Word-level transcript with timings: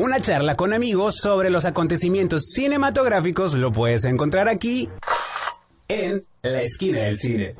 Una 0.00 0.18
charla 0.18 0.56
con 0.56 0.72
amigos 0.72 1.16
sobre 1.16 1.50
los 1.50 1.66
acontecimientos 1.66 2.52
cinematográficos 2.54 3.52
lo 3.52 3.70
puedes 3.70 4.06
encontrar 4.06 4.48
aquí 4.48 4.88
en 5.88 6.24
la 6.40 6.62
esquina 6.62 7.02
del 7.02 7.18
cine. 7.18 7.54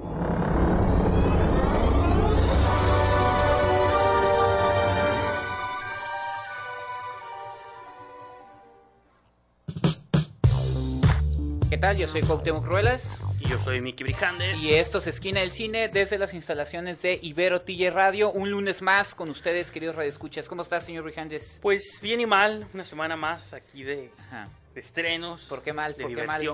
¿Qué 11.68 11.76
tal? 11.76 11.98
Yo 11.98 12.08
soy 12.08 12.22
Cuauhtémoc 12.22 12.64
Ruelas 12.64 13.12
yo 13.50 13.58
soy 13.58 13.80
Miki 13.80 14.04
Brijandes. 14.04 14.62
y 14.62 14.74
esto 14.74 14.98
es 14.98 15.08
Esquina 15.08 15.40
del 15.40 15.50
Cine 15.50 15.88
desde 15.88 16.18
las 16.18 16.34
instalaciones 16.34 17.02
de 17.02 17.18
Ibero 17.20 17.62
Tille 17.62 17.90
Radio. 17.90 18.30
Un 18.30 18.48
lunes 18.48 18.80
más 18.80 19.12
con 19.12 19.28
ustedes, 19.28 19.72
queridos 19.72 19.96
radioescuchas. 19.96 20.48
¿Cómo 20.48 20.62
está, 20.62 20.80
señor 20.80 21.02
Brijandes? 21.02 21.58
Pues 21.60 21.98
bien 22.00 22.20
y 22.20 22.26
mal, 22.26 22.68
una 22.72 22.84
semana 22.84 23.16
más 23.16 23.52
aquí 23.52 23.82
de, 23.82 24.12
estrenos. 24.76 25.46
¿Por 25.48 25.62
qué 25.62 25.72
mal? 25.72 25.96
De 25.96 26.04
¿Por 26.04 26.14
qué 26.14 26.24
mal? 26.24 26.44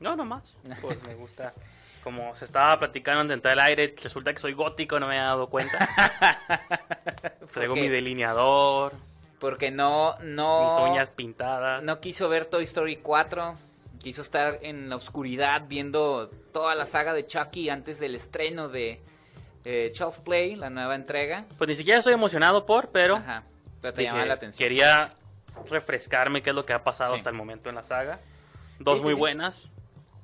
No, 0.00 0.16
no 0.16 0.24
más. 0.24 0.56
Pues 0.80 1.02
me 1.02 1.14
gusta. 1.14 1.52
Como 2.02 2.34
se 2.36 2.46
estaba 2.46 2.78
platicando 2.78 3.20
antes 3.20 3.28
de 3.28 3.34
entrar 3.34 3.52
al 3.52 3.60
aire, 3.60 3.94
resulta 4.02 4.32
que 4.32 4.40
soy 4.40 4.54
gótico, 4.54 4.98
no 4.98 5.08
me 5.08 5.18
había 5.18 5.28
dado 5.28 5.50
cuenta. 5.50 5.86
Traigo 7.52 7.74
mi 7.74 7.88
delineador, 7.88 8.94
Porque 9.38 9.70
no, 9.70 10.16
no, 10.20 10.64
mis 10.64 10.90
uñas 10.90 11.10
pintadas. 11.10 11.82
no 11.82 12.00
quiso 12.00 12.30
ver 12.30 12.46
Toy 12.46 12.64
Story 12.64 12.96
4. 12.96 13.71
Quiso 14.02 14.22
estar 14.22 14.58
en 14.62 14.88
la 14.88 14.96
oscuridad 14.96 15.62
viendo 15.68 16.28
toda 16.52 16.74
la 16.74 16.86
saga 16.86 17.12
de 17.14 17.24
Chucky 17.26 17.68
antes 17.68 18.00
del 18.00 18.14
estreno 18.16 18.68
de 18.68 19.00
eh, 19.64 19.90
Charles 19.94 20.18
Play, 20.18 20.56
la 20.56 20.70
nueva 20.70 20.96
entrega. 20.96 21.44
Pues 21.56 21.68
ni 21.68 21.76
siquiera 21.76 22.00
estoy 22.00 22.14
emocionado 22.14 22.66
por, 22.66 22.88
pero 22.90 23.16
Ajá. 23.16 23.44
Pero 23.80 23.94
te 23.94 24.00
dije, 24.02 24.12
llama 24.12 24.26
la 24.26 24.34
atención. 24.34 24.58
quería 24.68 25.14
refrescarme 25.70 26.42
qué 26.42 26.50
es 26.50 26.56
lo 26.56 26.64
que 26.66 26.72
ha 26.72 26.82
pasado 26.82 27.12
Sí. 27.14 27.18
hasta 27.18 27.30
el 27.30 27.36
momento 27.36 27.68
en 27.68 27.76
la 27.76 27.82
saga. 27.84 28.18
Dos 28.80 28.98
Sí, 28.98 29.04
muy 29.04 29.14
sí. 29.14 29.18
buenas, 29.20 29.68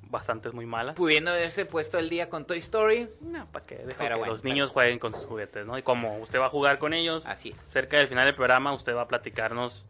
bastantes 0.09 0.53
muy 0.53 0.65
malas. 0.65 0.95
Pudiendo 0.95 1.31
haberse 1.31 1.65
puesto 1.65 1.97
el 1.99 2.09
día 2.09 2.29
con 2.29 2.45
Toy 2.45 2.57
Story. 2.57 3.09
No, 3.21 3.45
para 3.49 3.65
que 3.65 3.75
bueno, 3.97 4.25
los 4.25 4.41
pero- 4.41 4.53
niños 4.53 4.71
jueguen 4.71 4.99
con 4.99 5.13
sus 5.13 5.23
juguetes, 5.25 5.65
¿no? 5.65 5.77
Y 5.77 5.83
como 5.83 6.17
usted 6.19 6.37
va 6.39 6.47
a 6.47 6.49
jugar 6.49 6.79
con 6.79 6.93
ellos, 6.93 7.25
Así 7.25 7.49
es. 7.51 7.55
cerca 7.55 7.95
del 7.97 8.09
final 8.09 8.25
del 8.25 8.35
programa 8.35 8.73
usted 8.73 8.93
va 8.93 9.03
a 9.03 9.07
platicarnos 9.07 9.85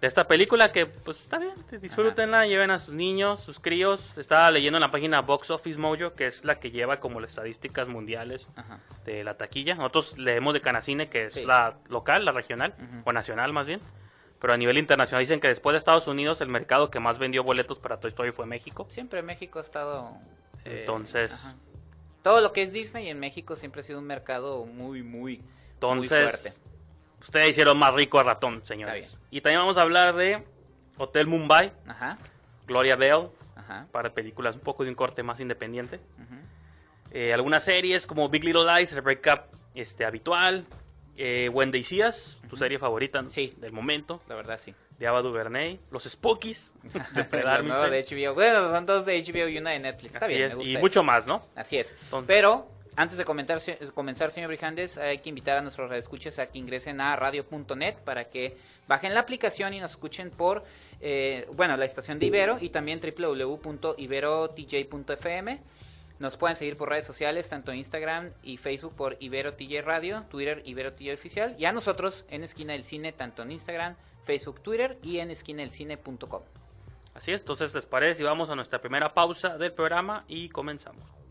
de 0.00 0.06
esta 0.06 0.26
película 0.26 0.72
que 0.72 0.86
pues 0.86 1.20
está 1.20 1.38
bien, 1.38 1.54
disfrútenla, 1.80 2.46
lleven 2.46 2.70
a 2.70 2.78
sus 2.78 2.94
niños, 2.94 3.40
sus 3.42 3.60
críos. 3.60 4.16
Estaba 4.18 4.50
leyendo 4.50 4.78
en 4.78 4.82
la 4.82 4.90
página 4.90 5.20
Box 5.20 5.50
Office 5.50 5.78
Mojo, 5.78 6.14
que 6.14 6.26
es 6.26 6.44
la 6.44 6.58
que 6.60 6.70
lleva 6.70 7.00
como 7.00 7.20
las 7.20 7.30
estadísticas 7.30 7.88
mundiales 7.88 8.46
Ajá. 8.56 8.80
de 9.04 9.24
la 9.24 9.36
taquilla. 9.36 9.74
Nosotros 9.74 10.18
leemos 10.18 10.54
de 10.54 10.60
Canacine, 10.60 11.08
que 11.08 11.26
es 11.26 11.34
Sí. 11.34 11.44
la 11.44 11.76
local, 11.88 12.24
la 12.24 12.32
regional, 12.32 12.74
o 13.04 13.12
nacional 13.12 13.52
más 13.52 13.66
bien. 13.66 13.80
Pero 14.40 14.52
a 14.52 14.56
nivel 14.56 14.76
internacional 14.76 15.22
dicen 15.22 15.40
que 15.40 15.48
después 15.48 15.72
de 15.72 15.78
Estados 15.78 16.06
Unidos 16.06 16.40
el 16.42 16.48
mercado 16.48 16.90
que 16.90 17.00
más 17.00 17.18
vendió 17.18 17.42
boletos 17.42 17.78
para 17.78 17.98
Toy 17.98 18.08
Story 18.08 18.32
fue 18.32 18.44
México. 18.46 18.86
Siempre 18.90 19.22
México 19.22 19.58
ha 19.58 19.62
estado... 19.62 20.18
eh, 20.64 20.80
Entonces. 20.80 21.54
Todo 22.22 22.40
lo 22.40 22.52
que 22.52 22.62
es 22.62 22.72
Disney 22.72 23.08
en 23.08 23.18
México 23.20 23.56
siempre 23.56 23.80
ha 23.80 23.84
sido 23.84 23.98
un 24.00 24.06
mercado 24.06 24.64
muy, 24.66 25.02
muy, 25.02 25.38
muy 25.38 25.40
Entonces, 25.74 26.42
fuerte. 26.58 26.73
Ustedes 27.24 27.50
hicieron 27.50 27.78
más 27.78 27.92
rico 27.94 28.18
a 28.18 28.22
ratón, 28.22 28.64
señores. 28.64 29.18
Y 29.30 29.40
también 29.40 29.60
vamos 29.60 29.76
a 29.76 29.82
hablar 29.82 30.14
de 30.14 30.44
Hotel 30.96 31.26
Mumbai, 31.26 31.72
Ajá, 31.88 32.18
Gloria 32.66 32.94
Bell, 32.96 33.28
ajá. 33.56 33.86
para 33.90 34.10
películas 34.14 34.54
un 34.54 34.62
poco 34.62 34.84
de 34.84 34.90
un 34.90 34.94
corte 34.96 35.22
más 35.22 35.40
independiente. 35.40 35.96
ujú. 36.18 36.34
Eh, 37.10 37.32
algunas 37.32 37.62
series 37.64 38.06
como 38.06 38.28
Big 38.28 38.42
Little 38.44 38.64
Lies, 38.76 38.92
el 38.92 39.00
breakup 39.00 39.42
este, 39.74 40.04
habitual. 40.04 40.64
Eh, 41.16 41.48
Wendy 41.48 41.84
Seas, 41.84 42.38
tu 42.50 42.56
serie 42.56 42.76
favorita. 42.80 43.22
Sí. 43.28 43.54
del 43.58 43.70
momento, 43.70 44.20
La 44.28 44.34
verdad 44.34 44.58
sí. 44.58 44.74
de 44.98 45.06
Ava 45.06 45.22
DuVernay. 45.22 45.78
Los 45.92 46.02
Spookies, 46.04 46.74
de 47.14 47.24
Fred 47.24 47.44
HBO. 47.44 48.34
Bueno, 48.34 48.68
son 48.72 48.84
dos 48.84 49.06
de 49.06 49.22
HBO 49.22 49.46
y 49.48 49.58
una 49.58 49.70
de 49.70 49.78
Netflix. 49.78 50.14
Está 50.14 50.26
Así 50.26 50.34
bien, 50.34 50.46
es, 50.46 50.52
me 50.54 50.56
gusta 50.56 50.68
Y 50.70 50.72
eso. 50.72 50.80
mucho 50.80 51.02
más, 51.04 51.24
¿no? 51.28 51.46
Así 51.54 51.78
es. 51.78 51.96
Entonces- 52.02 52.26
Pero 52.26 52.68
antes 52.96 53.18
de 53.18 53.24
comentar, 53.24 53.60
comenzar, 53.92 54.30
señor 54.30 54.46
Brijandes, 54.48 54.96
hay 54.98 55.18
que 55.18 55.28
invitar 55.28 55.56
a 55.56 55.62
nuestros 55.62 55.88
radioescuchas 55.88 56.38
a 56.38 56.46
que 56.46 56.58
ingresen 56.58 57.00
a 57.00 57.16
radio.net 57.16 57.96
para 58.04 58.26
que 58.26 58.56
bajen 58.86 59.14
la 59.14 59.20
aplicación 59.20 59.74
y 59.74 59.80
nos 59.80 59.90
escuchen 59.92 60.30
por, 60.30 60.64
eh, 61.00 61.48
bueno, 61.54 61.76
la 61.76 61.84
estación 61.84 62.18
de 62.18 62.26
Ibero 62.26 62.58
y 62.60 62.68
también 62.68 63.00
www.iberotj.fm. 63.00 65.60
Nos 66.20 66.36
pueden 66.36 66.56
seguir 66.56 66.76
por 66.76 66.90
redes 66.90 67.04
sociales, 67.04 67.48
tanto 67.48 67.74
Instagram 67.74 68.30
y 68.44 68.58
Facebook 68.58 68.94
por 68.94 69.16
Ibero 69.18 69.54
TJ 69.54 69.82
Radio, 69.82 70.22
Twitter 70.30 70.62
Ibero 70.64 70.92
TJ 70.92 71.14
Oficial, 71.14 71.56
y 71.58 71.64
a 71.64 71.72
nosotros 71.72 72.24
en 72.28 72.44
Esquina 72.44 72.74
del 72.74 72.84
Cine, 72.84 73.12
tanto 73.12 73.42
en 73.42 73.50
Instagram, 73.50 73.96
Facebook, 74.24 74.62
Twitter 74.62 74.98
y 75.02 75.18
en 75.18 75.32
esquinadelcine.com. 75.32 76.42
Así 77.14 77.32
es, 77.32 77.40
entonces 77.40 77.74
les 77.74 77.86
parece 77.86 78.22
y 78.22 78.24
vamos 78.24 78.50
a 78.50 78.54
nuestra 78.54 78.80
primera 78.80 79.12
pausa 79.12 79.58
del 79.58 79.72
programa 79.72 80.24
y 80.28 80.48
comenzamos. 80.48 81.23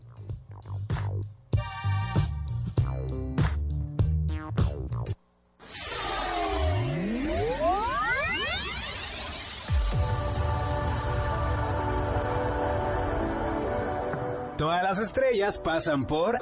Todas 14.64 14.82
las 14.82 14.98
estrellas 14.98 15.58
pasan 15.58 16.06
por 16.06 16.40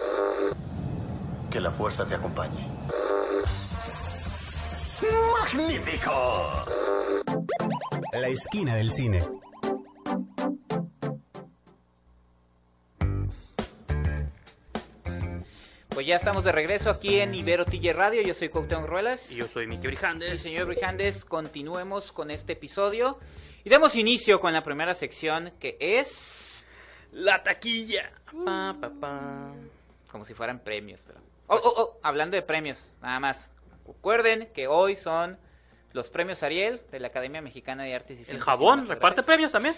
Que 1.51 1.61
la 1.61 1.73
fuerza 1.73 2.07
te 2.07 2.15
acompañe. 2.15 2.69
¡Magnífico! 5.41 6.13
la 8.13 8.29
esquina 8.29 8.77
del 8.77 8.93
cine. 8.93 9.19
Pues 15.89 16.07
ya 16.07 16.15
estamos 16.15 16.45
de 16.45 16.53
regreso 16.53 16.91
aquí 16.91 17.19
en 17.19 17.35
Ibero 17.35 17.65
TJ 17.65 17.93
Radio, 17.93 18.23
yo 18.23 18.35
soy 18.35 18.51
Cuauhtémoc 18.51 18.87
Ruelas. 18.87 19.33
Y 19.33 19.35
yo 19.35 19.49
soy 19.49 19.67
Miki 19.67 19.83
Y 19.83 19.89
Brijandes. 19.89 20.41
señor 20.41 20.69
Brijandes, 20.69 21.25
continuemos 21.25 22.13
con 22.13 22.31
este 22.31 22.53
episodio 22.53 23.19
y 23.65 23.69
demos 23.69 23.97
inicio 23.97 24.41
con 24.41 24.53
la 24.53 24.63
primera 24.63 24.95
sección 24.95 25.55
que 25.59 25.77
es 25.81 26.52
La 27.13 27.43
taquilla. 27.43 28.11
Pa, 28.45 28.75
pa, 28.81 28.91
pa. 28.91 29.53
como 30.11 30.25
si 30.25 30.35
fueran 30.35 30.59
premios. 30.61 31.05
Pero... 31.07 31.21
Oh, 31.47 31.57
oh, 31.57 31.75
oh, 31.77 32.01
hablando 32.03 32.37
de 32.37 32.43
premios, 32.43 32.93
nada 33.01 33.21
más. 33.21 33.51
Recuerden 33.87 34.49
que 34.55 34.67
hoy 34.67 34.97
son 34.97 35.39
los 35.93 36.09
premios 36.09 36.43
Ariel 36.43 36.81
de 36.91 37.01
la 37.01 37.09
Academia 37.09 37.43
Mexicana 37.43 37.85
de 37.85 37.95
Artes 37.95 38.17
y 38.17 38.21
El 38.21 38.27
Ciencias 38.27 38.45
jabón 38.45 38.89
reparte 38.89 39.23
premios 39.23 39.53
también 39.53 39.75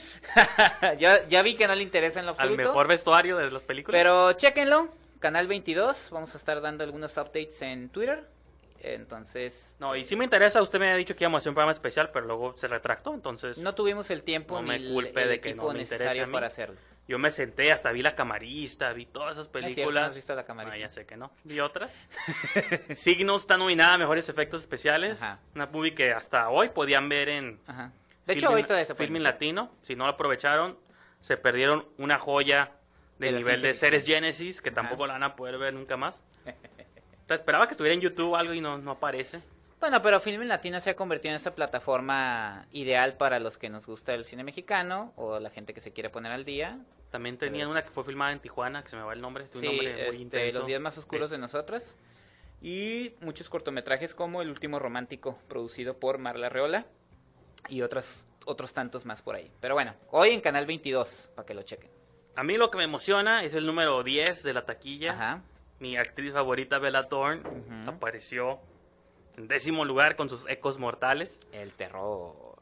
ya, 0.99 1.27
ya 1.27 1.43
vi 1.43 1.57
que 1.57 1.67
no 1.67 1.75
le 1.75 1.83
interesa 1.83 2.21
en 2.21 2.27
lo 2.27 2.39
al 2.39 2.57
mejor 2.57 2.87
vestuario 2.87 3.37
de 3.37 3.51
las 3.51 3.65
películas. 3.65 3.99
Pero 3.99 4.33
chéquenlo, 4.35 4.89
Canal 5.19 5.49
22, 5.49 6.11
vamos 6.13 6.35
a 6.35 6.39
estar 6.39 6.61
dando 6.61 6.85
algunos 6.85 7.17
updates 7.17 7.61
en 7.63 7.89
Twitter. 7.89 8.29
Entonces, 8.81 9.77
No, 9.81 9.97
y 9.97 10.05
sí 10.05 10.15
me 10.15 10.25
interesa, 10.25 10.61
usted 10.61 10.79
me 10.79 10.91
ha 10.91 10.97
dicho 10.97 11.17
que 11.17 11.25
íbamos 11.25 11.39
a 11.39 11.41
hacer 11.41 11.51
un 11.51 11.55
programa 11.55 11.73
especial, 11.73 12.11
pero 12.13 12.27
luego 12.27 12.55
se 12.59 12.69
retractó, 12.69 13.15
entonces 13.15 13.57
no 13.57 13.75
tuvimos 13.75 14.11
el 14.11 14.23
tiempo 14.23 14.57
No 14.57 14.63
ni 14.63 14.69
me 14.69 14.77
el, 14.77 14.93
culpe 14.93 15.23
el 15.23 15.29
de 15.31 15.41
que 15.41 15.49
equipo 15.51 15.69
no 15.69 15.73
me 15.73 15.79
necesario 15.79 16.25
a 16.25 16.27
mí. 16.27 16.33
para 16.33 16.49
hacerlo. 16.49 16.77
Yo 17.07 17.19
me 17.19 17.31
senté, 17.31 17.71
hasta 17.73 17.93
vi 17.93 18.03
La 18.03 18.15
Camarista, 18.15 18.93
vi 18.93 19.07
todas 19.07 19.33
esas 19.37 19.47
Es 19.47 19.53
cierto, 19.53 19.69
no 19.69 19.75
películas. 19.75 20.09
has 20.09 20.15
visto 20.15 20.35
la 20.35 20.45
camarita. 20.45 20.75
Ah, 20.75 20.79
ya 20.79 20.89
sé 20.91 21.05
que 21.05 21.17
no. 21.17 21.31
Vi 21.45 21.61
otras. 21.61 21.93
Signos 22.97 23.43
está 23.43 23.57
nominada 23.57 23.95
a 23.95 23.99
Mejores 23.99 24.29
Efectos 24.29 24.61
Especiales. 24.63 25.23
Ajá. 25.23 25.41
Una 25.55 25.67
movie 25.67 25.95
que 25.95 26.13
hasta 26.13 26.49
hoy 26.49 26.71
podían 26.71 27.09
ver 27.09 27.29
en 27.29 27.61
Ajá. 27.67 27.93
De 28.27 28.33
hecho, 28.33 28.51
hoy 28.51 28.63
todavía 28.63 28.87
se 28.87 28.95
puede 28.95 29.09
Filmin 29.09 29.23
meter. 29.23 29.35
Latino. 29.35 29.71
Si 29.83 29.95
no 29.95 30.05
lo 30.07 30.13
aprovecharon, 30.13 30.79
se 31.21 31.37
perdieron 31.37 31.87
una 31.99 32.19
joya 32.19 32.73
De 33.19 33.33
nivel 33.33 33.61
de 33.61 33.75
ficción. 33.75 34.01
Genesis, 34.03 34.63
que 34.63 34.71
Ajá. 34.71 34.77
tampoco 34.77 35.07
la 35.07 35.13
van 35.15 35.25
a 35.25 35.37
poder 35.37 35.59
ver 35.59 35.75
nunca 35.75 35.97
más. 35.97 36.23
O 37.25 37.27
sea, 37.27 37.37
esperaba 37.37 37.67
que 37.67 37.73
estuviera 37.73 37.95
en 37.95 38.03
YouTube 38.03 38.35
algo 38.37 38.53
y 38.53 38.61
no, 38.61 38.77
no 38.77 38.91
aparece. 38.91 39.41
Bueno, 39.85 40.01
pero 40.01 40.19
Filmin 40.19 40.49
Latino 40.49 40.81
se 40.81 40.89
ha 40.89 40.97
convertido 40.97 41.33
en 41.33 41.37
esa 41.37 41.55
plataforma 41.55 42.67
ideal 42.73 43.19
para 43.19 43.39
los 43.39 43.59
que 43.59 43.69
nos 43.69 43.87
gusta 43.87 44.15
el 44.15 44.25
cine 44.25 44.43
mexicano 44.43 45.13
o 45.17 45.39
la 45.39 45.51
gente 45.51 45.75
que 45.75 45.83
se 45.83 45.93
quiere 45.93 46.09
poner 46.09 46.33
al 46.33 46.47
día. 46.47 46.79
También 47.11 47.37
tenían 47.37 47.67
Pues- 47.67 47.71
una 47.73 47.83
que 47.83 47.91
fue 47.91 48.03
filmada 48.03 48.33
en 48.33 48.41
Tijuana, 48.41 48.83
que 48.83 48.89
se 48.89 48.97
me 48.97 49.03
va 49.03 49.13
el 49.13 49.21
nombre. 49.21 49.45
de 49.45 49.51
un 49.57 49.61
Sí, 49.61 49.67
nombre 49.67 49.93
muy 50.11 50.23
este. 50.23 50.53
Los 50.55 50.67
días 50.67 50.81
más 50.81 50.97
oscuros 50.97 51.29
Sí. 51.29 51.33
de 51.35 51.39
nosotras. 51.39 51.99
Y 52.63 53.13
muchos 53.21 53.51
cortometrajes 53.51 54.15
como 54.15 54.41
El 54.41 54.49
último 54.49 54.79
romántico, 54.79 55.39
producido 55.49 55.99
por 55.99 56.17
Marla 56.17 56.49
Reola. 56.49 56.87
Y 57.69 57.83
otros, 57.83 58.27
otros 58.47 58.73
tantos 58.73 59.05
más 59.05 59.21
por 59.21 59.35
ahí. 59.37 59.53
Pero 59.61 59.75
bueno, 59.75 59.95
hoy 60.13 60.31
en 60.31 60.41
Canal 60.41 60.65
22, 60.65 61.31
para 61.35 61.45
que 61.45 61.53
lo 61.53 61.63
chequen. 61.63 61.91
A 62.37 62.43
mí 62.43 62.55
lo 62.57 62.71
que 62.71 62.79
me 62.79 62.85
emociona 62.85 63.45
es 63.45 63.53
el 63.53 63.67
número 63.67 64.03
10 64.03 64.43
de 64.43 64.55
la 64.55 64.65
taquilla. 64.65 65.13
Ajá. 65.13 65.43
Mi 65.79 65.99
actriz 65.99 66.33
favorita, 66.33 66.79
Bella 66.79 67.05
Thorne, 67.05 67.43
Ujú. 67.47 67.91
apareció 67.91 68.61
en 69.37 69.49
décimo 69.49 69.85
lugar 69.85 70.17
con 70.17 70.29
sus 70.29 70.49
ecos 70.49 70.79
mortales. 70.79 71.41
El 71.53 71.73
terror. 71.73 72.55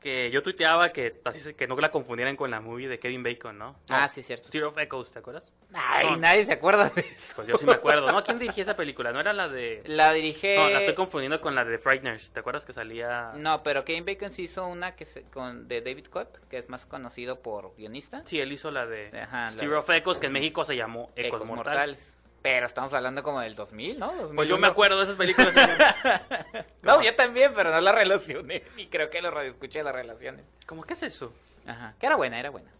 que 0.00 0.30
yo 0.30 0.42
tuiteaba 0.42 0.92
que, 0.92 1.20
así 1.26 1.52
que 1.52 1.66
no 1.66 1.76
la 1.76 1.90
confundieran 1.90 2.34
con 2.34 2.50
la 2.50 2.58
movie 2.62 2.88
de 2.88 2.98
Kevin 2.98 3.22
Bacon, 3.22 3.58
¿no? 3.58 3.76
Ah, 3.90 4.00
No, 4.00 4.08
sí, 4.08 4.22
cierto. 4.22 4.48
Steer 4.48 4.64
of 4.64 4.78
Echoes, 4.78 5.12
¿te 5.12 5.18
acuerdas? 5.18 5.52
Ay, 5.74 6.06
No. 6.06 6.16
nadie 6.16 6.42
se 6.46 6.54
acuerda 6.54 6.88
de 6.88 7.02
eso. 7.02 7.34
Pues 7.36 7.48
yo 7.48 7.56
sí 7.58 7.66
me 7.66 7.74
acuerdo, 7.74 8.10
¿no? 8.10 8.24
¿Quién 8.24 8.38
dirigía 8.38 8.62
esa 8.62 8.74
película? 8.76 9.12
¿No 9.12 9.20
era 9.20 9.34
la 9.34 9.48
de...? 9.48 9.82
La 9.84 10.10
dirige... 10.14 10.56
No, 10.56 10.70
la 10.70 10.80
estoy 10.80 10.94
confundiendo 10.94 11.38
con 11.42 11.54
la 11.54 11.66
de 11.66 11.76
Frighteners. 11.76 12.30
¿Te 12.32 12.40
acuerdas 12.40 12.64
que 12.64 12.72
salía...? 12.72 13.32
No, 13.36 13.62
pero 13.62 13.84
Kevin 13.84 14.06
Bacon 14.06 14.30
sí 14.30 14.44
hizo 14.44 14.66
una 14.66 14.96
que 14.96 15.04
se, 15.04 15.24
con 15.24 15.68
de 15.68 15.82
David 15.82 16.06
Cobb, 16.06 16.28
que 16.48 16.56
es 16.56 16.70
más 16.70 16.86
conocido 16.86 17.40
por 17.42 17.76
guionista. 17.76 18.24
Sí, 18.24 18.40
él 18.40 18.52
hizo 18.52 18.70
la 18.70 18.86
de 18.86 19.10
Ajá, 19.20 19.50
Steer 19.50 19.74
of 19.74 19.90
Echoes, 19.90 20.18
que 20.18 20.28
en 20.28 20.32
México 20.32 20.64
se 20.64 20.76
llamó 20.76 21.10
Ecos, 21.14 21.40
Ecos 21.40 21.44
Mortales. 21.46 21.56
Mortales. 21.56 22.16
Pero 22.42 22.66
estamos 22.66 22.92
hablando 22.94 23.22
como 23.22 23.40
del 23.40 23.54
2000, 23.54 23.98
¿no? 23.98 24.08
Pues 24.08 24.18
yo 24.48 24.56
2001. 24.56 24.58
me 24.58 24.66
acuerdo 24.66 24.96
de 24.98 25.04
esas 25.04 25.16
películas. 25.16 25.54
No, 26.82 27.02
yo 27.02 27.14
también, 27.14 27.52
pero 27.54 27.70
no 27.70 27.80
la 27.80 27.92
relacioné. 27.92 28.62
Y 28.78 28.86
creo 28.86 29.10
que 29.10 29.20
los 29.20 29.32
radioescuché 29.32 29.82
las 29.82 29.94
relaciones. 29.94 30.44
¿Cómo 30.66 30.82
qué 30.82 30.94
es 30.94 31.02
eso? 31.02 31.32
Ajá. 31.66 31.94
Que 32.00 32.06
era 32.06 32.16
buena, 32.16 32.40
era 32.40 32.48
buena. 32.50 32.70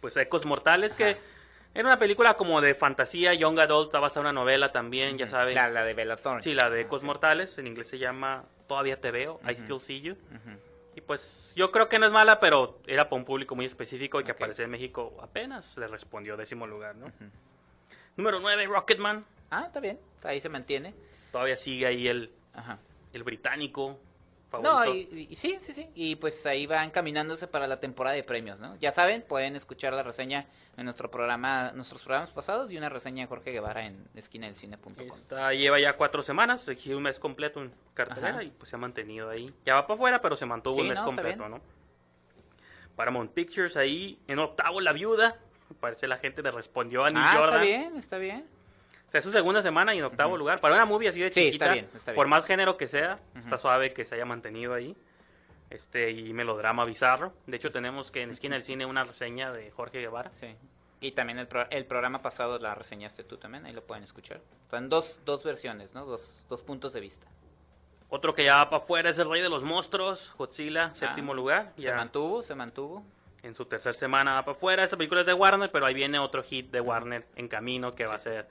Pues 0.00 0.16
Ecos 0.16 0.46
Mortales, 0.46 0.94
que 0.94 1.16
era 1.74 1.88
una 1.88 1.98
película 1.98 2.34
como 2.34 2.60
de 2.60 2.74
fantasía, 2.74 3.34
young 3.34 3.58
adult, 3.58 3.92
basada 3.92 4.20
en 4.20 4.26
una 4.26 4.40
novela 4.40 4.70
también, 4.70 5.18
ya 5.18 5.26
sabes. 5.26 5.54
La, 5.56 5.68
la 5.68 5.82
de 5.84 5.94
Bella 5.94 6.16
Thorne. 6.16 6.42
Sí, 6.42 6.54
la 6.54 6.70
de 6.70 6.82
Ecos 6.82 7.02
Mortales, 7.02 7.58
en 7.58 7.66
inglés 7.66 7.88
se 7.88 7.98
llama 7.98 8.44
Todavía 8.68 9.00
te 9.00 9.10
veo, 9.10 9.40
I 9.48 9.54
Still 9.56 9.80
See 9.80 10.00
You. 10.00 10.16
Y 10.94 11.00
pues 11.00 11.52
yo 11.56 11.72
creo 11.72 11.88
que 11.88 11.98
no 11.98 12.06
es 12.06 12.12
mala, 12.12 12.38
pero 12.38 12.78
era 12.86 13.04
para 13.08 13.16
un 13.16 13.24
público 13.24 13.56
muy 13.56 13.64
específico 13.64 14.20
y 14.20 14.24
que 14.24 14.30
Ok. 14.30 14.38
aparecía 14.38 14.64
en 14.66 14.70
México 14.70 15.16
apenas 15.20 15.76
le 15.76 15.88
respondió 15.88 16.36
décimo 16.36 16.68
lugar, 16.68 16.94
¿no? 16.94 17.10
Número 18.16 18.40
9, 18.40 18.66
Rocketman. 18.66 19.24
Ah, 19.50 19.64
está 19.66 19.80
bien. 19.80 19.98
Ahí 20.22 20.40
se 20.40 20.48
mantiene. 20.48 20.94
Todavía 21.32 21.56
sigue 21.56 21.86
ahí 21.86 22.08
el, 22.08 22.30
Ajá. 22.54 22.78
el 23.12 23.22
británico 23.24 23.98
favorito. 24.50 24.72
No, 24.72 24.94
y, 24.94 25.34
sí, 25.34 25.56
sí, 25.58 25.72
sí. 25.72 25.88
Y 25.94 26.16
pues 26.16 26.46
ahí 26.46 26.66
va 26.66 26.84
encaminándose 26.84 27.48
para 27.48 27.66
la 27.66 27.80
temporada 27.80 28.14
de 28.14 28.22
premios, 28.22 28.60
¿no? 28.60 28.76
Ya 28.76 28.92
saben, 28.92 29.22
pueden 29.22 29.56
escuchar 29.56 29.92
la 29.92 30.02
reseña 30.02 30.46
en 30.76 30.84
nuestro 30.84 31.10
programa, 31.10 31.72
nuestros 31.72 32.02
programas 32.02 32.30
pasados 32.30 32.70
y 32.70 32.76
una 32.78 32.88
reseña 32.88 33.24
de 33.24 33.28
Jorge 33.28 33.50
Guevara 33.50 33.84
en 33.84 34.06
esquinadelcine.com. 34.14 34.94
Esta 34.98 35.52
lleva 35.52 35.80
ya 35.80 35.96
cuatro 35.96 36.22
semanas, 36.22 36.66
un 36.68 37.02
mes 37.02 37.18
completo 37.18 37.60
en 37.60 37.72
cartelera 37.94 38.28
Ajá. 38.30 38.42
y 38.44 38.50
pues 38.50 38.70
se 38.70 38.76
ha 38.76 38.78
mantenido 38.78 39.28
ahí. 39.28 39.52
Ya 39.66 39.74
va 39.74 39.86
para 39.86 39.94
afuera, 39.96 40.22
pero 40.22 40.36
se 40.36 40.46
mantuvo 40.46 40.74
Sí, 40.76 40.80
un 40.82 40.88
mes 40.88 40.98
no, 40.98 41.04
completo. 41.04 41.48
¿no? 41.48 41.60
Paramount 42.96 43.32
Pictures 43.32 43.76
ahí 43.76 44.18
en 44.28 44.38
octavo 44.38 44.80
La 44.80 44.92
Viuda. 44.92 45.36
Parece 45.80 46.06
la 46.06 46.18
gente 46.18 46.42
le 46.42 46.50
respondió 46.50 47.04
a 47.04 47.08
Neil 47.08 47.24
Ah, 47.26 47.36
Jordan. 47.38 47.54
está 47.54 47.60
bien, 47.62 47.96
está 47.96 48.18
bien. 48.18 48.46
O 49.08 49.10
sea, 49.10 49.18
es 49.20 49.24
su 49.24 49.30
segunda 49.32 49.62
semana 49.62 49.94
y 49.94 49.98
en 49.98 50.04
octavo 50.04 50.36
lugar. 50.36 50.60
Para 50.60 50.74
una 50.74 50.86
movie 50.86 51.08
así 51.08 51.20
de 51.20 51.28
Sí, 51.32 51.44
chiquita, 51.46 51.66
está 51.66 51.72
bien, 51.74 51.88
está 51.94 52.10
bien. 52.12 52.16
por 52.16 52.26
más 52.26 52.44
género 52.44 52.76
que 52.76 52.86
sea, 52.88 53.20
Ujú. 53.30 53.38
está 53.38 53.58
suave 53.58 53.92
que 53.92 54.04
se 54.04 54.14
haya 54.16 54.24
mantenido 54.24 54.74
ahí. 54.74 54.96
Este, 55.70 56.10
y 56.10 56.32
melodrama 56.32 56.84
bizarro. 56.84 57.32
De 57.46 57.56
hecho, 57.56 57.70
tenemos 57.70 58.10
que 58.10 58.22
en 58.22 58.30
Esquina 58.30 58.54
del 58.56 58.64
Cine 58.64 58.86
una 58.86 59.02
reseña 59.04 59.52
de 59.52 59.70
Jorge 59.70 60.00
Guevara. 60.00 60.30
Sí. 60.34 60.54
Y 61.00 61.12
también 61.12 61.38
el, 61.38 61.46
pro- 61.48 61.66
el 61.70 61.84
programa 61.86 62.22
pasado 62.22 62.58
la 62.58 62.74
reseñaste 62.74 63.24
tú 63.24 63.36
también, 63.38 63.66
ahí 63.66 63.72
lo 63.72 63.82
pueden 63.84 64.04
escuchar. 64.04 64.40
Son 64.70 64.88
dos, 64.88 65.18
dos 65.24 65.42
versiones, 65.44 65.92
¿no? 65.94 66.04
Dos, 66.06 66.44
dos 66.48 66.62
puntos 66.62 66.92
de 66.92 67.00
vista. 67.00 67.26
Otro 68.08 68.34
que 68.34 68.44
ya 68.44 68.56
va 68.58 68.70
para 68.70 68.82
afuera 68.82 69.10
es 69.10 69.18
El 69.18 69.28
Rey 69.28 69.42
de 69.42 69.48
los 69.48 69.64
Monstruos, 69.64 70.34
Godzilla, 70.38 70.94
séptimo 70.94 71.32
Ah, 71.32 71.36
lugar. 71.36 71.72
Se 71.76 71.82
Ya 71.82 71.94
mantuvo, 71.96 72.42
se 72.42 72.54
mantuvo. 72.54 73.04
En 73.44 73.54
su 73.54 73.66
tercera 73.66 73.92
semana 73.92 74.34
va 74.34 74.44
para 74.44 74.56
afuera. 74.56 74.84
Esta 74.84 74.96
película 74.96 75.20
es 75.20 75.26
de 75.26 75.34
Warner, 75.34 75.70
pero 75.70 75.86
ahí 75.86 75.94
viene 75.94 76.18
otro 76.18 76.42
hit 76.42 76.70
de 76.70 76.80
Warner 76.80 77.26
en 77.36 77.48
camino 77.48 77.94
que 77.94 78.06
va 78.06 78.14
a 78.14 78.18
ser 78.18 78.46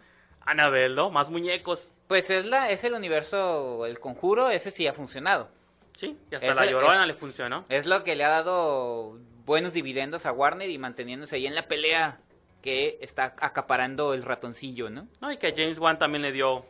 Annabelle, 0.46 0.96
¿no? 0.96 1.10
Más 1.10 1.30
muñecos. 1.30 1.92
Pues 2.08 2.30
es 2.30 2.46
la 2.46 2.70
es 2.70 2.84
el 2.84 2.94
universo, 2.94 3.86
el 3.86 4.00
conjuro, 4.00 4.50
ese 4.50 4.72
sí 4.72 4.88
ha 4.88 4.94
funcionado. 4.94 5.50
Sí, 5.94 6.18
y 6.32 6.36
hasta 6.36 6.48
Es 6.48 6.56
la 6.56 6.66
llorona 6.66 7.02
es- 7.02 7.08
le 7.08 7.14
funcionó. 7.16 7.66
Es 7.70 7.86
lo 7.86 8.04
que 8.04 8.16
le 8.16 8.24
ha 8.24 8.30
dado 8.30 9.18
buenos 9.46 9.74
dividendos 9.74 10.26
a 10.26 10.32
Warner 10.32 10.70
y 10.70 10.78
manteniéndose 10.78 11.36
ahí 11.36 11.48
en 11.48 11.56
la 11.56 11.68
pelea 11.68 12.20
que 12.62 12.98
está 13.02 13.36
acaparando 13.40 14.14
el 14.14 14.24
ratoncillo, 14.24 14.90
¿no? 14.90 15.08
No, 15.22 15.32
y 15.32 15.38
que 15.38 15.54
James 15.56 15.78
Wan 15.80 15.98
también 16.00 16.22
le 16.22 16.32
dio 16.32 16.66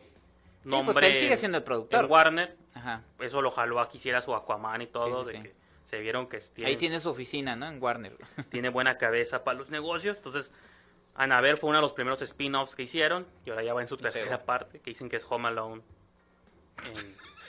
Sí, 0.62 0.68
nombre. 0.70 0.92
pues 0.94 1.06
él 1.06 1.20
sigue 1.20 1.36
siendo 1.36 1.58
el 1.58 1.64
productor. 1.64 2.04
En 2.04 2.10
Warner, 2.10 2.56
Ajá. 2.74 3.02
eso 3.20 3.40
lo 3.42 3.50
jaló 3.50 3.80
a 3.80 3.88
que 3.88 3.98
hiciera 3.98 4.20
su 4.20 4.34
Aquaman 4.34 4.82
y 4.82 4.86
todo, 4.88 5.24
Sí, 5.24 5.30
sí, 5.32 5.36
de 5.36 5.42
sí. 5.42 5.48
que 5.50 5.63
se 5.86 5.98
vieron 6.00 6.26
que 6.28 6.40
Ahí 6.64 6.76
tiene 6.76 7.00
su 7.00 7.10
oficina, 7.10 7.56
¿no? 7.56 7.66
En 7.68 7.82
Warner. 7.82 8.16
tiene 8.50 8.68
buena 8.70 8.96
cabeza 8.98 9.44
para 9.44 9.58
los 9.58 9.70
negocios. 9.70 10.16
Entonces, 10.18 10.52
Annabelle 11.14 11.56
fue 11.58 11.68
uno 11.70 11.78
de 11.78 11.82
los 11.82 11.92
primeros 11.92 12.20
spin-offs 12.22 12.74
que 12.74 12.82
hicieron 12.84 13.26
y 13.44 13.50
ahora 13.50 13.62
ya 13.62 13.74
va 13.74 13.80
en 13.82 13.88
su 13.88 13.96
tercera 13.96 14.44
parte, 14.44 14.80
que 14.80 14.90
dicen 14.90 15.08
que 15.08 15.16
es 15.16 15.26
Home 15.28 15.48
Alone. 15.48 15.82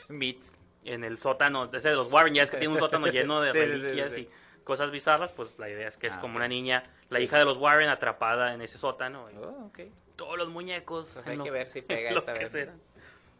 En, 0.09 0.19
Beats. 0.19 0.55
en 0.83 1.03
el 1.03 1.17
sótano, 1.17 1.69
ese 1.73 1.89
de 1.89 1.95
los 1.95 2.11
Warren, 2.11 2.33
ya 2.35 2.43
es 2.43 2.51
que 2.51 2.57
tiene 2.57 2.73
un 2.73 2.79
sótano 2.79 3.07
lleno 3.11 3.41
de 3.41 3.53
Sí, 3.53 3.59
sí, 3.59 3.65
sí, 3.65 3.71
reliquias 3.71 4.13
sí. 4.13 4.21
y 4.29 4.63
cosas 4.63 4.91
bizarras, 4.91 5.31
pues 5.33 5.57
la 5.59 5.69
idea 5.69 5.87
es 5.87 5.97
que 5.97 6.07
es 6.07 6.13
Ah, 6.13 6.19
como 6.19 6.35
una 6.37 6.47
niña, 6.47 6.83
la 7.09 7.19
hija 7.19 7.39
de 7.39 7.45
los 7.45 7.57
Warren 7.57 7.89
atrapada 7.89 8.53
en 8.53 8.61
ese 8.61 8.77
sótano. 8.77 9.29
y 9.31 9.37
Oh, 9.37 9.65
ok. 9.67 9.79
todos 10.15 10.37
los 10.37 10.49
muñecos. 10.49 11.09
Pues 11.13 11.27
hay 11.27 11.37
que 11.39 11.51
ver 11.51 11.67
si 11.67 11.81
pega 11.81 12.11
esta 12.11 12.33
vez. 12.33 12.69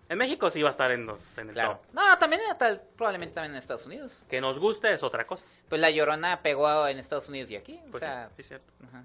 En 0.08 0.18
México 0.20 0.50
sí 0.50 0.62
va 0.62 0.70
a 0.70 0.72
estar 0.72 0.92
en, 0.92 1.06
los, 1.06 1.38
en 1.38 1.48
el 1.50 1.54
Claro. 1.54 1.80
top. 1.84 1.94
No, 1.94 2.18
también 2.20 2.42
tal, 2.60 2.82
probablemente 2.96 3.34
también 3.36 3.54
en 3.54 3.58
Estados 3.58 3.86
Unidos. 3.86 4.24
Que 4.30 4.40
nos 4.40 4.60
guste 4.60 4.94
es 4.94 5.02
otra 5.04 5.26
cosa. 5.26 5.44
Pues 5.68 5.82
la 5.82 5.90
Llorona 5.90 6.42
pegó 6.44 6.88
en 6.88 7.00
Estados 7.00 7.28
Unidos 7.30 7.50
y 7.50 7.56
aquí. 7.56 7.80
O 7.88 7.92
Pues 7.92 8.02
sea, 8.02 8.30
sí, 8.38 8.44
sí, 8.44 8.50
cierto. 8.50 8.72
ajá. 8.88 9.04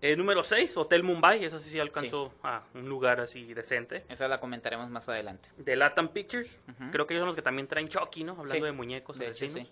Eh, 0.00 0.14
número 0.16 0.44
6, 0.44 0.76
Hotel 0.76 1.02
Mumbai. 1.02 1.44
Esa 1.44 1.58
sí, 1.58 1.70
sí 1.70 1.78
alcanzó 1.80 2.32
a 2.42 2.62
un 2.74 2.88
lugar 2.88 3.20
así 3.20 3.52
decente. 3.54 4.04
esa 4.08 4.28
la 4.28 4.38
comentaremos 4.40 4.88
más 4.90 5.08
adelante. 5.08 5.48
De 5.56 5.74
Latam 5.76 6.08
Pictures. 6.08 6.56
Creo 6.92 7.06
que 7.06 7.14
ellos 7.14 7.22
son 7.22 7.28
los 7.28 7.36
que 7.36 7.42
también 7.42 7.66
traen 7.66 7.88
Chucky, 7.88 8.22
¿no? 8.24 8.32
Hablando 8.32 8.54
Sí. 8.54 8.60
de 8.62 8.72
muñecos 8.72 9.18
De 9.18 9.26
hecho, 9.28 9.48
sí. 9.48 9.68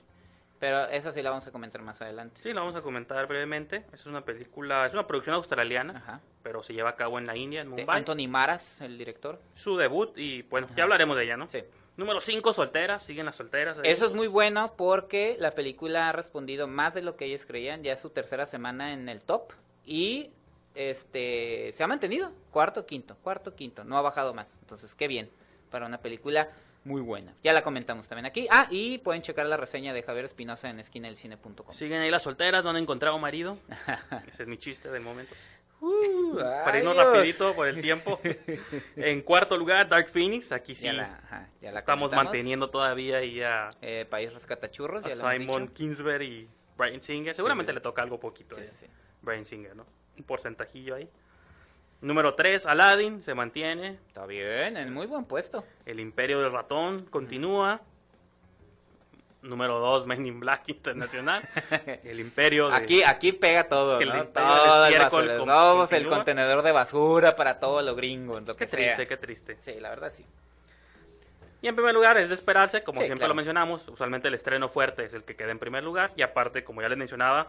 Pero 0.59 0.87
esa 0.87 1.13
sí 1.13 1.23
la 1.23 1.31
vamos 1.31 1.47
a 1.47 1.53
comentar 1.53 1.83
más 1.83 2.01
adelante. 2.01 2.41
Sí, 2.43 2.53
la 2.53 2.61
vamos 2.61 2.77
a 2.77 2.81
comentar 2.81 3.27
brevemente. 3.27 3.85
Es 3.93 4.07
una 4.07 4.25
película, 4.25 4.87
es 4.87 4.95
una 4.95 5.07
producción 5.07 5.37
australiana, 5.37 5.99
Ajá. 5.99 6.21
pero 6.43 6.63
se 6.63 6.73
lleva 6.73 6.91
a 6.91 6.97
cabo 6.97 7.19
en 7.19 7.27
la 7.27 7.37
India, 7.37 7.61
en 7.61 7.71
De 7.75 7.83
Mumbai. 7.83 7.99
Anthony 7.99 8.27
Maras, 8.29 8.81
el 8.81 8.97
director. 8.97 9.39
Su 9.55 9.77
debut 9.77 10.17
y 10.17 10.43
bueno, 10.43 10.67
ya 10.75 10.85
hablaremos 10.85 11.17
de 11.17 11.25
ella, 11.25 11.37
¿no? 11.37 11.49
Sí. 11.51 11.63
Número 11.99 12.21
5, 12.21 12.53
solteras, 12.53 13.03
siguen 13.03 13.27
las 13.27 13.37
solteras. 13.37 13.79
ahí. 13.79 13.91
Eso 13.91 14.07
es 14.07 14.13
muy 14.13 14.29
bueno 14.29 14.75
porque 14.77 15.37
la 15.39 15.53
película 15.53 16.09
ha 16.09 16.13
respondido 16.13 16.67
más 16.67 16.95
de 16.95 17.03
lo 17.03 17.17
que 17.17 17.25
ellos 17.27 17.47
creían. 17.47 17.83
Ya 17.83 17.93
es 17.95 18.01
su 18.01 18.11
tercera 18.11 18.45
semana 18.47 18.93
en 18.93 19.09
el 19.09 19.25
top. 19.25 19.53
Y 19.85 20.31
este 20.75 21.71
se 21.73 21.83
ha 21.83 21.87
mantenido. 21.87 22.33
Cuarto, 22.51 22.85
quinto, 22.87 23.17
cuarto, 23.23 23.55
quinto. 23.55 23.85
No 23.85 23.97
ha 23.97 24.03
bajado 24.03 24.35
más. 24.35 24.59
Entonces, 24.61 24.95
qué 24.95 25.09
bien. 25.09 25.31
Para 25.71 25.87
una 25.87 25.99
película 25.99 26.51
muy 26.87 27.01
buena. 27.03 27.35
Ya 27.43 27.53
la 27.53 27.63
comentamos 27.63 28.07
también 28.09 28.27
aquí. 28.27 28.47
Ah, 28.51 28.67
y 28.71 28.99
pueden 28.99 29.21
checar 29.23 29.47
la 29.47 29.57
reseña 29.57 29.93
de 29.93 30.03
Javier 30.03 30.25
Espinosa 30.25 30.71
en 30.71 30.79
esquinadelcine.com. 30.81 31.73
Siguen 31.75 32.01
ahí 32.01 32.11
las 32.11 32.23
solteras, 32.23 32.63
no 32.65 32.71
han 32.71 32.77
encontrado 32.77 33.19
marido. 33.19 33.59
Ese 34.29 34.45
es 34.45 34.49
mi 34.49 34.57
chiste 34.57 34.91
del 34.91 35.03
momento. 35.03 35.35
Uh, 35.81 36.37
Para 36.39 36.79
irnos 36.79 36.95
Dios. 36.95 37.07
rapidito 37.13 37.55
por 37.55 37.69
el 37.69 37.83
tiempo. 37.83 38.19
en 38.97 39.21
cuarto 39.23 39.57
lugar, 39.57 39.89
Dark 39.89 40.09
Phoenix. 40.09 40.51
Aquí 40.53 40.75
sí 40.75 40.85
Ya 40.85 40.93
la, 40.95 41.21
ajá, 41.25 41.51
ya 41.61 41.71
la 41.73 41.81
estamos 41.81 42.09
comentamos. 42.09 42.25
manteniendo 42.33 42.71
todavía 42.71 43.19
ahí 43.19 43.43
a, 43.43 43.71
Eh, 43.83 44.07
País 44.09 44.33
Rescata 44.33 44.71
Churros. 44.71 45.05
a 45.05 45.09
ya 45.11 45.17
lo 45.17 45.31
Simon. 45.31 45.69
Kingsbury 45.69 46.27
y 46.27 46.49
Brian 46.79 47.03
Singer. 47.03 47.35
Seguramente 47.35 47.73
sí. 47.73 47.75
le 47.75 47.81
toca 47.81 48.01
algo 48.03 48.19
poquito 48.19 48.55
Sí, 48.57 48.65
sí, 48.65 48.73
sí. 48.75 48.87
Brian 49.23 49.45
Singer, 49.45 49.77
¿no? 49.77 49.87
Un 50.19 50.25
porcentajillo 50.25 50.95
ahí. 50.95 51.11
Número 52.01 52.35
3, 52.35 52.67
Aladdin, 52.67 53.23
se 53.23 53.35
mantiene. 53.35 53.99
Está 54.09 54.27
bien, 54.27 54.77
en 54.77 54.93
muy 54.93 55.07
buen 55.07 55.25
puesto. 55.25 55.65
El 55.87 55.99
Imperio 56.01 56.41
del 56.41 56.53
Ratón 56.53 57.07
continúa. 57.07 57.81
Número 59.43 59.79
2, 59.79 60.07
Men 60.07 60.27
in 60.27 60.41
Black 60.41 60.63
Internacional. 60.69 61.43
El 62.05 62.19
Imperio 62.21 62.69
de... 62.69 62.77
Aquí, 62.77 63.03
aquí 63.05 63.33
pega 63.33 63.65
todo, 63.69 64.01
El 64.01 64.09
¿no? 64.09 64.25
Todo 64.27 64.83
del 64.85 64.95
el 64.95 65.09
con- 66.07 66.17
contenedor 66.17 66.63
de 66.63 66.73
basura 66.73 67.37
para 67.37 67.61
todo 67.61 67.81
lo 67.83 67.95
gringo, 67.95 68.41
lo 68.41 68.47
Qué 68.57 68.67
que 68.67 68.67
triste, 68.67 68.97
sea. 68.97 69.07
qué 69.07 69.17
triste. 69.17 69.57
Sí, 69.61 69.79
la 69.81 69.91
verdad 69.91 70.11
sí. 70.11 70.25
Y 71.63 71.69
en 71.69 71.77
primer 71.77 71.95
lugar 71.95 72.19
es 72.19 72.29
de 72.29 72.35
esperarse, 72.35 72.83
como 72.83 73.01
Sí, 73.01 73.07
siempre 73.07 73.21
claro. 73.21 73.29
lo 73.31 73.35
mencionamos, 73.37 73.89
usualmente 73.89 74.29
el 74.29 74.35
estreno 74.35 74.69
fuerte 74.69 75.05
es 75.05 75.15
el 75.15 75.23
que 75.25 75.37
queda 75.37 75.53
en 75.53 75.59
primer 75.59 75.83
lugar. 75.85 76.13
Y 76.17 76.23
aparte, 76.23 76.65
como 76.65 76.83
ya 76.83 76.89
les 76.89 76.99
mencionaba, 76.99 77.49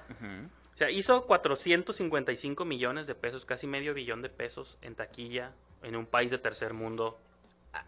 o 0.78 0.80
sea, 0.80 0.92
hizo 0.92 1.26
455 1.26 2.64
millones 2.64 3.08
de 3.08 3.16
pesos, 3.16 3.46
casi 3.46 3.66
medio 3.66 3.96
billón 3.96 4.22
de 4.22 4.30
pesos 4.30 4.78
en 4.84 4.94
taquilla 4.94 5.54
en 5.82 5.96
un 5.96 6.06
país 6.06 6.30
de 6.30 6.38
tercer 6.38 6.76
mundo. 6.76 7.18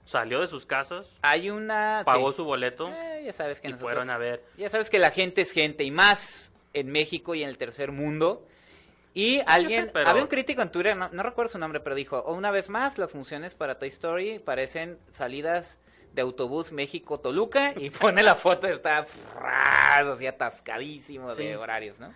Salió 0.05 0.41
de 0.41 0.47
sus 0.47 0.65
casas, 0.65 1.07
Hay 1.21 1.51
una... 1.51 2.01
pagó 2.03 2.31
sí. 2.31 2.37
su 2.37 2.45
boleto. 2.45 2.89
Eh, 2.89 3.21
ya 3.25 3.31
sabes 3.33 3.61
que 3.61 3.67
y 3.67 3.71
nosotros- 3.73 3.93
fueron 3.93 4.09
a 4.09 4.17
ver. 4.17 4.43
Ya 4.57 4.71
sabes 4.71 4.89
que 4.89 4.97
la 4.97 5.11
gente 5.11 5.41
es 5.41 5.51
gente, 5.51 5.83
y 5.83 5.91
más 5.91 6.51
en 6.73 6.91
México 6.91 7.35
y 7.35 7.43
en 7.43 7.49
el 7.49 7.59
tercer 7.59 7.91
mundo. 7.91 8.43
Y 9.13 9.41
alguien, 9.45 9.91
pero- 9.93 10.09
había 10.09 10.23
un 10.23 10.27
crítico 10.27 10.63
en 10.63 10.71
Twitter, 10.71 10.97
no, 10.97 11.09
no 11.09 11.21
recuerdo 11.21 11.51
su 11.51 11.59
nombre, 11.59 11.81
pero 11.81 11.95
dijo, 11.95 12.17
"Oh, 12.25 12.33
una 12.33 12.49
vez 12.49 12.69
más, 12.69 12.97
las 12.97 13.11
funciones 13.11 13.53
para 13.53 13.77
Toy 13.77 13.89
Story 13.89 14.39
parecen 14.39 14.97
salidas 15.11 15.77
de 16.13 16.23
autobús 16.23 16.71
México-Toluca 16.71 17.73
y 17.77 17.91
pone 17.91 18.23
la 18.23 18.33
foto, 18.33 18.65
está 18.67 19.05
así 19.43 20.25
atascadísimo 20.27 21.33
Sí. 21.35 21.43
de 21.43 21.55
horarios, 21.57 21.99
¿no? 21.99 22.13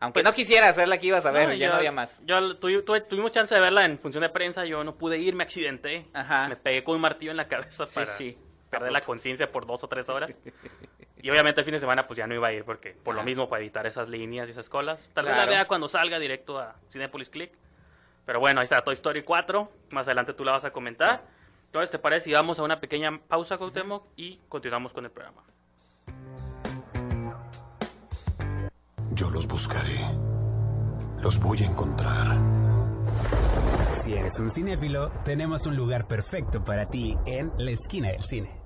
Aunque 0.00 0.20
Pues- 0.20 0.24
no 0.26 0.32
quisiera 0.32 0.68
hacer 0.68 0.86
la 0.88 0.98
que 0.98 1.08
ibas 1.08 1.26
a 1.26 1.30
ver, 1.32 1.48
No, 1.48 1.54
ya 1.54 1.66
yo- 1.66 1.72
no 1.72 1.78
había 1.78 1.90
más. 1.92 2.22
Yo 2.24 2.38
tuvi- 2.60 2.84
tuve- 2.84 3.00
tuvimos 3.00 3.32
chance 3.32 3.54
de 3.54 3.60
verla 3.60 3.84
en 3.84 3.98
función 3.98 4.22
de 4.22 4.28
prensa, 4.28 4.64
yo 4.64 4.84
no 4.84 4.94
pude 4.96 5.18
ir, 5.18 5.34
me 5.34 5.42
accidenté. 5.42 6.06
Ajá. 6.12 6.48
Me 6.48 6.56
pegué 6.56 6.84
con 6.84 6.94
un 6.94 7.00
martillo 7.00 7.30
en 7.32 7.36
la 7.36 7.48
cabeza 7.48 7.86
Sí, 7.86 7.94
para 7.94 8.12
sí. 8.12 8.38
perder 8.70 8.92
la 8.92 9.00
conciencia 9.00 9.50
por 9.50 9.66
dos 9.66 9.82
o 9.82 9.88
tres 9.88 10.08
horas. 10.08 10.38
Y 11.20 11.30
obviamente 11.30 11.60
el 11.60 11.64
fin 11.64 11.72
de 11.74 11.80
semana 11.80 12.06
pues 12.06 12.16
ya 12.16 12.28
no 12.28 12.34
iba 12.34 12.46
a 12.46 12.52
ir 12.52 12.64
porque 12.64 12.92
por 12.92 13.14
lo 13.16 13.22
Ah. 13.22 13.24
mismo 13.24 13.48
para 13.48 13.60
evitar 13.60 13.86
esas 13.88 14.08
líneas 14.08 14.46
y 14.48 14.52
esas 14.52 14.68
colas. 14.68 15.00
Tal 15.14 15.24
vez 15.24 15.32
la 15.32 15.42
Claro. 15.42 15.50
vea 15.50 15.66
cuando 15.66 15.88
salga 15.88 16.18
directo 16.20 16.58
a 16.58 16.76
Cinepolis 16.92 17.28
Click. 17.28 17.52
Pero 18.24 18.38
bueno, 18.38 18.60
ahí 18.60 18.64
está 18.64 18.82
Toy 18.82 18.94
Story 18.94 19.24
4. 19.24 19.72
Más 19.90 20.06
adelante 20.06 20.32
tú 20.32 20.44
la 20.44 20.52
vas 20.52 20.64
a 20.64 20.70
comentar. 20.70 21.22
Entonces, 21.66 21.90
¿te 21.90 21.98
parece 21.98 22.26
si 22.26 22.32
vamos 22.32 22.58
a 22.58 22.62
una 22.62 22.78
pequeña 22.78 23.18
pausa, 23.26 23.58
Cuauhtémoc, 23.58 24.06
y 24.16 24.38
continuamos 24.48 24.92
con 24.92 25.04
el 25.06 25.10
programa? 25.10 25.42
Yo 29.18 29.28
los 29.30 29.48
buscaré. 29.48 29.98
Los 31.22 31.40
voy 31.40 31.58
a 31.62 31.66
encontrar. 31.66 32.38
Si 33.90 34.12
eres 34.14 34.38
un 34.38 34.48
cinéfilo, 34.48 35.10
tenemos 35.24 35.66
un 35.66 35.74
lugar 35.76 36.06
perfecto 36.06 36.62
para 36.64 36.88
ti 36.88 37.16
en 37.26 37.50
la 37.58 37.72
esquina 37.72 38.10
del 38.12 38.22
cine. 38.22 38.60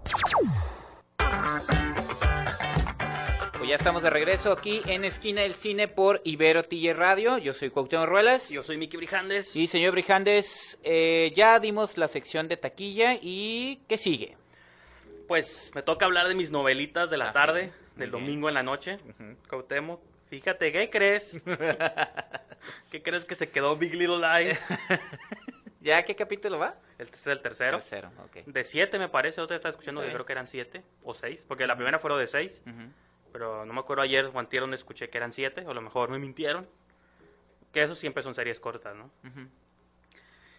Pues 3.56 3.68
ya 3.68 3.76
estamos 3.76 4.02
de 4.02 4.10
regreso 4.10 4.52
aquí 4.52 4.82
en 4.88 5.04
Esquina 5.04 5.42
del 5.42 5.54
Cine 5.54 5.88
por 5.88 6.20
Ibero 6.24 6.64
TJ 6.64 6.92
Radio. 6.94 7.38
Yo 7.38 7.54
soy 7.54 7.70
Cuauhtémoc 7.70 8.06
Ruelas. 8.08 8.50
Yo 8.50 8.62
soy 8.62 8.76
Miki 8.76 8.96
Brijandes. 8.96 9.54
Y 9.56 9.68
señor 9.68 9.92
Brijandes, 9.92 10.78
eh, 10.82 11.32
ya 11.34 11.58
dimos 11.60 11.96
la 11.96 12.08
sección 12.08 12.48
de 12.48 12.56
taquilla 12.56 13.14
y 13.22 13.80
¿qué 13.88 13.96
sigue? 13.96 14.36
Pues 15.28 15.70
me 15.74 15.82
toca 15.82 16.04
hablar 16.04 16.28
de 16.28 16.34
mis 16.34 16.50
novelitas 16.50 17.08
de 17.08 17.16
la 17.16 17.28
Ah, 17.28 17.32
tarde, 17.32 17.66
sí. 17.66 17.70
del 18.00 18.10
Muy 18.10 18.18
bien. 18.20 18.26
domingo 18.26 18.48
en 18.48 18.54
la 18.54 18.62
noche. 18.64 18.98
Cuauhtémoc, 19.48 20.00
fíjate, 20.32 20.72
¿qué 20.72 20.88
crees? 20.88 21.38
¿Qué 22.90 23.02
crees 23.02 23.26
que 23.26 23.34
se 23.34 23.50
quedó 23.50 23.76
Big 23.76 23.94
Little 23.94 24.16
Lies? 24.16 24.58
¿Ya 25.82 26.02
qué 26.06 26.16
capítulo 26.16 26.58
va? 26.58 26.74
Este 26.98 27.16
es 27.16 27.26
el 27.26 27.42
tercero. 27.42 27.76
Tercero, 27.80 28.10
ok. 28.24 28.46
De 28.46 28.64
siete 28.64 28.98
me 28.98 29.10
parece, 29.10 29.42
otra 29.42 29.56
está 29.56 29.68
escuchando 29.68 30.00
Ok. 30.00 30.06
que 30.06 30.12
creo 30.14 30.24
que 30.24 30.32
eran 30.32 30.46
siete 30.46 30.82
o 31.04 31.12
seis, 31.12 31.44
porque 31.46 31.66
la 31.66 31.76
primera 31.76 31.98
fueron 31.98 32.18
de 32.18 32.28
seis, 32.28 32.62
pero 33.30 33.66
no 33.66 33.74
me 33.74 33.80
acuerdo 33.80 34.02
ayer 34.04 34.24
o 34.32 34.38
antier 34.38 34.62
donde 34.62 34.76
escuché 34.76 35.10
que 35.10 35.18
eran 35.18 35.34
siete, 35.34 35.66
o 35.66 35.70
a 35.70 35.74
lo 35.74 35.82
mejor 35.82 36.08
me 36.08 36.18
mintieron. 36.18 36.66
Que 37.70 37.82
eso 37.82 37.94
siempre 37.94 38.22
son 38.22 38.34
series 38.34 38.58
cortas, 38.58 38.96
¿no? 38.96 39.10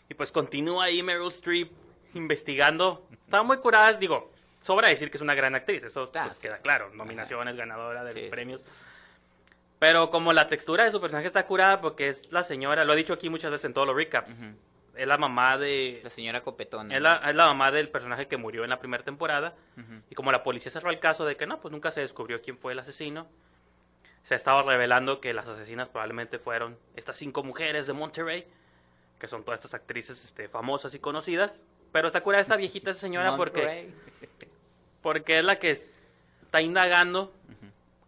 Y 0.08 0.14
pues 0.14 0.32
continúa 0.32 0.84
ahí 0.86 1.02
Meryl 1.02 1.30
Streep 1.30 1.72
investigando. 2.14 3.08
Estaba 3.24 3.42
muy 3.42 3.58
curada, 3.58 3.94
digo, 3.94 4.32
sobra 4.62 4.90
decir 4.90 5.10
que 5.10 5.18
es 5.18 5.22
una 5.22 5.34
gran 5.34 5.56
actriz, 5.56 5.84
eso 5.84 6.12
Ah, 6.14 6.26
pues, 6.26 6.36
sí. 6.36 6.44
queda 6.44 6.60
claro, 6.60 6.92
nominaciones, 6.94 7.56
ganadora 7.56 8.04
de 8.04 8.12
Sí. 8.14 8.28
premios. 8.30 8.64
Pero 9.84 10.10
como 10.10 10.32
la 10.32 10.48
textura 10.48 10.86
de 10.86 10.92
su 10.92 11.02
personaje 11.02 11.28
está 11.28 11.46
curada 11.46 11.82
porque 11.82 12.08
es 12.08 12.32
la 12.32 12.42
señora, 12.44 12.86
lo 12.86 12.94
he 12.94 12.96
dicho 12.96 13.12
aquí 13.14 13.30
muchas 13.30 13.52
veces 13.52 13.66
en 13.66 13.74
todos 13.74 13.86
los 13.86 13.98
recaps, 13.98 14.32
Ujú. 14.32 14.56
es 14.96 15.06
la 15.06 15.18
mamá 15.18 15.58
de... 15.58 16.00
La 16.02 16.10
señora 16.10 16.40
Copetona. 16.40 16.96
Es 16.96 17.02
la, 17.02 17.18
es 17.18 17.36
la 17.36 17.48
mamá 17.48 17.70
del 17.70 17.90
personaje 17.90 18.28
que 18.30 18.38
murió 18.38 18.64
en 18.64 18.70
la 18.70 18.80
primera 18.80 19.04
temporada. 19.04 19.56
Ujú. 19.78 20.02
Y 20.10 20.16
como 20.16 20.32
la 20.32 20.42
policía 20.42 20.72
cerró 20.72 20.90
el 20.90 21.02
caso 21.02 21.26
de 21.26 21.36
que 21.36 21.46
no, 21.46 21.60
pues 21.60 21.74
nunca 21.74 21.92
se 21.92 22.00
descubrió 22.00 22.42
quién 22.42 22.58
fue 22.58 22.72
el 22.72 22.80
asesino, 22.80 23.28
se 24.24 24.36
estaba 24.36 24.62
revelando 24.62 25.20
que 25.20 25.34
las 25.34 25.50
asesinas 25.50 25.90
probablemente 25.90 26.40
fueron 26.40 26.78
estas 26.96 27.18
cinco 27.18 27.44
mujeres 27.44 27.86
de 27.86 27.92
Monterrey, 27.92 28.48
que 29.20 29.28
son 29.28 29.44
todas 29.44 29.60
estas 29.60 29.74
actrices 29.74 30.24
este, 30.24 30.48
famosas 30.48 30.94
y 30.94 31.00
conocidas. 31.00 31.62
Pero 31.92 32.08
está 32.08 32.22
curada 32.22 32.42
esta 32.42 32.56
viejita 32.56 32.92
esa 32.92 33.02
señora 33.02 33.36
porque, 33.36 33.58
Monterrey. 33.60 33.94
porque 35.02 35.40
es 35.40 35.44
la 35.44 35.60
que 35.60 35.72
está 35.72 36.62
indagando 36.62 37.34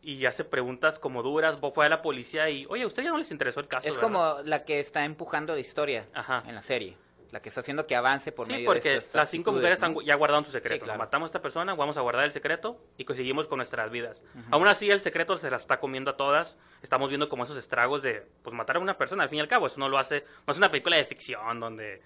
y 0.05 0.25
hace 0.25 0.43
preguntas 0.43 0.99
como 0.99 1.23
duras. 1.23 1.59
Vos 1.59 1.73
fue 1.73 1.85
a 1.85 1.89
la 1.89 2.01
policía 2.01 2.49
y, 2.49 2.65
oye, 2.69 2.83
a 2.83 2.87
usted 2.87 3.03
ya 3.03 3.09
no 3.11 3.17
les 3.17 3.31
interesó 3.31 3.59
el 3.59 3.67
caso. 3.67 3.87
Es 3.87 3.95
¿verdad?". 3.95 4.07
como 4.07 4.35
la 4.43 4.63
que 4.63 4.79
está 4.79 5.03
empujando 5.05 5.53
la 5.53 5.59
historia 5.59 6.07
Ajá. 6.13 6.43
en 6.47 6.55
la 6.55 6.61
serie. 6.61 6.97
La 7.31 7.41
que 7.41 7.49
está 7.49 7.59
haciendo 7.61 7.85
que 7.87 7.95
avance 7.95 8.31
por 8.31 8.45
sí, 8.45 8.53
medio 8.53 8.67
porque 8.67 8.87
de 8.89 8.95
estas 8.97 9.15
las 9.15 9.29
cinco 9.29 9.51
mujeres 9.51 9.79
¿no? 9.81 9.87
están 9.87 10.05
ya 10.05 10.15
guardando 10.15 10.45
su 10.45 10.51
secreto. 10.53 10.75
Sí, 10.75 10.81
claro. 10.85 10.99
Matamos 10.99 11.25
a 11.25 11.29
esta 11.29 11.41
persona, 11.41 11.73
vamos 11.73 11.97
a 11.97 12.01
guardar 12.01 12.23
el 12.23 12.31
secreto 12.31 12.79
y 12.97 13.03
conseguimos 13.03 13.47
con 13.47 13.57
nuestras 13.57 13.91
vidas. 13.91 14.21
Aún 14.51 14.67
así, 14.67 14.89
el 14.89 15.01
secreto 15.01 15.35
se 15.37 15.49
la 15.49 15.57
está 15.57 15.79
comiendo 15.79 16.11
a 16.11 16.17
todas. 16.17 16.57
Estamos 16.81 17.09
viendo 17.09 17.27
como 17.27 17.43
esos 17.43 17.57
estragos 17.57 18.03
de 18.03 18.25
pues 18.43 18.55
matar 18.55 18.77
a 18.77 18.79
una 18.79 18.97
persona. 18.97 19.23
Al 19.23 19.29
fin 19.29 19.39
y 19.39 19.41
al 19.41 19.47
cabo, 19.49 19.67
eso 19.67 19.79
no 19.79 19.89
lo 19.89 19.97
hace. 19.97 20.23
No 20.47 20.51
es 20.53 20.57
una 20.57 20.69
película 20.69 20.95
de 20.97 21.03
ficción 21.05 21.59
donde 21.59 22.01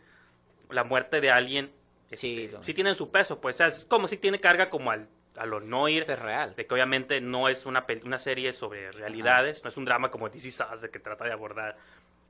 la 0.72 0.84
muerte 0.84 1.20
de 1.22 1.30
alguien 1.30 1.74
Sí, 2.16 2.44
este, 2.46 2.58
lo- 2.58 2.64
sí 2.64 2.74
tiene 2.74 2.96
su 2.96 3.12
peso. 3.12 3.40
Pues 3.40 3.58
o 3.58 3.58
sea, 3.58 3.68
es 3.68 3.86
como 3.86 4.08
si 4.08 4.18
tiene 4.18 4.40
carga 4.40 4.70
como 4.70 4.90
al, 4.90 5.08
a 5.40 5.46
lo 5.46 5.60
no 5.60 5.88
ir. 5.88 6.04
Eso 6.04 6.14
es 6.14 6.20
real. 6.20 6.56
De 6.56 6.66
que 6.66 6.74
obviamente 6.74 7.22
no 7.22 7.48
es 7.50 7.66
una, 7.66 7.86
una 8.04 8.20
serie 8.20 8.54
sobre 8.54 8.92
realidades, 8.92 9.64
no 9.64 9.70
es 9.70 9.78
un 9.78 9.86
drama 9.86 10.12
como 10.12 10.30
DC 10.30 10.52
Sass 10.52 10.82
de 10.82 10.90
que 10.90 11.00
trata 11.00 11.26
de 11.26 11.32
abordar 11.32 11.78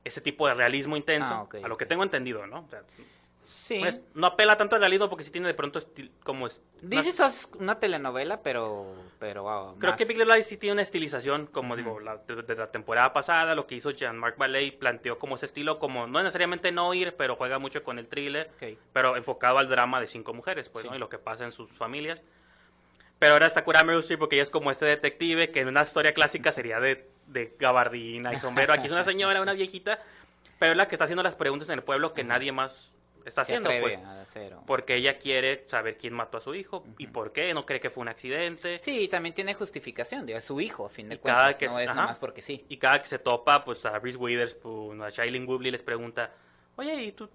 ese 0.04 0.20
tipo 0.20 0.46
de 0.48 0.54
realismo 0.54 0.96
intenso, 0.96 1.28
Ah, 1.28 1.42
ok, 1.42 1.56
a 1.56 1.68
lo 1.68 1.76
que 1.76 1.84
ok. 1.84 1.88
tengo 1.88 2.02
entendido, 2.02 2.46
¿no? 2.46 2.60
O 2.60 2.68
sea, 2.68 2.82
Sí. 3.42 3.80
no, 3.80 3.86
es- 3.88 4.00
no 4.14 4.26
apela 4.28 4.56
tanto 4.56 4.76
al 4.76 4.82
realismo 4.82 5.08
porque 5.08 5.24
sí 5.24 5.30
tiene 5.30 5.48
de 5.48 5.54
pronto 5.54 5.80
estil- 5.80 6.10
como... 6.24 6.48
Dice 6.82 7.12
una- 7.18 7.26
es 7.28 7.48
una 7.58 7.80
telenovela, 7.80 8.42
pero... 8.42 8.94
pero 9.18 9.50
ah, 9.50 9.74
Creo 9.78 9.90
más- 9.92 9.98
que 9.98 10.04
Big 10.04 10.18
Little 10.18 10.34
Lies 10.34 10.46
sí 10.46 10.56
tiene 10.56 10.74
una 10.74 10.82
estilización, 10.82 11.46
como 11.46 11.74
Ujú. 11.74 11.82
digo, 11.82 12.00
la, 12.00 12.18
de, 12.18 12.42
de 12.42 12.54
la 12.54 12.70
temporada 12.70 13.12
pasada, 13.12 13.54
lo 13.54 13.66
que 13.66 13.74
hizo 13.74 13.90
Jean-Marc 13.90 14.38
Vallée, 14.38 14.72
planteó 14.72 15.18
como 15.18 15.34
ese 15.36 15.46
estilo, 15.46 15.78
como 15.78 16.06
no 16.06 16.22
necesariamente 16.22 16.70
no 16.70 16.94
ir, 16.94 17.14
pero 17.16 17.34
juega 17.36 17.58
mucho 17.58 17.82
con 17.82 17.98
el 17.98 18.06
thriller, 18.08 18.50
Ok. 18.56 18.78
pero 18.92 19.16
enfocado 19.16 19.58
al 19.58 19.68
drama 19.68 20.00
de 20.00 20.06
cinco 20.06 20.32
mujeres, 20.32 20.68
pues, 20.68 20.82
Sí. 20.84 20.88
¿no? 20.90 20.96
Y 20.96 20.98
lo 20.98 21.08
que 21.08 21.18
pasa 21.18 21.44
en 21.44 21.52
sus 21.52 21.70
familias. 21.72 22.22
Pero 23.20 23.34
ahora 23.34 23.46
está 23.46 23.62
Meryl 23.84 24.00
Streep 24.00 24.18
porque 24.18 24.36
ella 24.36 24.42
es 24.44 24.50
como 24.50 24.70
este 24.70 24.86
detective 24.86 25.50
que 25.50 25.60
en 25.60 25.68
una 25.68 25.82
historia 25.82 26.14
clásica 26.14 26.50
sería 26.52 26.80
de, 26.80 27.06
de 27.26 27.54
gabardina 27.58 28.32
y 28.32 28.38
sombrero. 28.38 28.72
Aquí 28.72 28.86
es 28.86 28.92
una 28.92 29.04
señora, 29.04 29.42
una 29.42 29.52
viejita, 29.52 30.00
pero 30.58 30.72
es 30.72 30.78
la 30.78 30.88
que 30.88 30.94
está 30.94 31.04
haciendo 31.04 31.22
las 31.22 31.36
preguntas 31.36 31.68
en 31.68 31.74
el 31.74 31.82
pueblo 31.84 32.14
que 32.14 32.24
nadie 32.24 32.50
más 32.50 32.90
está 33.26 33.44
Se 33.44 33.52
haciendo, 33.56 33.68
pues. 33.82 33.98
Porque 34.66 34.94
ella 34.96 35.18
quiere 35.18 35.64
saber 35.68 35.98
quién 35.98 36.14
mató 36.14 36.38
a 36.38 36.40
su 36.40 36.54
hijo 36.54 36.82
y 36.96 37.08
por 37.08 37.32
qué, 37.32 37.52
no 37.52 37.66
cree 37.66 37.78
que 37.78 37.90
fue 37.90 38.00
un 38.00 38.08
accidente. 38.08 38.78
Sí, 38.80 39.06
también 39.08 39.34
tiene 39.34 39.52
justificación, 39.52 40.24
digo, 40.24 40.38
es 40.38 40.44
su 40.44 40.58
hijo, 40.58 40.86
a 40.86 40.88
fin 40.88 41.10
de 41.10 41.16
Y 41.16 41.18
cada 41.18 41.52
cuentas, 41.52 41.58
que- 41.58 41.66
no 41.68 41.78
es 41.78 41.88
ajá. 41.88 41.94
nada 41.96 42.06
más 42.08 42.18
porque 42.18 42.40
sí. 42.40 42.64
Y 42.70 42.78
cada 42.78 43.02
que 43.02 43.06
se 43.06 43.18
topa, 43.18 43.66
pues 43.66 43.84
a 43.84 43.98
Reese 43.98 44.16
Witherspoon, 44.16 45.02
a 45.02 45.10
Shailene 45.10 45.44
Woodley 45.44 45.70
les 45.70 45.82
pregunta, 45.82 46.30
oye, 46.76 46.94
¿y 47.02 47.12
tú? 47.12 47.28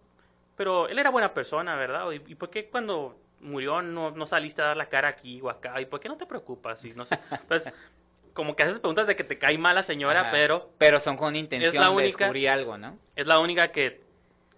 Pero 0.58 0.88
él 0.88 0.98
era 0.98 1.12
buena 1.12 1.32
persona, 1.32 1.76
¿verdad? 1.76 2.10
¿Y, 2.12 2.32
y 2.32 2.34
por 2.36 2.50
qué 2.50 2.66
cuando 2.70 3.20
murió 3.46 3.82
no, 3.82 4.12
no 4.12 4.26
saliste 4.28 4.62
a 4.62 4.66
dar 4.66 4.78
la 4.78 4.88
cara 4.88 5.08
aquí 5.08 5.40
o 5.42 5.50
acá? 5.50 5.80
¿Y 5.80 5.86
por 5.86 6.00
qué 6.00 6.10
no 6.10 6.18
te 6.18 6.26
preocupas? 6.26 6.84
Y 6.84 6.90
no 6.92 7.06
sé. 7.06 7.18
Entonces, 7.32 7.74
como 8.34 8.56
que 8.56 8.64
haces 8.64 8.80
preguntas 8.80 9.08
de 9.08 9.16
que 9.16 9.24
te 9.24 9.38
cae 9.38 9.58
mal 9.58 9.76
la 9.76 9.84
señora, 9.84 10.22
Ajá. 10.22 10.32
pero 10.32 10.72
Pero 10.78 11.00
son 11.00 11.16
con 11.18 11.36
intención 11.36 11.74
es 11.74 11.80
la 11.80 11.96
de 11.96 12.04
descubrir 12.04 12.50
algo, 12.50 12.78
¿no? 12.78 12.98
es 13.16 13.28
la 13.28 13.40
única 13.40 13.70
que 13.72 14.02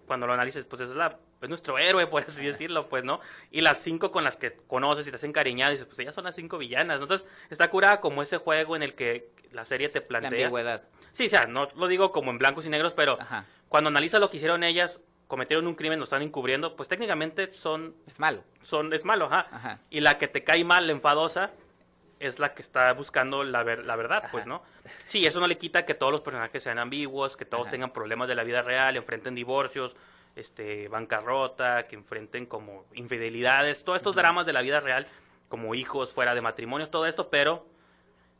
cuando 0.06 0.26
lo 0.26 0.32
analices, 0.32 0.64
pues 0.64 0.80
es 0.82 0.90
la 0.90 1.18
es 1.40 1.48
nuestro 1.48 1.78
héroe, 1.78 2.06
por 2.08 2.24
así 2.24 2.44
decirlo, 2.44 2.88
pues, 2.88 3.04
¿no? 3.04 3.20
Y 3.52 3.60
las 3.60 3.78
cinco 3.78 4.10
con 4.10 4.24
las 4.24 4.36
que 4.36 4.54
conoces 4.66 5.06
y 5.06 5.10
te 5.10 5.16
hacen 5.16 5.32
cariñar, 5.32 5.70
dices, 5.70 5.86
pues 5.86 5.96
ellas 6.00 6.12
son 6.14 6.24
las 6.24 6.34
cinco 6.34 6.58
villanas, 6.58 6.96
¿no? 6.98 7.04
Entonces, 7.04 7.28
está 7.48 7.70
curada 7.70 8.00
como 8.00 8.22
ese 8.22 8.38
juego 8.38 8.74
en 8.74 8.82
el 8.82 8.94
que 8.94 9.30
la 9.52 9.64
serie 9.64 9.88
te 9.88 10.00
La 10.00 10.06
plantea. 10.06 10.30
ambigüedad. 10.46 10.82
Sí, 11.12 11.26
o 11.26 11.28
sea, 11.28 11.46
no 11.46 11.68
lo 11.76 11.86
digo 11.86 12.10
como 12.10 12.32
en 12.32 12.38
blancos 12.38 12.66
y 12.66 12.70
negros, 12.70 12.92
pero 12.94 13.18
Ajá. 13.20 13.44
cuando 13.68 13.86
analizas 13.88 14.20
lo 14.20 14.30
que 14.30 14.38
hicieron 14.38 14.64
ellas, 14.64 14.98
cometieron 15.28 15.66
un 15.68 15.74
crimen, 15.76 15.98
lo 16.00 16.04
están 16.04 16.22
encubriendo, 16.22 16.74
pues 16.74 16.88
técnicamente 16.88 17.52
son, 17.52 17.94
Es 18.06 18.18
malo. 18.18 18.42
son 18.62 18.92
es 18.92 19.04
malo, 19.04 19.26
ajá. 19.26 19.46
Ajá. 19.52 19.78
Y 19.90 20.00
la 20.00 20.18
que 20.18 20.26
te 20.26 20.42
cae 20.42 20.64
mal, 20.64 20.86
la 20.86 20.92
enfadosa, 20.92 21.50
es 22.18 22.40
la 22.40 22.52
que 22.52 22.62
está 22.62 22.92
buscando 22.94 23.44
la, 23.44 23.62
ver- 23.62 23.84
la 23.84 23.94
verdad, 23.94 24.18
Ajá. 24.24 24.32
pues, 24.32 24.46
¿no? 24.46 24.62
Sí, 25.04 25.24
eso 25.26 25.38
no 25.38 25.46
le 25.46 25.56
quita 25.56 25.86
que 25.86 25.94
todos 25.94 26.10
los 26.10 26.22
personajes 26.22 26.62
sean 26.62 26.78
ambiguos, 26.80 27.36
que 27.36 27.44
todos 27.44 27.64
Ajá. 27.66 27.70
tengan 27.70 27.92
problemas 27.92 28.26
de 28.26 28.34
la 28.34 28.42
vida 28.42 28.62
real, 28.62 28.96
enfrenten 28.96 29.34
divorcios, 29.36 29.94
este, 30.34 30.88
bancarrota, 30.88 31.86
que 31.86 31.94
enfrenten 31.96 32.46
como 32.46 32.86
infidelidades, 32.94 33.84
todos 33.84 33.96
estos 33.96 34.16
dramas 34.16 34.46
de 34.46 34.52
la 34.52 34.62
vida 34.62 34.80
real, 34.80 35.06
como 35.48 35.74
hijos 35.74 36.12
fuera 36.12 36.34
de 36.34 36.40
matrimonio, 36.40 36.88
todo 36.88 37.06
esto, 37.06 37.28
pero 37.28 37.66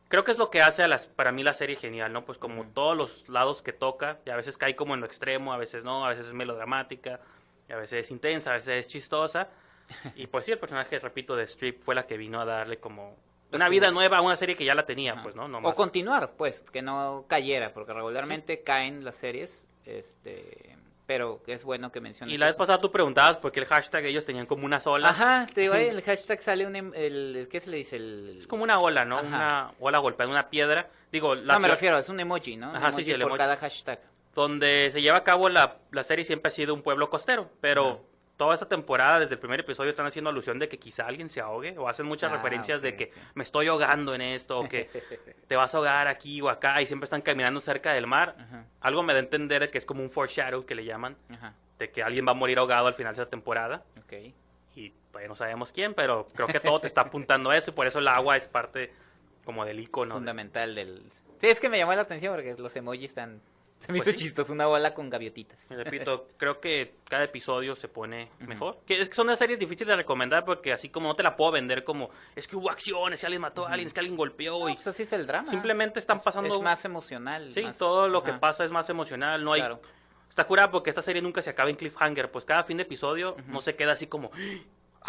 creo 0.08 0.24
que 0.24 0.30
es 0.32 0.38
lo 0.38 0.50
que 0.50 0.60
hace 0.62 0.82
a 0.82 0.88
las, 0.88 1.06
para 1.06 1.32
mí 1.32 1.42
la 1.42 1.54
serie 1.54 1.76
genial, 1.76 2.12
¿no? 2.12 2.24
Pues 2.24 2.38
como 2.38 2.64
todos 2.66 2.96
los 2.96 3.28
lados 3.28 3.62
que 3.62 3.72
toca, 3.72 4.18
y 4.26 4.30
a 4.30 4.36
veces 4.36 4.58
cae 4.58 4.74
como 4.76 4.94
en 4.94 5.00
lo 5.00 5.06
extremo, 5.06 5.52
a 5.52 5.56
veces 5.58 5.84
no, 5.84 6.04
a 6.04 6.10
veces 6.10 6.26
es 6.26 6.34
melodramática, 6.34 7.20
y 7.68 7.72
a 7.72 7.76
veces 7.76 8.06
es 8.06 8.10
intensa, 8.10 8.50
a 8.50 8.54
veces 8.54 8.86
es 8.86 8.88
chistosa. 8.88 9.48
Y 10.16 10.26
pues 10.26 10.44
sí, 10.44 10.52
el 10.52 10.58
personaje, 10.58 10.98
repito, 10.98 11.34
de 11.36 11.44
Strip 11.44 11.82
fue 11.82 11.94
la 11.94 12.06
que 12.06 12.16
vino 12.16 12.40
a 12.40 12.44
darle 12.44 12.78
como 12.78 13.16
una 13.52 13.66
su- 13.66 13.70
vida 13.70 13.90
nueva 13.90 14.18
a 14.18 14.20
una 14.20 14.36
serie 14.36 14.54
que 14.56 14.64
ya 14.64 14.74
la 14.74 14.84
tenía, 14.84 15.22
pues, 15.22 15.34
¿no? 15.34 15.46
O 15.70 15.72
continuar, 15.74 16.32
pues, 16.36 16.62
que 16.70 16.82
no 16.82 17.24
cayera, 17.28 17.72
porque 17.72 17.92
regularmente 17.94 18.62
caen 18.62 19.02
las 19.04 19.16
series, 19.16 19.66
este, 19.86 20.76
pero 21.08 21.40
es 21.46 21.64
bueno 21.64 21.90
que 21.90 22.02
menciones 22.02 22.34
Y 22.34 22.36
la 22.36 22.44
vez 22.44 22.52
eso. 22.52 22.58
pasada 22.58 22.80
tú 22.82 22.92
preguntabas 22.92 23.38
porque 23.38 23.60
el 23.60 23.66
hashtag 23.66 24.04
ellos 24.04 24.26
tenían 24.26 24.44
como 24.44 24.66
una 24.66 24.78
sola. 24.78 25.08
Ajá, 25.08 25.46
te 25.54 25.62
digo, 25.62 25.72
el 25.74 26.02
hashtag 26.02 26.42
sale 26.42 26.66
un, 26.66 26.76
em- 26.76 26.92
el, 26.94 27.48
¿qué 27.50 27.60
se 27.60 27.70
le 27.70 27.78
dice? 27.78 27.96
El, 27.96 28.36
Es 28.38 28.46
como 28.46 28.62
una 28.62 28.78
ola, 28.78 29.06
¿no? 29.06 29.16
Ajá. 29.16 29.26
Una 29.26 29.72
ola 29.80 29.98
golpeada 30.00 30.28
en 30.30 30.32
una 30.38 30.50
piedra. 30.50 30.90
Digo, 31.10 31.34
la 31.34 31.54
no, 31.54 31.60
me 31.60 31.64
ciudad- 31.64 31.68
refiero, 31.76 31.98
es 31.98 32.10
un 32.10 32.20
emoji, 32.20 32.58
¿no? 32.58 32.68
Un 32.68 32.76
Ajá, 32.76 32.92
sí, 32.92 33.04
sí, 33.04 33.10
el 33.10 33.20
por 33.20 33.28
emoji. 33.30 33.38
cada 33.38 33.56
hashtag. 33.56 34.00
donde 34.34 34.90
se 34.90 35.00
lleva 35.00 35.16
a 35.16 35.24
cabo 35.24 35.48
la, 35.48 35.78
la 35.90 36.02
serie 36.02 36.24
siempre 36.24 36.48
ha 36.48 36.52
sido 36.52 36.74
un 36.74 36.82
pueblo 36.82 37.08
costero, 37.08 37.50
pero 37.62 37.88
Ajá. 37.88 37.98
Toda 38.38 38.54
esta 38.54 38.66
temporada, 38.66 39.18
desde 39.20 39.34
el 39.34 39.40
primer 39.40 39.60
episodio, 39.60 39.90
están 39.90 40.06
haciendo 40.06 40.30
alusión 40.30 40.58
de 40.58 40.68
que 40.68 40.78
quizá 40.78 41.06
alguien 41.06 41.28
se 41.28 41.40
ahogue, 41.40 41.76
o 41.76 41.88
hacen 41.88 42.06
muchas 42.06 42.32
Ah, 42.32 42.36
referencias 42.36 42.80
de 42.80 42.96
que 42.96 43.12
me 43.34 43.42
estoy 43.42 43.66
ahogando 43.68 44.14
en 44.14 44.22
esto, 44.22 44.60
o 44.60 44.68
que 44.68 44.88
te 45.48 45.56
vas 45.56 45.74
a 45.74 45.78
ahogar 45.78 46.08
aquí 46.08 46.40
o 46.40 46.48
acá, 46.48 46.80
y 46.80 46.86
siempre 46.86 47.04
están 47.04 47.20
caminando 47.20 47.60
cerca 47.60 47.92
del 47.92 48.06
mar. 48.06 48.34
Algo 48.80 49.02
me 49.02 49.12
da 49.12 49.18
a 49.18 49.22
entender 49.22 49.60
de 49.62 49.70
que 49.70 49.76
es 49.78 49.84
como 49.84 50.02
un 50.02 50.10
foreshadow 50.10 50.64
que 50.64 50.74
le 50.74 50.84
llaman, 50.84 51.16
de 51.78 51.90
que 51.90 52.02
alguien 52.02 52.26
va 52.26 52.30
a 52.30 52.34
morir 52.34 52.58
ahogado 52.58 52.86
al 52.86 52.94
final 52.94 53.14
de 53.14 53.20
esa 53.22 53.28
temporada, 53.30 53.82
ok. 54.02 54.12
y 54.76 54.90
todavía 55.10 55.28
no 55.28 55.34
sabemos 55.34 55.72
quién, 55.72 55.92
pero 55.94 56.26
creo 56.34 56.46
que 56.46 56.60
todo 56.60 56.80
te 56.80 56.86
está 56.86 57.00
apuntando 57.02 57.50
a 57.50 57.56
eso, 57.56 57.72
y 57.72 57.74
por 57.74 57.86
eso 57.88 57.98
el 57.98 58.06
agua 58.08 58.36
es 58.36 58.46
parte 58.46 58.92
como 59.44 59.64
del 59.64 59.80
icono. 59.80 60.14
de- 60.14 60.18
fundamental 60.20 60.74
del... 60.76 61.02
Sí, 61.40 61.48
es 61.48 61.58
que 61.60 61.68
me 61.68 61.78
llamó 61.78 61.92
la 61.94 62.02
atención 62.02 62.34
porque 62.34 62.54
los 62.56 62.74
emojis 62.76 63.06
están... 63.06 63.40
Se 63.86 63.92
me 63.92 63.98
Pues 63.98 64.08
hizo 64.08 64.18
sí. 64.18 64.24
chistoso, 64.24 64.52
una 64.52 64.66
bola 64.66 64.92
con 64.92 65.08
gaviotitas. 65.08 65.58
Repito, 65.70 66.28
creo 66.36 66.60
que 66.60 66.96
cada 67.08 67.24
episodio 67.24 67.76
se 67.76 67.88
pone 67.88 68.28
mejor. 68.46 68.78
Que 68.86 69.00
es 69.00 69.08
que 69.08 69.14
son 69.14 69.26
unas 69.28 69.38
series 69.38 69.58
difíciles 69.58 69.88
de 69.88 69.96
recomendar 69.96 70.44
porque 70.44 70.72
así 70.72 70.88
como 70.88 71.08
no 71.08 71.14
te 71.14 71.22
la 71.22 71.36
puedo 71.36 71.52
vender 71.52 71.84
como 71.84 72.10
es 72.34 72.46
que 72.48 72.56
hubo 72.56 72.70
acciones, 72.70 73.20
que 73.20 73.26
alguien 73.26 73.40
mató 73.42 73.66
a 73.66 73.70
alguien, 73.70 73.86
es 73.86 73.94
que 73.94 74.00
alguien 74.00 74.16
golpeó 74.16 74.58
No, 74.60 74.68
y 74.68 74.74
pues 74.74 74.86
así 74.88 75.04
es 75.04 75.12
el 75.12 75.26
drama. 75.26 75.48
simplemente 75.48 75.98
están 76.00 76.20
pasando 76.20 76.54
Es 76.56 76.60
más 76.60 76.84
emocional. 76.84 77.52
Sí, 77.54 77.62
más- 77.62 77.78
todo 77.78 78.08
lo 78.08 78.22
que 78.22 78.32
pasa 78.34 78.64
es 78.64 78.70
más 78.70 78.88
emocional, 78.90 79.42
no 79.44 79.52
hay 79.52 79.60
Claro. 79.60 79.80
Está 80.28 80.44
curada 80.44 80.70
porque 80.70 80.90
esta 80.90 81.02
serie 81.02 81.20
nunca 81.22 81.42
se 81.42 81.50
acaba 81.50 81.68
en 81.70 81.74
cliffhanger, 81.76 82.30
pues 82.30 82.44
cada 82.44 82.62
fin 82.62 82.76
de 82.76 82.84
episodio 82.84 83.36
no 83.48 83.60
se 83.60 83.74
queda 83.74 83.92
así 83.92 84.06
como 84.06 84.30
"¡Ah! 84.34 84.38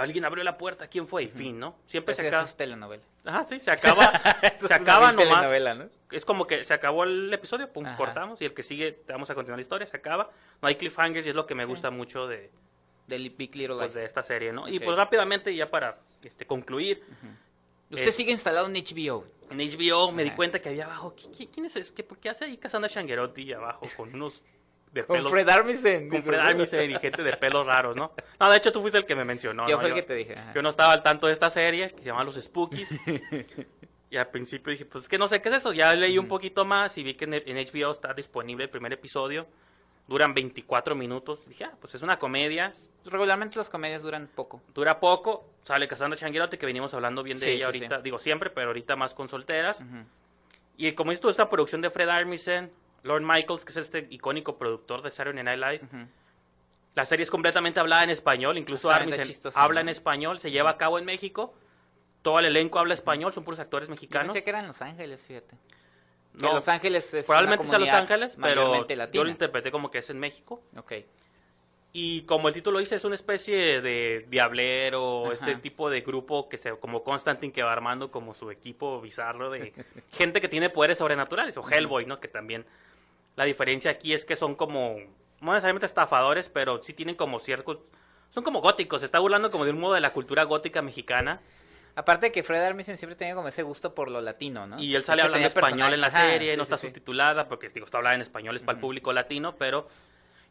Alguien 0.01 0.25
abrió 0.25 0.44
la 0.44 0.58
puerta, 0.58 0.88
¿quién 0.88 1.08
fue? 1.08 1.24
Y 1.24 1.27
fin, 1.27 1.60
¿no? 1.60 1.75
Siempre 1.88 2.13
se 2.15 2.27
acaba. 2.27 2.44
es 2.44 2.56
telenovela. 2.56 3.03
Ajá, 3.25 3.44
sí, 3.46 3.60
se 3.60 3.70
acaba 3.72 4.12
se 4.68 4.74
acaba 4.74 5.12
nomás. 5.12 5.77
¿no? 5.77 5.89
Es 6.12 6.25
como 6.25 6.48
que 6.48 6.63
se 6.63 6.74
acabó 6.74 7.03
el 7.03 7.32
episodio, 7.34 7.72
pum, 7.72 7.86
Ajá. 7.86 7.98
cortamos 7.98 8.41
y 8.41 8.46
el 8.46 8.53
que 8.53 8.63
sigue 8.63 9.01
vamos 9.08 9.29
a 9.29 9.36
continuar 9.36 9.58
la 9.60 9.62
historia, 9.63 9.86
se 9.86 9.98
acaba. 9.98 10.29
No 10.62 10.68
hay 10.68 10.75
cliffhangers 10.75 11.25
y 11.27 11.29
es 11.29 11.36
lo 11.36 11.46
que 11.46 11.53
me 11.56 11.65
gusta 11.65 11.91
mucho 11.91 12.27
de, 12.27 12.50
Del 13.08 13.29
Big 13.32 13.56
Little 13.56 13.75
pues, 13.77 13.94
de 13.94 14.06
esta 14.06 14.24
serie, 14.24 14.51
¿no? 14.53 14.68
Y 14.68 14.79
pues 14.79 14.98
rápidamente 14.98 15.53
ya 15.56 15.70
para 15.70 15.98
este 16.24 16.46
concluir, 16.46 17.03
Usted 17.91 18.12
sigue 18.12 18.32
instalado 18.32 18.68
en 18.68 18.74
HBO. 18.74 19.25
en 19.50 19.58
HBO 19.58 20.12
me 20.12 20.24
di 20.24 20.29
cuenta 20.32 20.60
que 20.60 20.70
había 20.70 20.86
abajo, 20.86 21.15
¿qui- 21.15 21.29
qui- 21.32 21.50
¿quién 21.51 21.65
es? 21.65 21.91
¿Qué, 21.91 22.06
¿Qué 22.06 22.29
hace 22.29 22.46
ahí 22.46 22.58
Cassandra 22.58 22.88
Shangerotti 22.88 23.51
abajo 23.53 23.86
con 23.98 24.13
unos 24.13 24.44
de 24.91 25.03
Con 25.03 25.17
pelos? 25.17 25.31
Fred 25.31 25.50
Armisen. 25.50 26.10
con 26.10 26.24
Fred. 26.24 26.39
Armisen 26.39 26.91
y 26.91 27.00
gente 27.00 27.22
de 27.24 27.38
pelos 27.38 27.65
raros, 27.65 27.96
¿no? 27.96 28.12
No, 28.39 28.50
de 28.50 28.58
hecho 28.58 28.72
tú 28.72 28.81
fuiste 28.81 28.98
el 28.98 29.05
que 29.05 29.15
me 29.15 29.25
mencionó. 29.25 29.67
Yo 29.67 29.75
¿no? 29.75 29.79
fue 29.81 29.89
el 29.89 29.96
que 29.96 30.01
te 30.03 30.15
dije. 30.15 30.34
ajá. 30.38 30.53
Yo 30.53 30.62
no 30.62 30.69
estaba 30.69 30.93
al 30.93 31.03
tanto 31.03 31.27
de 31.27 31.34
esta 31.34 31.50
serie 31.50 31.91
que 31.91 32.00
se 32.00 32.05
llama 32.05 32.24
Los 32.24 32.36
Spookies. 32.41 32.89
y 34.10 34.17
al 34.17 34.27
principio 34.29 34.72
dije, 34.72 34.86
pues 34.86 35.03
es 35.05 35.10
que 35.10 35.17
no 35.17 35.27
sé 35.27 35.41
qué 35.41 35.50
es 35.50 35.55
eso. 35.55 35.74
Ya 35.74 35.93
leí 35.93 36.17
un 36.17 36.27
poquito 36.27 36.65
más 36.65 36.98
y 36.98 37.03
vi 37.03 37.13
que 37.15 37.25
en, 37.25 37.34
en 37.36 37.58
HBO 37.58 37.91
está 37.91 38.13
disponible 38.13 38.63
el 38.63 38.69
primer 38.69 38.91
episodio. 38.93 39.48
Duran 40.08 40.34
24 40.34 40.96
minutos. 40.96 41.46
Dije, 41.48 41.65
ah, 41.65 41.74
pues 41.79 41.93
es 41.93 42.01
una 42.01 42.17
comedia. 42.17 42.74
Regularmente 43.05 43.60
las 43.60 43.69
comedias 43.69 44.01
duran 44.01 44.27
poco. 44.34 44.60
Dura 44.74 45.00
poco. 45.00 45.51
Sale 45.65 45.88
Cassandra 45.88 46.17
Changuerotti, 46.17 46.58
que 46.58 46.65
venimos 46.65 46.91
hablando 46.96 47.22
bien 47.22 47.38
de 47.38 47.46
Sí, 47.46 47.51
ella 47.51 47.60
sí, 47.60 47.63
ahorita. 47.65 47.98
sí. 47.98 48.03
Digo 48.05 48.17
siempre, 48.17 48.50
pero 48.50 48.67
ahorita 48.69 48.96
más 48.96 49.13
con 49.13 49.29
solteras. 49.29 49.79
Ujú. 49.79 50.03
Y 50.77 50.93
como 50.93 51.12
dices 51.12 51.22
tú, 51.22 51.29
esta 51.29 51.48
producción 51.48 51.81
de 51.81 51.91
Fred 51.91 52.10
Armisen, 52.10 52.72
Lord 53.03 53.22
Michaels, 53.22 53.65
que 53.65 53.72
es 53.72 53.77
este 53.77 54.08
icónico 54.10 54.58
productor 54.58 55.01
de 55.01 55.12
Saturday 55.12 55.44
Night 55.44 55.60
Live. 55.60 56.08
La 56.96 57.06
serie 57.06 57.24
es 57.24 57.32
completamente 57.32 57.79
hablada 57.79 58.03
en 58.03 58.10
español, 58.10 58.58
incluso 58.58 58.89
Armisen 58.89 59.24
chistoso, 59.25 59.58
habla 59.58 59.82
¿no? 59.82 59.82
en 59.82 59.89
español, 59.89 60.39
se 60.39 60.51
lleva 60.51 60.72
a 60.72 60.77
cabo 60.77 61.00
en 61.00 61.06
México. 61.06 61.53
Todo 62.22 62.39
el 62.39 62.46
elenco 62.46 62.79
habla 62.79 62.94
español, 62.94 63.32
son 63.32 63.44
puros 63.44 63.60
actores 63.60 63.88
Yo 63.88 63.91
mexicanos. 63.91 64.34
pensé 64.34 64.44
que 64.44 64.50
era 64.50 64.60
en 64.60 64.68
Los 64.68 64.82
Ángeles, 64.82 65.22
fíjate. 65.22 65.56
Que 66.38 66.46
No, 66.46 66.53
Los 66.56 66.68
Ángeles 66.68 67.13
es 67.13 67.25
probablemente 67.25 67.63
una 67.63 67.70
sea 67.70 67.79
Los 67.79 67.89
Ángeles, 67.89 68.38
pero 68.41 68.88
yo 69.12 69.24
lo 69.24 69.29
interpreté 69.29 69.72
como 69.72 69.89
que 69.89 70.00
es 70.00 70.10
en 70.10 70.20
México. 70.20 70.62
Ok. 70.75 70.94
Y 71.91 72.22
como 72.24 72.48
el 72.48 72.53
título 72.53 72.77
dice, 72.77 72.96
es 72.96 73.03
una 73.03 73.15
especie 73.15 73.81
de 73.81 74.27
diablero, 74.29 75.25
Ajá. 75.25 75.34
este 75.34 75.55
tipo 75.55 75.89
de 75.89 76.01
grupo 76.01 76.48
que 76.48 76.58
se, 76.58 76.77
como 76.77 77.03
Constantine 77.03 77.51
que 77.51 77.63
va 77.63 77.74
armando 77.74 78.12
como 78.12 78.36
su 78.36 78.51
equipo 78.51 79.01
bizarro 79.01 79.50
de 79.50 79.74
gente 80.12 80.39
que 80.39 80.48
tiene 80.48 80.69
poderes 80.69 81.00
sobrenaturales, 81.00 81.58
o 81.58 81.67
Hellboy, 81.67 82.05
¿no? 82.05 82.19
Que 82.19 82.27
también 82.27 82.65
la 83.36 83.46
diferencia 83.46 83.89
aquí 83.89 84.13
es 84.13 84.24
que 84.24 84.36
son 84.36 84.53
como, 84.53 84.98
no 85.41 85.51
necesariamente 85.51 85.88
estafadores, 85.88 86.48
pero 86.48 86.84
sí 86.84 86.93
tienen 86.93 87.15
como 87.15 87.39
ciertos, 87.39 87.79
son 88.29 88.43
como 88.43 88.62
góticos, 88.62 89.01
se 89.01 89.05
está 89.05 89.17
burlando 89.17 89.50
como 89.50 89.65
de 89.65 89.72
un 89.72 89.79
modo 89.79 89.96
de 89.96 90.01
la 90.01 90.12
cultura 90.12 90.43
gótica 90.43 90.84
mexicana. 90.84 91.41
Aparte 91.96 92.27
de 92.27 92.31
que 92.31 92.43
Fred 92.43 92.63
Armisen 92.63 92.98
siempre 92.98 93.15
tenía 93.15 93.34
como 93.34 93.48
ese 93.48 93.63
gusto 93.63 93.96
por 93.96 94.12
lo 94.12 94.22
latino, 94.22 94.67
¿no? 94.67 94.79
Y 94.79 94.96
él 94.96 95.03
sale 95.03 95.24
hablando 95.24 95.48
español 95.48 95.93
en 95.96 96.01
la 96.01 96.08
Ajá, 96.08 96.22
serie, 96.22 96.55
no 96.55 96.63
sí, 96.63 96.67
está 96.67 96.77
sí. 96.77 96.88
subtitulada, 96.88 97.48
porque 97.48 97.67
digo, 97.69 97.88
está 97.88 97.98
hablada 97.98 98.15
en 98.15 98.22
español, 98.22 98.55
es 98.55 98.62
para 98.62 98.75
el 98.75 98.79
público 98.79 99.12
latino, 99.12 99.55
pero... 99.55 99.88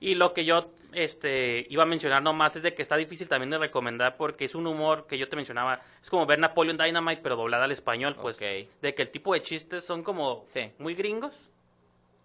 Y 0.01 0.15
lo 0.15 0.33
que 0.33 0.45
yo 0.45 0.71
este, 0.93 1.67
iba 1.71 1.83
a 1.83 1.87
mencionar 1.87 2.23
nomás 2.23 2.57
es 2.57 2.63
de 2.63 2.73
que 2.75 2.83
está 2.83 2.97
difícil 2.97 3.29
también 3.29 3.51
de 3.51 3.59
recomendar 3.59 4.17
porque 4.17 4.45
es 4.47 4.55
un 4.55 4.67
humor 4.67 5.07
que 5.07 5.19
yo 5.19 5.29
te 5.29 5.37
mencionaba, 5.37 5.81
es 6.03 6.09
como 6.09 6.25
ver 6.27 6.39
Napoleon 6.39 6.79
Dynamite 6.79 7.21
pero 7.23 7.37
doblada 7.37 7.65
al 7.65 7.73
español, 7.73 8.17
pues 8.21 8.37
Ok. 8.37 8.43
de 8.81 8.95
que 8.95 9.03
el 9.03 9.11
tipo 9.11 9.35
de 9.35 9.43
chistes 9.43 9.85
son 9.85 10.03
como 10.03 10.45
Sí. 10.47 10.71
muy 10.79 10.95
gringos. 10.95 11.35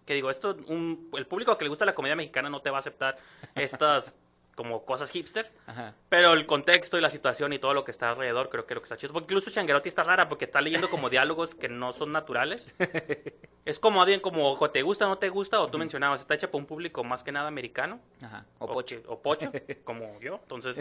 Que 0.06 0.14
digo, 0.14 0.30
esto 0.30 0.56
un, 0.66 1.08
el 1.16 1.26
público 1.26 1.56
que 1.56 1.64
le 1.64 1.70
gusta 1.70 1.84
la 1.86 1.94
comedia 1.94 2.14
mexicana 2.16 2.48
no 2.50 2.60
te 2.60 2.70
va 2.70 2.76
a 2.76 2.80
aceptar 2.80 3.14
estas 3.54 4.14
como 4.54 4.84
cosas 4.84 5.10
hipster. 5.10 5.50
Ajá. 5.66 5.94
Pero 6.08 6.32
el 6.32 6.46
contexto 6.46 6.96
y 6.96 7.00
la 7.00 7.10
situación 7.10 7.52
y 7.52 7.58
todo 7.58 7.74
lo 7.74 7.84
que 7.84 7.90
está 7.90 8.10
alrededor, 8.10 8.48
creo 8.50 8.66
que 8.66 8.74
lo 8.74 8.80
que 8.80 8.84
está 8.84 8.96
chido. 8.96 9.12
Porque 9.12 9.24
incluso 9.34 9.50
Changuerotti 9.50 9.88
está 9.88 10.02
rara 10.02 10.28
porque 10.28 10.44
está 10.44 10.60
leyendo 10.60 10.88
como 10.88 11.10
diálogos 11.10 11.54
que 11.54 11.68
no 11.68 11.92
son 11.92 12.12
naturales. 12.12 12.74
es 13.64 13.78
como 13.78 14.00
alguien 14.02 14.20
como 14.20 14.52
o 14.52 14.70
te 14.70 14.82
gusta 14.82 15.06
o 15.06 15.08
no 15.08 15.18
te 15.18 15.28
gusta, 15.28 15.60
o 15.60 15.68
tú 15.68 15.78
mencionabas, 15.78 16.20
está 16.20 16.34
hecha 16.34 16.46
para 16.48 16.58
un 16.58 16.66
público 16.66 17.02
más 17.04 17.22
que 17.24 17.32
nada 17.32 17.48
americano. 17.48 18.00
Ajá. 18.22 18.44
O 18.58 18.66
pocho. 18.68 19.02
que- 19.02 19.08
O 19.08 19.20
pocho, 19.20 19.50
como 19.84 20.20
yo. 20.20 20.38
Entonces, 20.42 20.78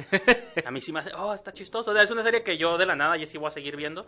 a 0.66 0.72
mí 0.72 0.80
sí 0.82 0.92
me 0.94 1.00
hace, 1.00 1.12
oh, 1.16 1.34
está 1.34 1.52
chistoso. 1.52 1.96
Es 1.96 2.12
una 2.12 2.24
serie 2.24 2.44
que 2.44 2.58
yo 2.58 2.78
de 2.78 2.86
la 2.86 2.96
nada 2.96 3.18
ya 3.18 3.26
sí 3.26 3.38
voy 3.38 3.48
a 3.48 3.52
seguir 3.52 3.76
viendo. 3.76 4.06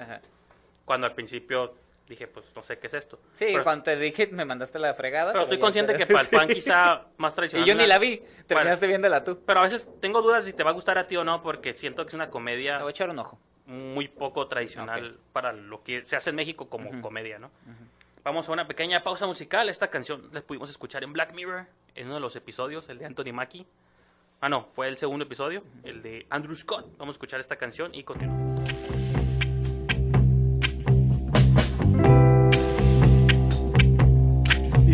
Cuando 0.86 1.08
al 1.08 1.14
principio 1.16 1.74
dije, 2.08 2.28
pues 2.28 2.46
no 2.56 2.62
sé 2.64 2.78
qué 2.80 2.88
es 2.88 2.94
esto. 2.94 3.20
Sí, 3.34 3.46
pero, 3.52 3.64
cuando 3.64 3.84
te 3.84 3.96
dije 3.98 4.28
me 4.28 4.46
mandaste 4.46 4.78
la 4.80 4.94
fregada. 4.94 5.32
pero 5.32 5.44
estoy 5.44 5.58
ya 5.58 5.62
consciente 5.62 5.94
que 5.96 6.06
para 6.06 6.22
el 6.22 6.28
fan 6.28 6.48
quizá 6.50 7.06
más 7.18 7.34
Y 7.34 7.36
tradicional. 7.36 7.68
yo 7.68 7.76
ni 7.76 7.88
la 7.88 7.98
vi. 8.00 8.18
Terminaste 8.48 8.86
Bueno. 8.86 8.88
viéndola 8.88 9.24
tú. 9.24 9.40
Pero 9.46 9.60
a 9.60 9.64
veces 9.64 9.88
tengo 10.00 10.22
dudas 10.22 10.46
si 10.46 10.54
te 10.54 10.64
va 10.64 10.70
a 10.70 10.74
gustar 10.74 10.98
a 10.98 11.08
ti 11.08 11.18
o 11.18 11.24
no, 11.24 11.42
porque 11.42 11.74
siento 11.74 12.04
que 12.06 12.10
es 12.10 12.14
una 12.14 12.30
comedia 12.30 12.74
Le 12.78 12.84
voy 12.84 12.90
a 12.90 12.92
echar 12.92 13.10
un 13.10 13.20
ojo. 13.20 13.40
muy 13.68 14.08
poco 14.08 14.48
tradicional 14.48 15.18
para 15.34 15.52
lo 15.52 15.82
que 15.84 16.04
se 16.04 16.16
hace 16.16 16.30
en 16.30 16.36
México 16.36 16.70
como 16.70 16.90
Ujú. 16.92 17.02
comedia, 17.02 17.40
¿no? 17.40 17.50
Vamos 18.24 18.48
a 18.50 18.52
una 18.52 18.68
pequeña 18.68 19.04
pausa 19.04 19.26
musical. 19.28 19.70
Esta 19.70 19.88
canción 19.90 20.30
la 20.32 20.42
pudimos 20.42 20.70
escuchar 20.70 21.04
en 21.04 21.14
Black 21.14 21.34
Mirror, 21.34 21.66
en 21.96 22.06
uno 22.08 22.16
de 22.16 22.22
los 22.22 22.36
episodios, 22.36 22.88
el 22.90 22.98
de 23.00 23.06
Anthony 23.06 23.34
Mackie. 23.34 23.66
Ah, 24.42 24.50
no, 24.50 24.68
fue 24.74 24.88
el 24.88 24.98
segundo 24.98 25.26
episodio, 25.26 25.64
el 25.84 26.02
de 26.04 26.26
Andrew 26.30 26.56
Scott. 26.56 26.86
Vamos 26.98 27.14
a 27.14 27.18
escuchar 27.18 27.40
esta 27.40 27.56
canción 27.56 27.96
y 27.96 28.04
continuamos. 28.04 28.75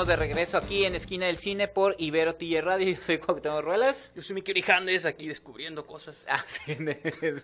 Estamos 0.00 0.16
de 0.16 0.16
regreso 0.26 0.58
aquí 0.58 0.84
en 0.84 0.94
Esquina 0.94 1.26
del 1.26 1.38
Cine 1.38 1.66
por 1.66 1.96
Ibero 1.98 2.36
TJ 2.36 2.60
Radio. 2.60 2.94
Yo 2.94 3.00
soy 3.02 3.18
Cuauhtémoc 3.18 3.62
Ruelas. 3.64 4.12
Yo 4.14 4.22
soy 4.22 4.34
Mickey 4.36 4.52
Orijandes 4.52 5.04
aquí 5.06 5.26
descubriendo 5.26 5.84
cosas 5.86 6.24
Ah, 6.28 6.44
sí, 6.46 6.74
de, 6.78 6.94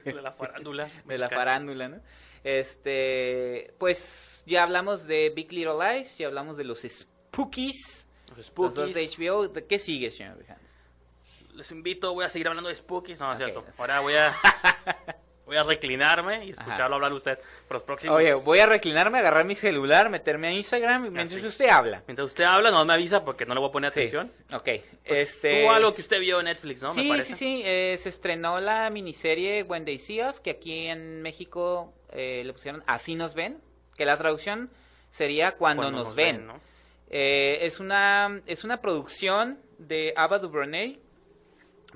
de 0.05 0.13
la 0.23 0.31
farándula. 0.31 0.89
de 1.05 1.19
la 1.19 1.29
farándula, 1.29 1.89
¿no? 1.89 2.01
Este, 2.45 3.75
pues 3.79 4.45
ya 4.47 4.63
hablamos 4.63 5.09
de 5.09 5.33
Big 5.35 5.51
Little 5.51 5.73
Lies, 5.81 6.17
ya 6.19 6.29
hablamos 6.29 6.57
de 6.57 6.63
los 6.63 6.83
Spookies, 6.83 8.07
Los 8.29 8.37
los 8.39 8.47
Spookies. 8.47 8.75
dos 8.77 8.95
de 8.95 9.09
HBO. 9.09 9.49
¿De 9.49 9.67
¿Qué 9.67 9.81
sigue, 9.81 10.13
señor 10.13 10.37
Orijandes? 10.37 10.71
Les 11.55 11.69
invito, 11.73 12.15
voy 12.15 12.25
a 12.25 12.29
seguir 12.29 12.47
hablando 12.47 12.69
de 12.71 12.77
Spookies. 12.77 13.19
No, 13.19 13.27
no 13.27 13.33
es 13.33 13.39
cierto. 13.39 13.65
Ahora 13.79 13.99
voy 13.99 14.15
a, 14.17 14.33
voy 15.47 15.57
a 15.57 15.63
reclinarme 15.63 16.47
y 16.47 16.51
escucharlo 16.51 16.85
Ajá. 16.85 16.95
hablar 16.95 17.13
usted 17.13 17.39
por 17.69 17.77
los 17.77 17.83
próximos. 17.83 18.17
Oye, 18.17 18.35
voy 18.35 18.59
a 18.61 18.67
reclinarme, 18.67 19.19
agarrar 19.19 19.45
mi 19.45 19.55
celular, 19.55 20.09
meterme 20.11 20.49
a 20.49 20.53
Instagram 20.53 21.07
y 21.07 21.11
mientras 21.11 21.43
usted 21.43 21.69
habla. 21.69 22.03
Mientras 22.07 22.27
usted 22.27 22.45
habla, 22.45 22.71
no 22.71 22.85
me 22.85 22.93
avisa 22.95 23.25
porque 23.25 23.45
no 23.47 23.55
le 23.55 23.61
voy 23.61 23.69
a 23.69 23.73
poner 23.73 23.91
Sí, 23.91 24.01
atención. 24.01 24.31
ok. 24.53 24.69
Pues, 25.07 25.31
este... 25.35 25.69
Algo 25.69 25.95
que 25.95 26.01
usted 26.01 26.21
vio 26.21 26.39
en 26.41 26.47
Netflix, 26.47 26.83
¿no? 26.83 26.95
sí, 26.95 27.03
me 27.03 27.09
parece. 27.09 27.35
sí, 27.35 27.39
sí, 27.39 27.63
eh, 27.65 27.97
se 27.99 28.09
estrenó 28.09 28.61
la 28.61 28.89
miniserie 28.91 29.63
When 29.63 29.85
They 29.85 29.99
See 29.99 30.23
Us, 30.23 30.41
que 30.41 30.51
aquí 30.51 30.87
en 30.87 31.21
México 31.23 31.93
eh, 32.13 32.43
le 32.45 32.53
pusieron 32.53 32.83
Así 32.87 33.15
nos 33.15 33.35
ven, 33.35 33.61
que 33.97 34.05
la 34.05 34.17
traducción 34.17 34.71
sería 35.11 35.53
Cuando, 35.53 35.83
Cuando 35.83 36.05
nos, 36.05 36.15
ven. 36.15 36.47
¿no? 36.47 36.61
Eh, 37.11 37.59
es, 37.67 37.81
una, 37.81 38.41
es 38.47 38.65
una 38.65 38.81
producción 38.81 39.59
de 39.79 40.13
Ava 40.17 40.39
DuVernay, 40.39 40.99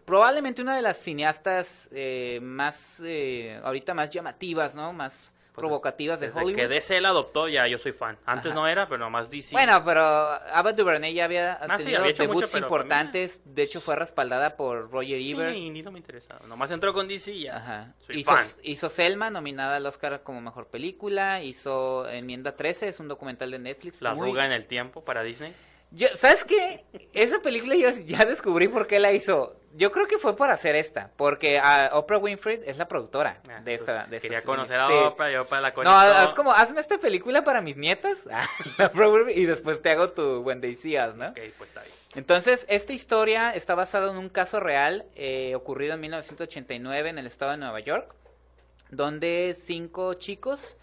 probablemente 0.09 0.62
una 0.62 0.75
de 0.75 0.83
las 0.83 0.97
cineastas 0.99 1.88
eh, 1.92 2.40
más, 2.42 3.01
eh, 3.05 3.61
ahorita 3.62 3.94
más 3.94 4.11
llamativas, 4.11 4.75
¿no? 4.75 4.92
Más 4.92 5.35
Pues 5.53 5.61
provocativas 5.62 6.18
de 6.21 6.31
Hollywood. 6.31 6.55
que 6.57 6.68
DC 6.68 7.01
la 7.01 7.11
adoptó, 7.11 7.49
ya 7.49 7.66
yo 7.66 7.79
soy 7.79 7.92
fan. 7.92 8.16
Antes 8.25 8.53
Ajá. 8.53 8.55
no 8.61 8.66
era, 8.68 8.88
pero 8.88 8.99
nomás 9.01 9.29
DC. 9.31 9.53
Bueno, 9.53 9.83
pero 9.85 10.01
Ava 10.03 10.73
DuVernay 10.73 11.12
ya 11.12 11.25
había 11.25 11.55
Ah, 11.55 11.77
sí, 11.77 11.83
tenido 11.85 11.99
había 12.01 12.12
hecho 12.12 12.23
debuts 12.23 12.42
mucho, 12.55 12.59
importantes, 12.59 13.42
de 13.44 13.62
hecho 13.64 13.81
fue 13.81 13.97
respaldada 13.97 14.57
por 14.57 14.90
Roger 14.90 15.18
sí, 15.18 15.33
Ebert. 15.33 15.53
ni 15.55 15.83
no 15.83 15.90
me 15.92 15.99
interesaba. 15.99 16.40
Nomás 16.47 16.71
entró 16.71 16.92
con 16.94 17.07
DC 17.09 17.33
y 17.33 17.42
ya. 17.44 17.57
Ajá. 17.57 17.94
Soy 18.07 18.21
Hizo, 18.21 18.35
fan. 18.35 18.47
hizo 18.62 18.88
Selma, 18.88 19.31
nominada 19.31 19.77
al 19.77 19.85
Oscar 19.87 20.23
como 20.23 20.40
mejor 20.40 20.68
película. 20.68 21.42
Hizo 21.42 22.09
Enmienda 22.09 22.57
13, 22.57 22.88
es 22.88 23.01
un 23.01 23.09
documental 23.09 23.51
de 23.51 23.59
Netflix. 23.59 24.01
La 24.01 24.14
muy- 24.14 24.29
arruga 24.29 24.47
en 24.47 24.53
el 24.53 24.66
tiempo 24.66 25.05
para 25.05 25.23
Disney. 25.23 25.53
Yo- 25.90 26.14
¿Sabes 26.16 26.44
qué? 26.44 26.85
Esa 27.14 27.40
película 27.40 27.74
yo 27.74 27.88
ya 28.05 28.24
descubrí 28.27 28.68
por 28.68 28.87
qué 28.87 28.98
la 29.01 29.12
hizo. 29.12 29.55
Yo 29.74 29.90
creo 29.92 30.07
que 30.07 30.18
fue 30.18 30.35
por 30.37 30.51
hacer 30.51 30.74
esta, 30.77 31.11
porque 31.16 31.59
ah, 31.62 31.90
Oprah 31.92 32.18
Winfrey 32.18 32.61
es 32.64 32.79
la 32.79 32.88
productora 32.88 33.40
Ah, 33.48 33.61
de 33.61 33.74
esta. 33.74 34.01
pues, 34.01 34.11
De 34.11 34.16
esta 34.16 34.29
Quería 34.29 34.42
conocer 34.42 34.79
a. 34.81 35.09
Oprah 35.09 35.31
y 35.33 35.37
Oprah 35.37 35.61
la 35.61 35.68
No, 35.68 35.74
conectó. 35.74 35.96
haz 35.98 36.35
como, 36.35 36.53
hazme 36.53 36.81
esta 36.81 36.98
película 36.98 37.42
para 37.44 37.61
mis 37.61 37.77
nietas 37.77 38.24
Winfrey, 38.94 39.38
y 39.38 39.46
después 39.46 39.81
te 39.83 39.90
hago 39.90 40.11
tu 40.11 40.40
When 40.40 40.61
They 40.61 40.74
See 40.74 40.98
Us, 40.98 41.16
¿no? 41.16 41.29
Ok, 41.29 41.38
pues 41.59 41.68
está 41.70 41.83
bien. 41.83 41.92
Entonces, 42.16 42.66
esta 42.68 42.92
historia 42.94 43.51
está 43.55 43.74
basada 43.74 44.11
en 44.11 44.16
un 44.16 44.31
caso 44.31 44.59
real 44.61 45.07
eh, 45.14 45.55
ocurrido 45.55 45.94
en 45.94 46.01
1989 46.01 47.11
en 47.11 47.18
el 47.18 47.27
estado 47.27 47.53
de 47.53 47.59
Nueva 47.59 47.81
York, 47.81 48.14
donde 48.90 49.55
cinco 49.57 50.14
chicos, 50.14 50.77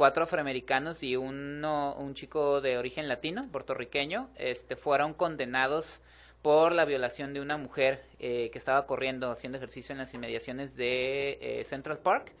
cuatro 0.00 0.24
afroamericanos 0.24 1.02
y 1.02 1.14
uno, 1.14 1.94
un 1.98 2.14
chico 2.14 2.62
de 2.62 2.78
origen 2.78 3.06
latino, 3.06 3.46
puertorriqueño, 3.52 4.30
este, 4.36 4.74
fueron 4.74 5.12
condenados 5.12 6.00
por 6.40 6.72
la 6.72 6.86
violación 6.86 7.34
de 7.34 7.42
una 7.42 7.58
mujer 7.58 8.02
eh, 8.18 8.48
que 8.50 8.56
estaba 8.56 8.86
corriendo, 8.86 9.30
haciendo 9.30 9.58
ejercicio 9.58 9.92
en 9.92 9.98
las 9.98 10.14
inmediaciones 10.14 10.74
de 10.74 11.32
eh, 11.42 11.64
Central 11.64 11.98
Park. 11.98 12.32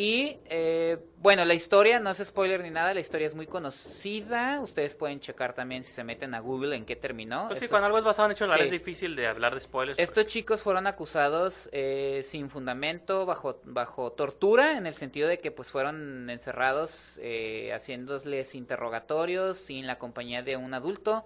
Y 0.00 0.38
eh, 0.44 0.96
bueno, 1.16 1.44
la 1.44 1.54
historia 1.54 1.98
no 1.98 2.10
es 2.10 2.18
spoiler 2.18 2.62
ni 2.62 2.70
nada, 2.70 2.94
la 2.94 3.00
historia 3.00 3.26
es 3.26 3.34
muy 3.34 3.48
conocida. 3.48 4.60
Ustedes 4.60 4.94
pueden 4.94 5.18
checar 5.18 5.54
también 5.54 5.82
si 5.82 5.90
se 5.90 6.04
meten 6.04 6.34
a 6.36 6.38
Google 6.38 6.76
en 6.76 6.84
qué 6.84 6.94
terminó. 6.94 7.48
Pues 7.48 7.58
sí, 7.58 7.64
Estos- 7.64 7.70
cuando 7.74 7.86
algo 7.86 7.98
es 7.98 8.04
basado 8.04 8.26
en 8.26 8.32
hechos 8.32 8.48
reales 8.48 8.68
Sí. 8.70 8.76
es 8.76 8.80
difícil 8.80 9.16
de 9.16 9.26
hablar 9.26 9.54
de 9.54 9.60
spoilers. 9.60 9.98
estos 9.98 10.26
chicos 10.26 10.62
fueron 10.62 10.86
acusados 10.86 11.68
eh, 11.72 12.20
sin 12.22 12.48
fundamento, 12.48 13.26
bajo, 13.26 13.60
bajo 13.64 14.12
tortura, 14.12 14.76
en 14.78 14.86
el 14.86 14.94
sentido 14.94 15.26
de 15.28 15.40
que 15.40 15.50
pues 15.50 15.66
fueron 15.68 16.30
encerrados 16.30 17.18
eh, 17.20 17.72
haciéndoles 17.74 18.54
interrogatorios 18.54 19.58
sin 19.58 19.88
la 19.88 19.98
compañía 19.98 20.42
de 20.42 20.56
un 20.56 20.74
adulto. 20.74 21.24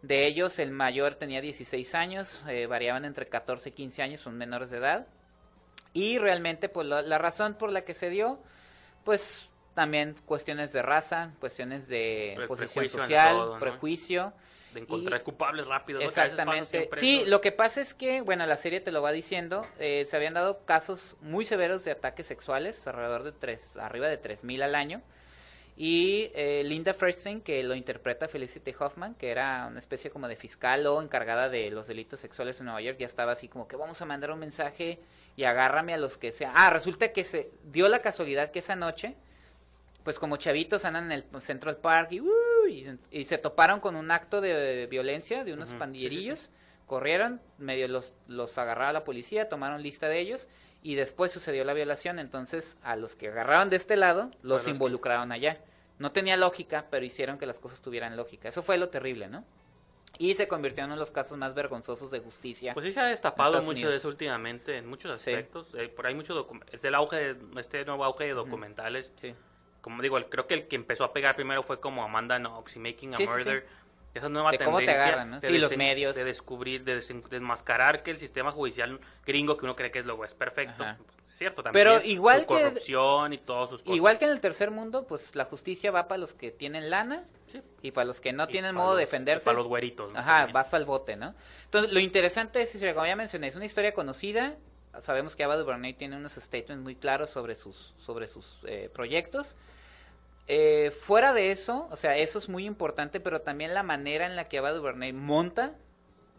De 0.00 0.26
ellos, 0.26 0.58
el 0.58 0.70
mayor 0.70 1.16
tenía 1.16 1.42
16 1.42 1.94
años, 1.94 2.42
eh, 2.48 2.64
variaban 2.64 3.04
entre 3.04 3.26
14 3.26 3.68
y 3.68 3.72
15 3.72 4.00
años, 4.02 4.20
son 4.20 4.38
menores 4.38 4.70
de 4.70 4.78
edad. 4.78 5.06
Y 5.94 6.18
realmente, 6.18 6.68
pues 6.68 6.86
la, 6.86 7.00
la 7.02 7.16
razón 7.18 7.54
por 7.54 7.72
la 7.72 7.82
que 7.86 7.94
se 7.94 8.10
dio, 8.10 8.38
pues 9.04 9.48
también 9.74 10.14
cuestiones 10.26 10.72
de 10.72 10.82
raza, 10.82 11.32
cuestiones 11.40 11.88
de 11.88 12.34
Pre- 12.36 12.46
posición 12.46 12.88
social, 12.88 13.36
todo, 13.36 13.54
¿no? 13.54 13.60
prejuicio. 13.60 14.32
de 14.72 14.80
encontrar 14.80 15.20
y- 15.20 15.24
culpables 15.24 15.66
pasa 15.66 16.04
Exactamente. 16.24 16.90
Sí, 16.96 17.20
eso. 17.20 17.30
lo 17.30 17.40
que 17.40 17.52
pasa 17.52 17.80
es 17.80 17.94
que, 17.94 18.20
bueno, 18.22 18.44
la 18.46 18.56
serie 18.56 18.80
te 18.80 18.90
lo 18.92 19.02
va 19.02 19.12
diciendo, 19.12 19.64
eh, 19.78 20.04
se 20.06 20.16
habían 20.16 20.34
dado 20.34 20.64
casos 20.64 21.16
muy 21.20 21.44
severos 21.44 21.84
de 21.84 21.92
ataques 21.92 22.26
sexuales, 22.26 22.84
alrededor 22.88 23.22
de 23.22 23.32
tres, 23.32 23.76
arriba 23.76 24.08
de 24.08 24.20
3.000 24.20 24.62
al 24.64 24.74
año. 24.74 25.00
Y 25.76 26.30
eh, 26.34 26.62
Linda 26.64 26.94
Ferstein, 26.94 27.40
que 27.40 27.60
lo 27.64 27.74
interpreta 27.74 28.28
Felicity 28.28 28.72
Hoffman, 28.78 29.14
que 29.16 29.30
era 29.30 29.66
una 29.68 29.80
especie 29.80 30.08
como 30.08 30.28
de 30.28 30.36
fiscal 30.36 30.86
o 30.86 31.02
encargada 31.02 31.48
de 31.48 31.68
los 31.72 31.88
delitos 31.88 32.20
sexuales 32.20 32.60
en 32.60 32.66
Nueva 32.66 32.80
York, 32.80 32.96
ya 33.00 33.06
estaba 33.06 33.32
así 33.32 33.48
como 33.48 33.66
que 33.66 33.74
vamos 33.74 34.00
a 34.00 34.04
mandar 34.06 34.30
un 34.30 34.38
mensaje 34.38 35.00
y 35.36 35.44
agárrame 35.44 35.94
a 35.94 35.98
los 35.98 36.16
que 36.16 36.32
sea. 36.32 36.52
Ah, 36.54 36.70
resulta 36.70 37.12
que 37.12 37.24
se 37.24 37.50
dio 37.64 37.88
la 37.88 38.00
casualidad 38.00 38.50
que 38.50 38.60
esa 38.60 38.76
noche, 38.76 39.16
pues 40.02 40.18
como 40.18 40.36
chavitos 40.36 40.84
andan 40.84 41.10
en 41.10 41.24
el 41.32 41.42
Central 41.42 41.76
Park 41.76 42.12
y, 42.12 42.20
¡uh! 42.20 42.66
y, 42.68 42.98
y 43.10 43.24
se 43.24 43.38
toparon 43.38 43.80
con 43.80 43.96
un 43.96 44.10
acto 44.10 44.40
de 44.40 44.86
violencia 44.86 45.44
de 45.44 45.52
unos 45.52 45.68
sí, 45.68 45.74
sí, 45.74 45.78
pandillerillos, 45.78 46.50
corrieron, 46.86 47.40
medio 47.58 47.88
los, 47.88 48.14
los 48.28 48.56
agarraba 48.58 48.92
la 48.92 49.04
policía, 49.04 49.48
tomaron 49.48 49.82
lista 49.82 50.08
de 50.08 50.20
ellos 50.20 50.48
y 50.82 50.96
después 50.96 51.32
sucedió 51.32 51.64
la 51.64 51.72
violación, 51.72 52.18
entonces 52.18 52.76
a 52.82 52.94
los 52.94 53.16
que 53.16 53.28
agarraron 53.28 53.70
de 53.70 53.76
este 53.76 53.96
lado 53.96 54.30
los 54.42 54.68
involucraron 54.68 55.32
allá. 55.32 55.58
No 55.98 56.12
tenía 56.12 56.36
lógica, 56.36 56.86
pero 56.90 57.06
hicieron 57.06 57.38
que 57.38 57.46
las 57.46 57.58
cosas 57.58 57.80
tuvieran 57.80 58.16
lógica. 58.16 58.48
Eso 58.48 58.62
fue 58.62 58.76
lo 58.76 58.88
terrible, 58.90 59.28
¿no? 59.28 59.44
Y 60.18 60.34
se 60.34 60.46
convirtió 60.48 60.82
en 60.84 60.86
uno 60.90 60.94
de 60.96 61.00
los 61.00 61.10
casos 61.10 61.36
más 61.38 61.54
vergonzosos 61.54 62.10
de 62.10 62.20
justicia. 62.20 62.72
Pues 62.74 62.86
sí 62.86 62.92
se 62.92 63.00
ha 63.00 63.06
destapado 63.06 63.56
mucho 63.58 63.70
Unidos. 63.70 63.90
de 63.92 63.96
eso 63.98 64.08
últimamente, 64.08 64.76
en 64.78 64.86
muchos 64.86 65.20
Sí. 65.20 65.30
aspectos. 65.30 65.66
Eh, 65.74 65.88
por 65.88 66.06
ahí 66.06 66.14
mucho 66.14 66.46
es 66.72 66.84
el 66.84 66.94
auge 66.94 67.34
de, 67.34 67.60
este 67.60 67.84
nuevo 67.84 68.04
auge 68.04 68.24
de 68.24 68.32
documentales. 68.34 69.10
sí. 69.16 69.34
Como 69.80 70.00
digo, 70.00 70.16
el- 70.16 70.30
creo 70.30 70.46
que 70.46 70.54
el 70.54 70.66
que 70.66 70.76
empezó 70.76 71.04
a 71.04 71.12
pegar 71.12 71.36
primero 71.36 71.62
fue 71.62 71.78
como 71.78 72.02
Amanda 72.02 72.38
Knox 72.38 72.74
y 72.76 72.78
Making 72.78 73.12
a 73.14 73.16
Sí, 73.18 73.26
sí, 73.26 73.30
Murder. 73.32 73.66
Esa 74.14 74.28
nueva 74.30 74.50
De 74.52 74.58
cómo 74.58 74.78
te 74.78 74.86
tendencia 74.86 75.04
agarran, 75.04 75.30
¿no? 75.32 75.40
de 75.40 75.46
Sí, 75.48 75.58
los 75.58 75.76
medios. 75.76 76.16
De 76.16 76.24
descubrir, 76.24 76.84
de 76.84 76.94
desmascarar 77.28 78.02
que 78.02 78.12
el 78.12 78.18
sistema 78.18 78.50
judicial 78.52 78.98
gringo 79.26 79.56
que 79.56 79.64
uno 79.66 79.76
cree 79.76 79.90
que 79.90 79.98
es 79.98 80.06
lo 80.06 80.24
es 80.24 80.32
perfecto. 80.32 80.84
Ajá. 80.84 80.96
Cierto, 81.34 81.62
también. 81.64 81.84
Pero 81.86 82.00
igual 82.06 82.42
su 82.42 82.46
que- 82.46 82.62
corrupción 82.62 83.32
y 83.32 83.38
todas 83.38 83.68
sus 83.70 83.82
cosas. 83.82 83.96
Igual 83.96 84.18
que 84.18 84.24
en 84.24 84.30
el 84.30 84.40
tercer 84.40 84.70
mundo, 84.70 85.04
pues 85.06 85.34
la 85.34 85.44
justicia 85.46 85.90
va 85.90 86.06
para 86.08 86.18
los 86.18 86.32
que 86.32 86.50
tienen 86.52 86.88
lana 86.90 87.24
Sí. 87.54 87.62
Y 87.82 87.90
para 87.92 88.06
los 88.06 88.20
que 88.20 88.32
no 88.32 88.44
Y 88.44 88.48
tienen 88.48 88.74
modo 88.74 88.96
de 88.96 89.02
defenderse, 89.02 89.44
Para 89.44 89.58
los 89.58 89.68
güeritos. 89.68 90.12
¿no? 90.12 90.18
Ajá, 90.18 90.34
También. 90.34 90.52
vas 90.54 90.68
para 90.68 90.80
el 90.80 90.86
bote, 90.86 91.16
¿no? 91.16 91.34
Entonces, 91.64 91.92
lo 91.92 92.00
interesante 92.00 92.60
es, 92.62 92.76
como 92.94 93.06
ya 93.06 93.14
mencioné, 93.16 93.46
es 93.46 93.54
una 93.54 93.64
historia 93.64 93.94
conocida. 93.94 94.56
Sabemos 95.00 95.36
que 95.36 95.44
Ava 95.44 95.56
DuVernay 95.56 95.94
tiene 95.94 96.16
unos 96.16 96.32
statements 96.34 96.82
muy 96.82 96.96
claros 96.96 97.30
sobre 97.30 97.54
sus, 97.54 97.94
sobre 97.98 98.26
sus 98.26 98.58
eh, 98.66 98.90
proyectos. 98.92 99.56
Eh, 100.46 100.90
fuera 100.90 101.32
de 101.32 101.52
eso, 101.52 101.88
o 101.90 101.96
sea, 101.96 102.16
eso 102.18 102.38
es 102.38 102.48
muy 102.48 102.66
importante, 102.66 103.18
pero 103.20 103.40
también 103.40 103.72
la 103.72 103.82
manera 103.82 104.26
en 104.26 104.36
la 104.36 104.48
que 104.48 104.58
Ava 104.58 104.72
DuVernay 104.72 105.12
monta 105.12 105.74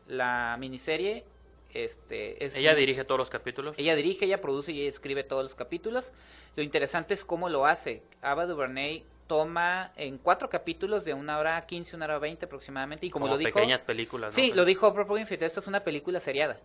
la 0.07 0.55
miniserie, 0.59 1.25
este, 1.73 2.43
es 2.45 2.55
Ella 2.55 2.73
dirige 2.75 3.03
todos 3.03 3.19
los 3.19 3.29
capítulos. 3.29 3.75
ella 3.77 3.95
dirige, 3.95 4.25
ella 4.25 4.39
produce 4.39 4.71
y 4.71 4.81
ella 4.81 4.89
escribe 4.89 5.23
todos 5.23 5.43
los 5.43 5.55
capítulos. 5.55 6.13
Lo 6.55 6.63
interesante 6.63 7.13
es 7.13 7.25
cómo 7.25 7.49
lo 7.49 7.65
hace. 7.65 8.03
Ava 8.21 8.45
DuVernay 8.45 9.03
toma 9.27 9.91
en 9.95 10.17
cuatro 10.17 10.49
capítulos 10.49 11.05
de 11.05 11.13
una 11.13 11.37
hora 11.39 11.65
15, 11.65 11.95
una 11.95 12.05
hora 12.05 12.19
20 12.19 12.45
aproximadamente, 12.45 13.05
y 13.05 13.09
como, 13.09 13.27
lo 13.27 13.37
dijo... 13.37 13.53
pequeñas 13.53 13.81
películas. 13.81 14.35
¿no? 14.35 14.35
Sí, 14.35 14.51
lo 14.53 14.65
dijo 14.65 14.89
Winfrey, 14.89 15.39
esto 15.41 15.59
es 15.59 15.67
una 15.67 15.81
película 15.81 16.19
seriada. 16.19 16.59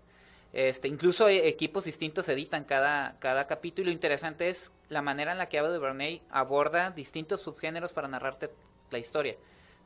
Este, 0.53 0.88
incluso 0.88 1.29
eh, 1.29 1.46
equipos 1.49 1.85
distintos 1.85 2.29
editan 2.29 2.64
cada, 2.64 3.16
cada 3.18 3.46
capítulo. 3.46 3.87
Lo 3.87 3.92
interesante 3.92 4.49
es 4.49 4.73
la 4.88 5.01
manera 5.01 5.33
en 5.33 5.38
la 5.38 5.49
que 5.49 5.59
Ava 5.59 5.68
DuVernay 5.68 6.23
aborda 6.31 6.90
distintos 6.90 7.40
subgéneros 7.42 7.92
para 7.92 8.09
narrarte 8.09 8.51
la 8.90 8.99
historia. 8.99 9.37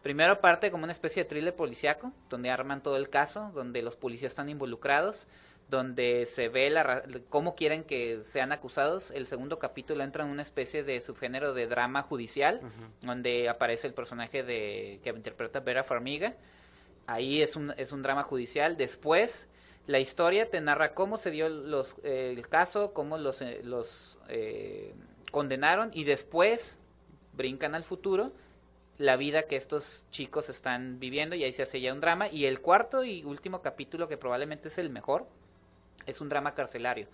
Primero 0.02 0.40
parte 0.40 0.70
como 0.70 0.84
una 0.84 0.92
especie 0.92 1.22
de 1.22 1.28
thriller 1.28 1.54
policiaco, 1.54 2.12
donde 2.28 2.50
arman 2.50 2.82
todo 2.82 2.96
el 2.96 3.08
caso, 3.08 3.50
donde 3.54 3.82
los 3.82 3.96
policías 3.96 4.32
están 4.32 4.50
involucrados, 4.50 5.26
donde 5.68 6.26
se 6.26 6.48
ve 6.48 6.68
la, 6.70 6.82
ra- 6.82 7.04
cómo 7.30 7.54
quieren 7.54 7.84
que 7.84 8.22
sean 8.24 8.52
acusados. 8.52 9.10
El 9.10 9.26
segundo 9.26 9.58
capítulo 9.58 10.04
entra 10.04 10.24
en 10.24 10.30
una 10.30 10.42
especie 10.42 10.84
de 10.84 11.00
subgénero 11.00 11.54
de 11.54 11.66
drama 11.66 12.02
judicial, 12.02 12.60
donde 13.00 13.48
aparece 13.48 13.86
el 13.86 13.94
personaje 13.94 14.42
de 14.42 15.00
que 15.02 15.10
interpreta 15.10 15.60
Vera 15.60 15.82
Farmiga. 15.82 16.36
Ahí 17.06 17.42
es 17.42 17.56
un, 17.56 17.72
es 17.76 17.92
un 17.92 18.02
drama 18.02 18.22
judicial. 18.22 18.76
Después, 18.76 19.48
la 19.86 20.00
historia 20.00 20.48
te 20.50 20.60
narra 20.60 20.94
cómo 20.94 21.18
se 21.18 21.30
dio 21.30 21.48
los, 21.48 21.96
eh, 22.02 22.34
el 22.36 22.48
caso, 22.48 22.92
cómo 22.92 23.18
los, 23.18 23.42
eh, 23.42 23.60
los 23.64 24.18
eh, 24.28 24.94
condenaron 25.30 25.90
y 25.92 26.04
después 26.04 26.78
brincan 27.32 27.74
al 27.74 27.84
futuro 27.84 28.32
la 28.96 29.16
vida 29.16 29.42
que 29.42 29.56
estos 29.56 30.04
chicos 30.10 30.48
están 30.48 31.00
viviendo 31.00 31.34
y 31.34 31.42
ahí 31.42 31.52
se 31.52 31.62
hace 31.62 31.80
ya 31.80 31.92
un 31.92 32.00
drama. 32.00 32.28
Y 32.28 32.46
el 32.46 32.60
cuarto 32.60 33.02
y 33.02 33.24
último 33.24 33.60
capítulo, 33.60 34.08
que 34.08 34.16
probablemente 34.16 34.68
es 34.68 34.78
el 34.78 34.88
mejor, 34.88 35.26
es 36.06 36.20
un 36.20 36.28
drama 36.28 36.54
carcelario. 36.54 37.08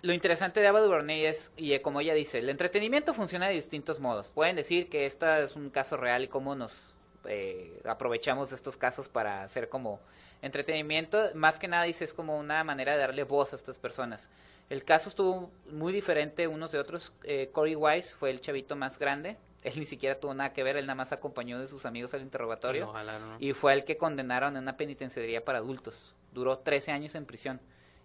Lo 0.00 0.12
interesante 0.12 0.60
de 0.60 0.68
Ava 0.68 0.80
DuVernay 0.80 1.26
es, 1.26 1.52
y 1.56 1.72
eh, 1.72 1.82
como 1.82 2.00
ella 2.00 2.14
dice, 2.14 2.38
el 2.38 2.48
entretenimiento 2.48 3.14
funciona 3.14 3.48
de 3.48 3.54
distintos 3.54 3.98
modos. 3.98 4.30
Pueden 4.30 4.54
decir 4.54 4.88
que 4.88 5.06
este 5.06 5.42
es 5.42 5.56
un 5.56 5.70
caso 5.70 5.96
real 5.96 6.22
y 6.22 6.28
cómo 6.28 6.54
nos 6.54 6.94
eh, 7.24 7.80
aprovechamos 7.84 8.50
de 8.50 8.56
estos 8.56 8.76
casos 8.76 9.08
para 9.08 9.42
hacer 9.42 9.68
como 9.68 10.00
entretenimiento. 10.40 11.30
Más 11.34 11.58
que 11.58 11.66
nada 11.66 11.82
dice, 11.82 12.04
es 12.04 12.14
como 12.14 12.38
una 12.38 12.62
manera 12.62 12.92
de 12.92 12.98
darle 12.98 13.24
voz 13.24 13.52
a 13.52 13.56
estas 13.56 13.76
personas. 13.78 14.30
El 14.70 14.84
caso 14.84 15.08
estuvo 15.08 15.50
muy 15.70 15.92
diferente 15.92 16.46
unos 16.46 16.70
de 16.70 16.78
otros. 16.78 17.12
Eh, 17.24 17.50
Corey 17.52 17.74
Wise 17.74 18.14
fue 18.14 18.30
el 18.30 18.40
chavito 18.40 18.76
más 18.76 19.00
grande. 19.00 19.36
Él 19.62 19.74
ni 19.76 19.84
siquiera 19.84 20.20
tuvo 20.20 20.32
nada 20.34 20.52
que 20.52 20.62
ver, 20.62 20.76
él 20.76 20.86
nada 20.86 20.94
más 20.94 21.10
acompañó 21.10 21.58
de 21.58 21.66
sus 21.66 21.84
amigos 21.84 22.14
al 22.14 22.22
interrogatorio. 22.22 22.88
Ojalá, 22.88 23.18
¿no? 23.18 23.36
Y 23.40 23.52
fue 23.52 23.72
el 23.72 23.84
que 23.84 23.96
condenaron 23.96 24.56
en 24.56 24.62
una 24.62 24.76
penitenciaría 24.76 25.44
para 25.44 25.58
adultos. 25.58 26.14
Duró 26.32 26.58
13 26.58 26.92
años 26.92 27.16
en 27.16 27.26
prisión. 27.26 27.60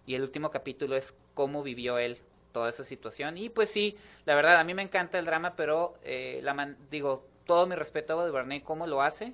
Y 0.06 0.14
el 0.14 0.22
último 0.22 0.50
capítulo 0.50 0.96
es 0.96 1.14
cómo 1.34 1.62
vivió 1.62 1.98
él 1.98 2.18
toda 2.52 2.68
esa 2.70 2.84
situación. 2.84 3.36
Y 3.38 3.48
pues 3.48 3.70
sí, 3.70 3.96
la 4.26 4.34
verdad, 4.34 4.58
a 4.58 4.64
mí 4.64 4.74
me 4.74 4.82
encanta 4.82 5.18
el 5.18 5.24
drama, 5.24 5.54
pero 5.56 5.94
eh, 6.04 6.40
la 6.42 6.54
man- 6.54 6.76
digo, 6.90 7.26
todo 7.46 7.66
mi 7.66 7.74
respeto 7.74 8.18
a 8.20 8.26
Duvernay, 8.26 8.60
cómo 8.62 8.86
lo 8.86 9.02
hace. 9.02 9.32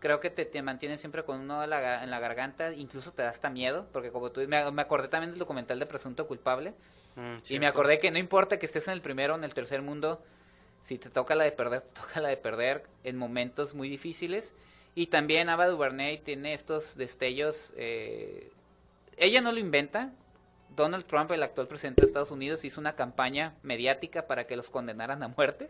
Creo 0.00 0.18
que 0.20 0.30
te, 0.30 0.44
te 0.44 0.62
mantiene 0.62 0.98
siempre 0.98 1.24
con 1.24 1.40
uno 1.40 1.62
en 1.62 1.70
la, 1.70 2.02
en 2.02 2.10
la 2.10 2.18
garganta, 2.20 2.72
incluso 2.74 3.12
te 3.12 3.22
da 3.22 3.28
hasta 3.30 3.50
miedo, 3.50 3.86
porque 3.92 4.10
como 4.10 4.32
tú, 4.32 4.40
me, 4.48 4.70
me 4.72 4.82
acordé 4.82 5.08
también 5.08 5.30
del 5.30 5.38
documental 5.38 5.78
de 5.78 5.86
Presunto 5.86 6.26
Culpable, 6.26 6.74
Mm, 7.16 7.36
y 7.48 7.58
me 7.58 7.66
acordé 7.66 7.98
que 7.98 8.10
no 8.10 8.18
importa 8.18 8.58
que 8.58 8.66
estés 8.66 8.88
en 8.88 8.94
el 8.94 9.02
primero 9.02 9.34
o 9.34 9.36
en 9.36 9.44
el 9.44 9.54
tercer 9.54 9.82
mundo, 9.82 10.22
si 10.80 10.98
te 10.98 11.10
toca 11.10 11.34
la 11.34 11.44
de 11.44 11.52
perder, 11.52 11.82
te 11.94 12.00
toca 12.00 12.20
la 12.20 12.28
de 12.28 12.36
perder 12.36 12.84
en 13.04 13.16
momentos 13.16 13.74
muy 13.74 13.88
difíciles. 13.88 14.54
Y 14.94 15.06
también 15.06 15.48
Ava 15.48 15.66
DuVernay 15.68 16.18
tiene 16.18 16.54
estos 16.54 16.96
destellos. 16.96 17.72
eh, 17.76 18.50
ella 19.16 19.40
no 19.40 19.52
lo 19.52 19.58
inventa. 19.58 20.10
Donald 20.74 21.04
Trump, 21.04 21.30
el 21.32 21.42
actual 21.42 21.68
presidente 21.68 22.02
de 22.02 22.06
Estados 22.06 22.30
Unidos, 22.30 22.64
hizo 22.64 22.80
una 22.80 22.94
campaña 22.94 23.54
mediática 23.62 24.26
para 24.26 24.46
que 24.46 24.56
los 24.56 24.70
condenaran 24.70 25.22
a 25.22 25.28
muerte. 25.28 25.68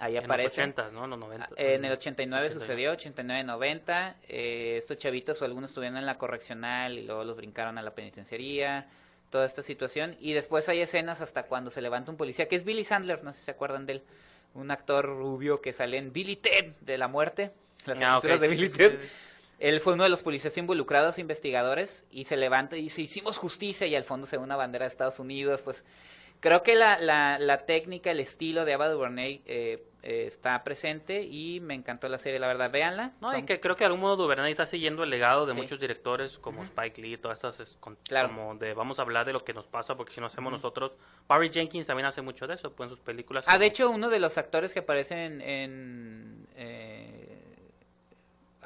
Ahí 0.00 0.16
En 0.16 0.24
aparece. 0.24 0.60
los 0.60 0.70
80, 0.74 0.90
¿no? 0.90 1.04
En 1.04 1.10
los 1.10 1.18
90. 1.18 1.44
Ah, 1.46 1.54
En 1.56 1.84
el 1.84 1.92
89 1.92 2.46
89. 2.46 2.50
sucedió, 2.50 2.92
89-90. 2.92 4.14
Eh, 4.28 4.76
estos 4.78 4.96
chavitos 4.98 5.40
o 5.42 5.44
algunos 5.44 5.70
estuvieron 5.70 5.96
en 5.98 6.06
la 6.06 6.18
correccional 6.18 6.98
y 6.98 7.02
luego 7.04 7.24
los 7.24 7.36
brincaron 7.36 7.78
a 7.78 7.82
la 7.82 7.92
penitenciaría. 7.94 8.86
Toda 9.30 9.44
esta 9.44 9.62
situación. 9.62 10.16
Y 10.20 10.32
después 10.32 10.68
hay 10.68 10.80
escenas 10.80 11.20
hasta 11.20 11.42
cuando 11.44 11.70
se 11.70 11.82
levanta 11.82 12.10
un 12.10 12.16
policía, 12.16 12.48
que 12.48 12.56
es 12.56 12.64
Billy 12.64 12.84
Sandler, 12.84 13.22
no 13.24 13.32
sé 13.32 13.40
si 13.40 13.44
se 13.46 13.50
acuerdan 13.50 13.86
de 13.86 13.94
él. 13.94 14.02
Un 14.54 14.70
actor 14.70 15.04
rubio 15.04 15.60
que 15.60 15.72
sale 15.74 15.98
en 15.98 16.12
Billy 16.12 16.36
Ted 16.36 16.72
de 16.80 16.96
la 16.96 17.08
muerte. 17.08 17.50
Las 17.84 18.00
Ah, 18.00 18.10
aventuras 18.12 18.40
de 18.40 18.48
Billy 18.48 18.68
sí, 18.70 18.76
Ted. 18.78 18.98
Él 19.58 19.80
fue 19.80 19.94
uno 19.94 20.04
de 20.04 20.08
los 20.10 20.22
policías 20.22 20.56
involucrados, 20.56 21.18
investigadores, 21.18 22.06
y 22.10 22.24
se 22.24 22.36
levanta 22.36 22.76
y 22.76 22.82
dice, 22.82 23.02
hicimos 23.02 23.36
justicia, 23.36 23.86
y 23.86 23.94
al 23.96 24.04
fondo 24.04 24.26
se 24.26 24.36
ve 24.36 24.42
una 24.44 24.56
bandera 24.56 24.84
de 24.84 24.88
Estados 24.90 25.18
Unidos, 25.18 25.62
pues 25.62 25.84
creo 26.40 26.62
que 26.62 26.76
la, 26.76 26.98
la, 27.00 27.38
la 27.40 27.66
técnica, 27.66 28.10
el 28.12 28.20
estilo 28.20 28.64
de 28.64 28.74
Ava 28.74 28.88
DuVernay 28.88 29.42
eh, 29.46 29.82
eh, 30.04 30.24
está 30.28 30.62
presente 30.62 31.22
y 31.24 31.58
me 31.58 31.74
encantó 31.74 32.08
la 32.08 32.18
serie, 32.18 32.38
la 32.38 32.46
verdad, 32.46 32.70
véanla. 32.70 33.14
No, 33.20 33.32
y 33.32 33.38
Son- 33.38 33.46
que 33.46 33.58
creo 33.58 33.74
que 33.74 33.80
de 33.80 33.86
algún 33.86 34.00
modo 34.02 34.14
Duvernay 34.14 34.52
está 34.52 34.64
siguiendo 34.64 35.02
el 35.02 35.10
legado 35.10 35.44
de 35.46 35.54
Sí. 35.54 35.60
muchos 35.60 35.80
directores 35.80 36.38
como 36.38 36.62
Spike 36.62 37.02
Lee, 37.02 37.16
todas 37.18 37.38
estas, 37.38 37.58
es 37.58 37.76
con- 37.78 37.98
Claro. 38.08 38.28
como 38.28 38.54
de 38.54 38.74
vamos 38.74 39.00
a 39.00 39.02
hablar 39.02 39.26
de 39.26 39.32
lo 39.32 39.42
que 39.42 39.52
nos 39.52 39.66
pasa 39.66 39.96
porque 39.96 40.12
si 40.12 40.20
no 40.20 40.28
hacemos 40.28 40.52
nosotros. 40.52 40.92
Barry 41.26 41.50
Jenkins 41.50 41.88
también 41.88 42.06
hace 42.06 42.22
mucho 42.22 42.46
de 42.46 42.54
eso, 42.54 42.72
pues 42.72 42.86
en 42.88 42.90
sus 42.96 43.00
películas. 43.04 43.44
Ah, 43.48 43.52
como- 43.54 43.60
de 43.60 43.66
hecho, 43.66 43.90
uno 43.90 44.08
de 44.08 44.20
los 44.20 44.38
actores 44.38 44.72
que 44.72 44.78
aparecen 44.78 45.40
en... 45.40 46.46
eh, 46.54 46.87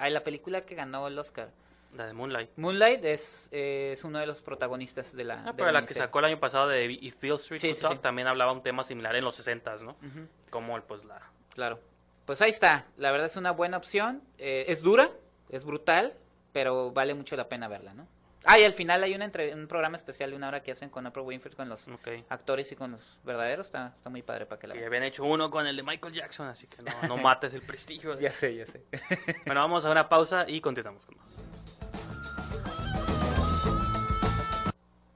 ah, 0.02 0.08
en 0.08 0.14
la 0.14 0.22
película 0.24 0.62
que 0.62 0.74
ganó 0.74 1.06
el 1.08 1.18
Oscar. 1.18 1.50
La 1.96 2.06
de 2.06 2.14
Moonlight. 2.14 2.50
Moonlight 2.56 3.04
es, 3.04 3.48
eh, 3.52 3.90
es 3.92 4.02
uno 4.04 4.18
de 4.18 4.26
los 4.26 4.42
protagonistas 4.42 5.14
de 5.14 5.24
la... 5.24 5.40
Ah, 5.42 5.44
de 5.46 5.52
pero 5.54 5.66
la 5.72 5.80
que 5.80 5.82
miniserie. 5.82 6.02
sacó 6.06 6.18
el 6.20 6.24
año 6.24 6.40
pasado 6.40 6.68
de 6.68 6.86
If 6.90 7.20
Beale 7.20 7.36
Street 7.36 7.60
Sí, 7.60 7.74
sí, 7.74 7.80
Talk 7.82 7.92
sí. 7.94 7.98
también 7.98 8.28
hablaba 8.28 8.52
un 8.52 8.62
tema 8.62 8.82
similar 8.82 9.14
en 9.14 9.24
los 9.24 9.36
60 9.36 9.76
¿no? 9.76 9.90
Ujú. 9.90 10.26
Como 10.48 10.76
el, 10.76 10.82
pues 10.84 11.04
la... 11.04 11.20
Claro. 11.54 11.78
Pues 12.24 12.40
ahí 12.40 12.48
está. 12.50 12.86
La 12.96 13.10
verdad 13.12 13.26
es 13.26 13.36
una 13.36 13.50
buena 13.50 13.76
opción. 13.76 14.22
Eh, 14.38 14.64
es 14.68 14.80
dura, 14.80 15.10
es 15.50 15.64
brutal, 15.64 16.14
pero 16.52 16.92
vale 16.92 17.12
mucho 17.14 17.36
la 17.36 17.48
pena 17.48 17.68
verla, 17.68 17.92
¿no? 17.92 18.06
Ah, 18.44 18.58
y 18.58 18.64
al 18.64 18.72
final 18.72 19.02
hay 19.04 19.14
una 19.14 19.24
entre- 19.24 19.54
un 19.54 19.68
programa 19.68 19.96
especial 19.96 20.30
de 20.30 20.36
una 20.36 20.48
hora 20.48 20.62
que 20.62 20.72
hacen 20.72 20.90
con 20.90 21.06
Oprah 21.06 21.22
Winfrey, 21.22 21.54
con 21.54 21.68
los 21.68 21.86
actores 22.28 22.70
y 22.72 22.76
con 22.76 22.90
los 22.92 23.18
verdaderos. 23.24 23.66
Está, 23.66 23.92
está 23.96 24.10
muy 24.10 24.22
padre 24.22 24.46
para 24.46 24.58
que 24.58 24.66
la 24.66 24.76
Y 24.76 24.82
habían 24.82 25.04
hecho 25.04 25.24
uno 25.24 25.50
con 25.50 25.66
el 25.66 25.76
de 25.76 25.82
Michael 25.82 26.12
Jackson, 26.14 26.48
así 26.48 26.66
que 26.66 26.82
no, 26.82 27.08
no 27.08 27.16
mates 27.22 27.54
el 27.54 27.62
prestigio. 27.62 28.18
Ya 28.20 28.32
sé, 28.32 28.56
ya 28.56 28.66
sé. 28.66 28.82
Bueno, 29.46 29.60
vamos 29.60 29.84
a 29.84 29.90
una 29.90 30.08
pausa 30.08 30.44
y 30.48 30.60
continuamos 30.60 31.04
con 31.06 31.16
más. 31.18 31.38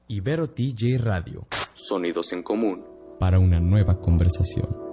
Ibero 0.09 0.49
TJ 0.49 0.97
Radio 0.99 1.45
Sonidos 1.73 2.31
en 2.33 2.43
común. 2.43 2.85
para 3.19 3.39
una 3.39 3.59
nueva 3.59 3.99
conversación. 3.99 4.86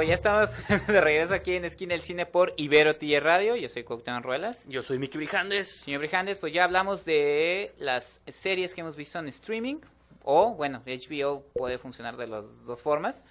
Pues 0.00 0.08
ya 0.08 0.14
estamos 0.14 0.50
de 0.86 0.98
regreso 0.98 1.34
aquí 1.34 1.56
en 1.56 1.66
Esquina 1.66 1.92
del 1.92 2.00
Cine 2.00 2.24
por 2.24 2.54
Ibero 2.56 2.96
TJ 2.96 3.20
Radio. 3.20 3.54
Yo 3.54 3.68
soy 3.68 3.84
Cuauhtémoc 3.84 4.24
Ruelas. 4.24 4.66
Yo 4.66 4.82
soy 4.82 4.98
Mickey 4.98 5.18
Brijandes. 5.18 5.82
Señor 5.82 6.00
Brijandes, 6.00 6.38
pues 6.38 6.54
ya 6.54 6.64
hablamos 6.64 7.04
de 7.04 7.74
las 7.76 8.22
series 8.26 8.74
que 8.74 8.80
hemos 8.80 8.96
visto 8.96 9.18
en 9.18 9.28
streaming. 9.28 9.76
O, 10.24 10.54
bueno, 10.54 10.82
HBO 10.86 11.42
puede 11.52 11.76
funcionar 11.76 12.16
de 12.16 12.28
las 12.28 12.64
dos 12.64 12.80
formas. 12.80 13.26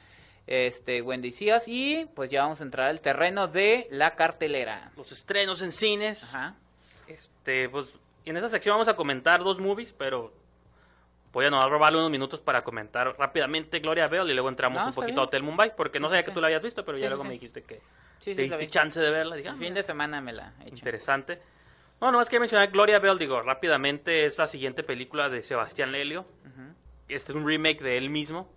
Este, 0.45 1.01
Wendy 1.01 1.31
Seas. 1.31 1.67
Y 1.67 2.05
pues 2.13 2.29
ya 2.29 2.43
vamos 2.43 2.61
a 2.61 2.65
entrar 2.65 2.89
al 2.89 3.01
terreno 3.01 3.47
de 3.47 3.87
la 3.89 4.11
cartelera. 4.11 4.91
Los 4.95 5.11
estrenos 5.11 5.63
en 5.63 5.71
cines. 5.71 6.23
Ajá. 6.23 6.55
Este, 7.07 7.67
pues 7.67 7.95
en 8.25 8.37
esta 8.37 8.47
sección 8.49 8.75
vamos 8.75 8.89
a 8.89 8.95
comentar 8.95 9.43
dos 9.43 9.59
movies, 9.59 9.91
pero 9.97 10.31
voy 11.31 11.45
a 11.45 11.49
no 11.49 11.69
robarle 11.69 11.99
unos 11.99 12.11
minutos 12.11 12.39
para 12.39 12.63
comentar 12.63 13.15
rápidamente 13.17 13.79
Gloria 13.79 14.07
Bell 14.07 14.29
y 14.29 14.33
luego 14.33 14.49
entramos 14.49 14.81
No, 14.81 14.87
un 14.87 14.93
poquito 14.93 15.21
a. 15.21 15.23
Hotel 15.25 15.43
Mumbai, 15.43 15.75
porque 15.75 15.99
no 15.99 16.09
sabía 16.09 16.23
que 16.23 16.31
tú 16.31 16.41
la 16.41 16.47
habías 16.47 16.61
visto, 16.61 16.83
pero 16.83 16.97
ya 16.97 17.07
luego 17.07 17.23
me 17.23 17.31
dijiste 17.31 17.63
que 17.63 17.81
te 18.23 18.35
diste 18.35 18.67
chance 18.67 18.99
de 18.99 19.09
verla. 19.09 19.35
El 19.35 19.41
Digamos, 19.41 19.59
fin 19.59 19.73
de 19.73 19.83
semana 19.83 20.21
me 20.21 20.33
la 20.33 20.53
he 20.59 20.67
hecho. 20.67 20.77
Interesante. 20.77 21.39
No, 22.01 22.11
no, 22.11 22.21
es 22.21 22.29
que 22.29 22.39
mencionar 22.39 22.69
Gloria 22.71 22.99
Bell, 22.99 23.17
digo, 23.17 23.41
rápidamente 23.41 24.25
es 24.25 24.37
la 24.37 24.47
siguiente 24.47 24.83
película 24.83 25.29
de 25.29 25.43
Sebastián 25.43 25.91
Lelio. 25.91 26.25
Este 27.07 27.31
es 27.31 27.35
un 27.35 27.45
remake 27.45 27.81
de 27.81 27.97
él 27.97 28.09
mismo, 28.09 28.47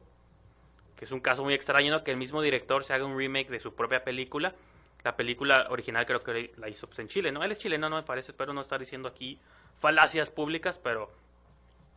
que 0.96 1.06
es 1.06 1.11
un 1.11 1.20
caso 1.20 1.42
muy 1.42 1.54
extraño, 1.54 1.90
¿no? 1.90 2.04
Que 2.04 2.11
el 2.11 2.18
mismo 2.18 2.42
director 2.42 2.85
se 2.85 2.92
haga 2.92 3.04
un 3.04 3.16
remake 3.16 3.48
de 3.48 3.61
su 3.61 3.74
propia 3.74 4.04
película. 4.04 4.54
La 5.02 5.16
película 5.16 5.66
original 5.70 6.06
creo 6.06 6.22
que 6.22 6.52
la 6.58 6.68
hizo 6.68 6.87
pues, 6.87 6.98
en 7.00 7.08
Chile, 7.08 7.32
¿no? 7.32 7.42
Él 7.42 7.50
es 7.50 7.58
chileno, 7.58 7.88
no 7.88 7.96
me 7.96 8.02
parece, 8.02 8.30
espero 8.30 8.52
no 8.52 8.61
estar 8.61 8.78
diciendo 8.78 9.08
aquí 9.08 9.40
falacias 9.78 10.30
públicas, 10.30 10.78
pero 10.78 11.11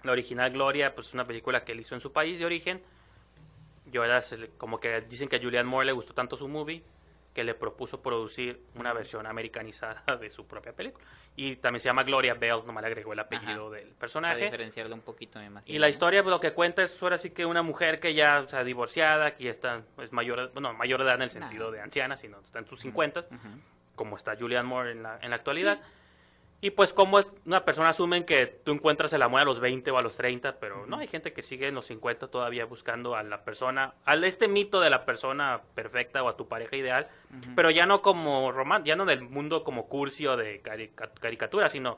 la 0.05 0.11
original 0.11 0.51
Gloria, 0.51 0.93
pues 0.95 1.07
es 1.07 1.13
una 1.13 1.25
película 1.25 1.63
que 1.63 1.71
él 1.73 1.79
hizo 1.81 1.95
en 1.95 2.01
su 2.01 2.11
país 2.13 2.39
de 2.39 2.45
origen. 2.45 2.81
Y 3.91 3.97
ahora 3.97 4.21
se 4.21 4.49
como 4.57 4.79
que 4.79 5.01
dicen 5.01 5.27
que 5.29 5.35
a 5.37 5.39
Julianne 5.39 5.69
Moore 5.69 5.85
le 5.87 5.91
gustó 5.91 6.13
tanto 6.13 6.35
su 6.37 6.47
movie 6.47 6.83
que 7.33 7.43
le 7.43 7.53
propuso 7.53 8.01
producir 8.01 8.61
una 8.75 8.93
versión 8.93 9.27
americanizada 9.27 10.03
de 10.21 10.29
su 10.29 10.47
propia 10.47 10.71
película. 10.73 11.03
Y 11.35 11.57
también 11.57 11.81
se 11.81 11.89
llama 11.89 12.03
Gloria 12.03 12.33
Bell, 12.33 12.61
nomás 12.65 12.81
le 12.81 12.87
agregó 12.87 13.11
el 13.11 13.19
apellido 13.19 13.67
Ajá. 13.67 13.75
del 13.75 13.87
Para 13.89 13.99
personaje. 13.99 14.45
diferenciarlo 14.45 14.95
un 14.95 15.01
poquito, 15.01 15.37
me 15.39 15.47
imagino. 15.47 15.75
Y 15.75 15.77
la 15.79 15.89
historia 15.89 16.23
pues, 16.23 16.31
lo 16.31 16.39
que 16.39 16.53
cuenta 16.53 16.81
es 16.83 17.01
ahora 17.03 17.17
sí 17.17 17.31
que 17.31 17.45
una 17.45 17.61
mujer 17.61 17.99
que 17.99 18.13
ya 18.15 18.39
o 18.39 18.47
sea, 18.47 18.63
divorciada, 18.63 19.35
que 19.35 19.43
ya 19.43 19.51
está 19.51 19.83
es 20.01 20.13
mayor, 20.13 20.51
bueno, 20.53 20.73
mayor 20.73 20.99
de 21.01 21.05
edad 21.07 21.15
en 21.15 21.23
el 21.23 21.29
sentido 21.29 21.71
de 21.71 21.81
anciana, 21.81 22.15
sino 22.15 22.39
está 22.39 22.59
en 22.59 22.67
sus 22.67 22.79
50 22.79 23.19
Ujú. 23.19 23.37
como 23.95 24.15
está 24.15 24.37
Julianne 24.37 24.67
Moore 24.69 24.91
en 24.93 25.03
la, 25.03 25.19
en 25.21 25.29
la 25.29 25.35
actualidad. 25.35 25.81
Y 26.61 26.71
pues 26.71 26.93
como 26.93 27.19
es, 27.19 27.27
una 27.45 27.63
persona 27.63 27.89
asumen 27.89 28.23
que 28.23 28.47
tú 28.47 28.71
encuentras 28.71 29.13
el 29.13 29.21
amor 29.21 29.41
a 29.41 29.45
los 29.45 29.59
20 29.59 29.91
o 29.91 29.97
a 29.97 30.01
los 30.01 30.15
30, 30.17 30.57
pero 30.59 30.87
no, 30.87 30.97
hay 30.97 31.07
gente 31.07 31.31
que 31.31 31.43
sigue 31.43 31.67
en 31.67 31.75
los 31.75 31.85
50 31.85 32.27
todavía 32.29 32.65
buscando 32.65 33.15
a 33.15 33.21
la 33.23 33.43
persona, 33.43 33.93
al 34.05 34.23
este 34.23 34.47
mito 34.47 34.79
de 34.79 34.89
la 34.89 35.05
persona 35.05 35.61
perfecta 35.75 36.23
o 36.23 36.29
a 36.29 36.37
tu 36.37 36.47
pareja 36.47 36.75
ideal, 36.75 37.07
pero 37.55 37.69
ya 37.69 37.85
no 37.85 38.01
como 38.01 38.51
román, 38.51 38.83
ya 38.83 38.95
no 38.95 39.05
del 39.05 39.21
mundo 39.21 39.63
como 39.63 39.87
cursi 39.87 40.25
o 40.25 40.37
de 40.37 40.61
carica- 40.61 41.11
caricatura, 41.19 41.69
sino 41.69 41.97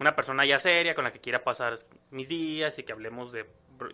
una 0.00 0.16
persona 0.16 0.44
ya 0.44 0.58
seria 0.58 0.94
con 0.94 1.04
la 1.04 1.12
que 1.12 1.20
quiera 1.20 1.44
pasar 1.44 1.78
mis 2.10 2.28
días 2.28 2.78
y 2.78 2.82
que 2.82 2.92
hablemos 2.92 3.30
de 3.32 3.46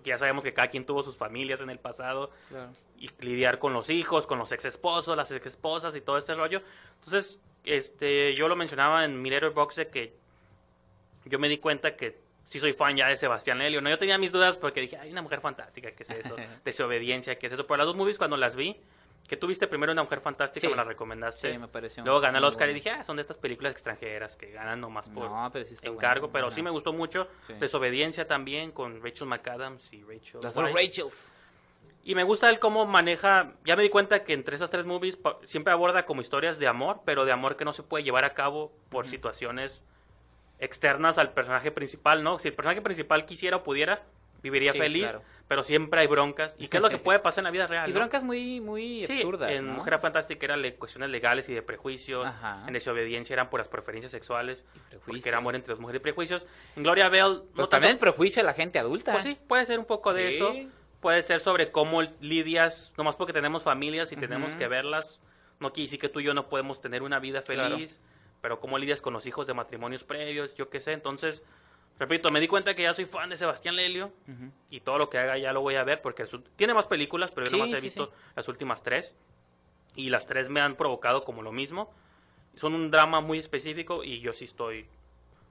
que 0.02 0.10
ya 0.10 0.18
sabemos 0.18 0.42
que 0.44 0.54
cada 0.54 0.68
quien 0.68 0.84
tuvo 0.86 1.02
sus 1.02 1.16
familias 1.16 1.60
en 1.60 1.68
el 1.70 1.78
pasado 1.78 2.30
Claro. 2.48 2.72
y 2.98 3.08
lidiar 3.20 3.58
con 3.60 3.72
los 3.72 3.88
hijos, 3.90 4.26
con 4.26 4.38
los 4.38 4.50
ex 4.50 4.64
esposos, 4.64 5.16
las 5.16 5.30
ex 5.30 5.46
esposas 5.46 5.94
y 5.94 6.00
todo 6.00 6.16
este 6.18 6.34
rollo. 6.34 6.60
Entonces, 7.00 7.40
este, 7.66 8.34
yo 8.34 8.48
lo 8.48 8.56
mencionaba 8.56 9.04
en 9.04 9.20
mi 9.20 9.30
de 9.30 9.88
que 9.92 10.14
yo 11.24 11.38
me 11.38 11.48
di 11.48 11.58
cuenta 11.58 11.96
que 11.96 12.16
sí 12.48 12.60
soy 12.60 12.72
fan 12.72 12.96
ya 12.96 13.08
de 13.08 13.16
Sebastián 13.16 13.58
Lelio. 13.58 13.80
No, 13.80 13.90
yo 13.90 13.98
tenía 13.98 14.16
mis 14.18 14.32
dudas 14.32 14.56
porque 14.56 14.80
dije, 14.80 14.96
hay 14.96 15.10
una 15.10 15.22
mujer 15.22 15.40
fantástica, 15.40 15.90
¿qué 15.90 16.02
es 16.04 16.10
eso? 16.10 16.36
Desobediencia, 16.64 17.36
¿qué 17.38 17.48
es 17.48 17.52
eso? 17.52 17.66
Pero 17.66 17.78
las 17.78 17.86
dos 17.86 17.96
movies 17.96 18.18
cuando 18.18 18.36
las 18.36 18.54
vi, 18.56 18.76
que 19.26 19.36
tuviste 19.36 19.66
primero 19.66 19.92
una 19.92 20.04
mujer 20.04 20.20
fantástica, 20.20 20.66
Sí. 20.66 20.70
me 20.70 20.76
la 20.76 20.84
recomendaste. 20.84 21.52
Sí, 21.52 21.58
me 21.58 21.66
pareció 21.66 22.04
Luego 22.04 22.20
gané 22.20 22.38
el 22.38 22.44
Oscar 22.44 22.68
y 22.68 22.74
dije, 22.74 22.90
ah, 22.90 23.04
son 23.04 23.16
de 23.16 23.22
estas 23.22 23.36
películas 23.36 23.72
extranjeras 23.72 24.36
que 24.36 24.52
ganan 24.52 24.80
nomás 24.80 25.08
por 25.08 25.28
No, 25.28 25.50
pero 25.52 25.64
sí 25.64 25.74
está 25.74 25.88
encargo. 25.88 26.30
pero 26.30 26.50
sí 26.52 26.62
me 26.62 26.70
gustó 26.70 26.92
mucho. 26.92 27.26
Sí. 27.40 27.54
Desobediencia 27.54 28.26
también 28.28 28.70
con 28.70 29.02
Rachel 29.02 29.26
McAdams 29.26 29.92
y 29.92 30.04
Rachel 30.04 30.40
Las. 30.42 30.54
Rachels. 30.56 31.32
Y 32.08 32.14
me 32.14 32.22
gusta 32.22 32.48
él 32.48 32.60
cómo 32.60 32.86
maneja, 32.86 33.54
ya 33.64 33.74
me 33.74 33.82
di 33.82 33.88
cuenta 33.88 34.22
que 34.22 34.32
entre 34.32 34.54
esas 34.54 34.70
tres 34.70 34.86
movies 34.86 35.18
siempre 35.44 35.72
aborda 35.72 36.06
como 36.06 36.20
historias 36.20 36.56
de 36.60 36.68
amor, 36.68 37.00
pero 37.04 37.24
de 37.24 37.32
amor 37.32 37.56
que 37.56 37.64
no 37.64 37.72
se 37.72 37.82
puede 37.82 38.04
llevar 38.04 38.24
a 38.24 38.32
cabo 38.32 38.72
por 38.90 39.08
situaciones 39.08 39.82
externas 40.58 41.18
al 41.18 41.32
personaje 41.32 41.70
principal, 41.72 42.22
¿no? 42.22 42.38
Si 42.38 42.46
el 42.48 42.54
personaje 42.54 42.80
principal 42.80 43.26
quisiera 43.26 43.56
o 43.56 43.62
pudiera, 43.64 44.04
viviría 44.40 44.72
Sí, 44.72 44.78
feliz, 44.78 45.02
claro. 45.02 45.22
pero 45.48 45.64
siempre 45.64 46.00
hay 46.00 46.06
broncas. 46.06 46.54
¿Y 46.58 46.68
qué 46.68 46.76
es 46.76 46.82
lo 46.82 46.88
que 46.90 46.98
puede 46.98 47.18
pasar 47.18 47.40
en 47.42 47.44
la 47.46 47.50
vida 47.50 47.66
real? 47.66 47.90
Y 47.90 47.92
no? 47.92 47.98
broncas 47.98 48.22
muy, 48.22 48.60
muy 48.60 49.04
Sí, 49.06 49.14
absurdas, 49.14 49.50
en 49.50 49.66
¿no? 49.66 49.72
Mujer 49.74 49.98
Fantástica 49.98 50.46
eran 50.46 50.62
le- 50.62 50.76
cuestiones 50.76 51.10
legales 51.10 51.48
y 51.48 51.54
de 51.54 51.62
prejuicios, 51.62 52.24
Ajá. 52.24 52.62
en 52.68 52.72
Desobediencia 52.72 53.34
eran 53.34 53.50
por 53.50 53.58
las 53.58 53.68
preferencias 53.68 54.12
sexuales, 54.12 54.64
porque 55.04 55.28
era 55.28 55.38
amor 55.38 55.56
entre 55.56 55.70
las 55.72 55.80
mujeres 55.80 56.00
y 56.00 56.04
prejuicios. 56.04 56.46
En 56.76 56.84
Gloria 56.84 57.08
Bell, 57.08 57.22
no 57.42 57.44
Pues 57.56 57.68
también 57.68 57.94
el 57.94 57.98
tanto- 57.98 58.12
prejuicio 58.12 58.42
de 58.42 58.46
la 58.46 58.54
gente 58.54 58.78
adulta. 58.78 59.12
pues 59.12 59.24
sí, 59.24 59.36
puede 59.48 59.66
ser 59.66 59.80
un 59.80 59.86
poco 59.86 60.14
de 60.14 60.30
Sí. 60.30 60.36
eso. 60.36 60.54
Puede 61.06 61.22
ser 61.22 61.38
sobre 61.38 61.70
cómo 61.70 62.02
lidias, 62.20 62.92
nomás 62.98 63.14
porque 63.14 63.32
tenemos 63.32 63.62
familias 63.62 64.10
y 64.10 64.16
tenemos 64.16 64.56
que 64.56 64.66
verlas. 64.66 65.20
No 65.60 65.72
quiere 65.72 65.86
decir 65.86 66.00
que 66.00 66.08
tú 66.08 66.18
y 66.18 66.24
yo 66.24 66.34
no 66.34 66.48
podemos 66.48 66.80
tener 66.80 67.04
una 67.04 67.20
vida 67.20 67.42
feliz, 67.42 68.00
pero 68.40 68.58
cómo 68.58 68.76
lidias 68.76 69.00
con 69.02 69.12
los 69.12 69.24
hijos 69.24 69.46
de 69.46 69.54
matrimonios 69.54 70.02
previos, 70.02 70.52
yo 70.56 70.68
qué 70.68 70.80
sé. 70.80 70.94
Entonces, 70.94 71.44
repito, 72.00 72.32
me 72.32 72.40
di 72.40 72.48
cuenta 72.48 72.74
que 72.74 72.82
ya 72.82 72.92
soy 72.92 73.04
fan 73.04 73.30
de 73.30 73.36
Sebastián 73.36 73.76
Lelio 73.76 74.10
y 74.68 74.80
todo 74.80 74.98
lo 74.98 75.08
que 75.08 75.18
haga 75.18 75.38
ya 75.38 75.52
lo 75.52 75.60
voy 75.60 75.76
a 75.76 75.84
ver 75.84 76.02
porque 76.02 76.26
su- 76.26 76.40
tiene 76.40 76.74
más 76.74 76.88
películas, 76.88 77.30
pero 77.30 77.46
yo 77.46 77.50
Sí, 77.50 77.56
nomás 77.56 77.72
he 77.74 77.76
sí, 77.76 77.82
visto 77.82 78.06
sí. 78.06 78.12
las 78.34 78.48
últimas 78.48 78.82
tres 78.82 79.14
y 79.94 80.08
las 80.10 80.26
tres 80.26 80.48
me 80.48 80.58
han 80.60 80.74
provocado 80.74 81.22
como 81.22 81.40
lo 81.40 81.52
mismo. 81.52 81.94
Son 82.56 82.74
un 82.74 82.90
drama 82.90 83.20
muy 83.20 83.38
específico 83.38 84.02
y 84.02 84.18
yo 84.18 84.32
sí 84.32 84.46
estoy, 84.46 84.88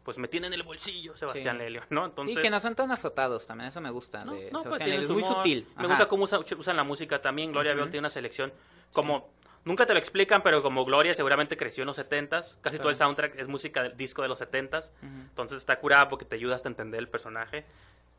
pues 0.05 0.17
me 0.19 0.27
tiene 0.29 0.47
en 0.47 0.53
el 0.53 0.63
bolsillo 0.63 1.15
Sebastián 1.17 1.57
Sí. 1.57 1.63
Lelio, 1.63 1.81
¿no? 1.89 2.05
Entonces, 2.05 2.37
y 2.37 2.41
que 2.41 2.49
no 2.51 2.59
son 2.61 2.75
tan 2.75 2.91
azotados, 2.91 3.45
también 3.47 3.69
eso 3.69 3.81
me 3.81 3.89
gusta. 3.89 4.23
no, 4.23 4.33
de 4.35 4.51
no, 4.51 4.63
pues 4.63 4.79
es 4.81 5.09
muy 5.09 5.23
sutil. 5.23 5.67
Me 5.75 5.79
Ajá. 5.85 5.87
gusta 5.87 6.07
cómo 6.07 6.23
usa- 6.25 6.39
usan 6.57 6.77
la 6.77 6.83
música 6.83 7.19
también. 7.21 7.51
Gloria. 7.51 7.73
Bell 7.73 7.85
tiene 7.89 7.99
una 7.99 8.09
selección 8.09 8.53
como... 8.93 9.33
Nunca 9.65 9.87
te 9.87 9.93
lo 9.93 9.99
explican, 9.99 10.43
pero 10.43 10.61
como 10.61 10.85
Gloria 10.85 11.15
seguramente 11.15 11.57
creció 11.57 11.81
en 11.81 11.87
los 11.87 11.97
70s, 11.97 12.57
casi 12.61 12.77
todo 12.77 12.91
el 12.91 12.95
soundtrack 12.95 13.39
es 13.39 13.47
música 13.47 13.81
del 13.81 13.97
disco 13.97 14.21
de 14.21 14.27
los 14.27 14.39
70s, 14.39 14.91
Ujú. 15.01 15.05
entonces 15.07 15.57
está 15.57 15.79
curada 15.79 16.07
porque 16.07 16.23
te 16.23 16.35
ayuda 16.35 16.55
hasta 16.55 16.69
a 16.69 16.71
entender 16.71 16.99
el 16.99 17.09
personaje. 17.09 17.65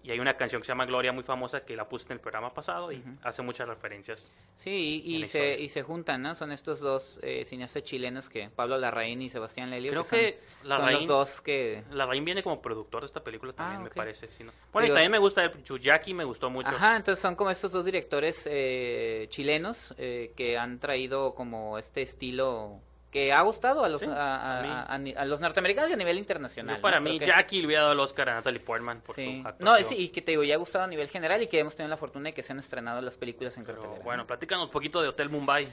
Y 0.07 0.13
hay 0.13 0.21
una 0.21 0.37
canción 0.37 0.63
que 0.63 0.67
se 0.67 0.71
llama 0.71 0.87
Gloria 0.87 1.11
muy 1.11 1.25
famosa 1.25 1.65
que 1.65 1.75
la 1.75 1.89
puse 1.89 2.07
en 2.07 2.13
el 2.13 2.21
programa 2.21 2.55
pasado 2.55 2.93
y 2.93 3.03
hace 3.25 3.43
muchas 3.43 3.67
referencias. 3.67 4.31
Sí, 4.55 5.03
y, 5.05 5.27
se, 5.27 5.59
y 5.61 5.69
se 5.69 5.83
juntan, 5.83 6.23
¿no? 6.23 6.37
Son 6.37 6.53
estos 6.53 6.79
dos 6.79 7.19
eh, 7.25 7.45
cineastas 7.45 7.83
chilenos 7.83 8.29
que 8.29 8.49
Pablo 8.49 8.79
Larraín 8.79 9.21
y 9.21 9.31
Sebastián 9.31 9.69
Lelio. 9.69 9.91
Creo 9.91 10.05
son, 10.05 10.19
que 10.21 10.39
son 10.63 10.69
Larraín- 10.71 10.93
los 10.93 11.07
dos 11.09 11.41
que... 11.41 11.83
La 11.91 12.07
Rain 12.07 12.25
viene 12.25 12.45
como 12.45 12.63
productor 12.63 13.01
de 13.03 13.07
esta 13.07 13.25
película 13.25 13.53
también, 13.53 13.81
Ah, 13.81 13.83
me 13.83 13.89
ok. 13.89 13.95
parece. 13.97 14.29
Bueno, 14.73 14.87
y 14.87 14.91
también 14.91 15.11
me 15.11 15.19
gusta 15.19 15.43
el 15.43 15.65
Chuyaki, 15.65 16.15
me 16.15 16.23
gustó 16.23 16.51
mucho. 16.51 16.69
Ajá, 16.69 16.95
entonces 16.99 17.21
son 17.21 17.35
como 17.35 17.51
estos 17.51 17.73
dos 17.73 17.85
directores 17.85 18.47
eh, 18.49 19.27
chilenos 19.31 19.93
eh, 19.99 20.33
que 20.37 20.57
han 20.57 20.79
traído 20.79 21.35
como 21.35 21.79
este 21.79 22.03
estilo 22.03 22.81
que 23.17 23.33
ha 23.33 23.41
gustado 23.41 23.83
a 23.83 23.89
los, 23.89 24.03
Sí, 24.03 24.07
a, 24.07 24.13
a- 24.13 24.85
a 24.93 24.95
a- 24.95 25.25
los 25.25 25.41
norteamericanos 25.41 25.89
y 25.91 25.95
a 25.95 25.97
nivel 25.97 26.19
internacional. 26.19 26.77
Yo 26.77 26.83
para 26.83 27.01
¿no? 27.01 27.09
mí, 27.09 27.19
que- 27.19 27.25
Jackie 27.25 27.61
le 27.61 27.67
hubiera 27.67 27.83
dado 27.85 27.95
el 27.95 28.01
Oscar 28.01 28.29
a 28.29 28.35
Natalie 28.35 28.61
Portman 28.61 29.01
por 29.01 29.15
Sí. 29.15 29.43
su. 29.43 29.65
No, 29.65 29.75
sí, 29.85 29.95
y 29.97 30.09
que 30.11 30.21
te 30.21 30.33
digo, 30.33 30.43
ya 30.45 30.55
ha 30.55 30.59
gustado 30.59 30.85
a 30.85 30.87
nivel 30.87 31.09
general 31.09 31.43
y 31.43 31.47
que 31.47 31.59
hemos 31.59 31.75
tenido 31.75 31.89
la 31.89 31.97
fortuna 31.97 32.29
de 32.29 32.35
que 32.35 32.43
se 32.43 32.53
han 32.53 32.59
estrenado 32.59 33.01
las 33.01 33.17
películas 33.17 33.57
en 33.57 33.65
Pero 33.65 33.79
cartelera. 33.81 34.05
bueno, 34.05 34.27
platícanos 34.27 34.67
un 34.67 34.71
poquito 34.71 35.01
de 35.01 35.09
Hotel 35.09 35.31
Mumbai. 35.31 35.67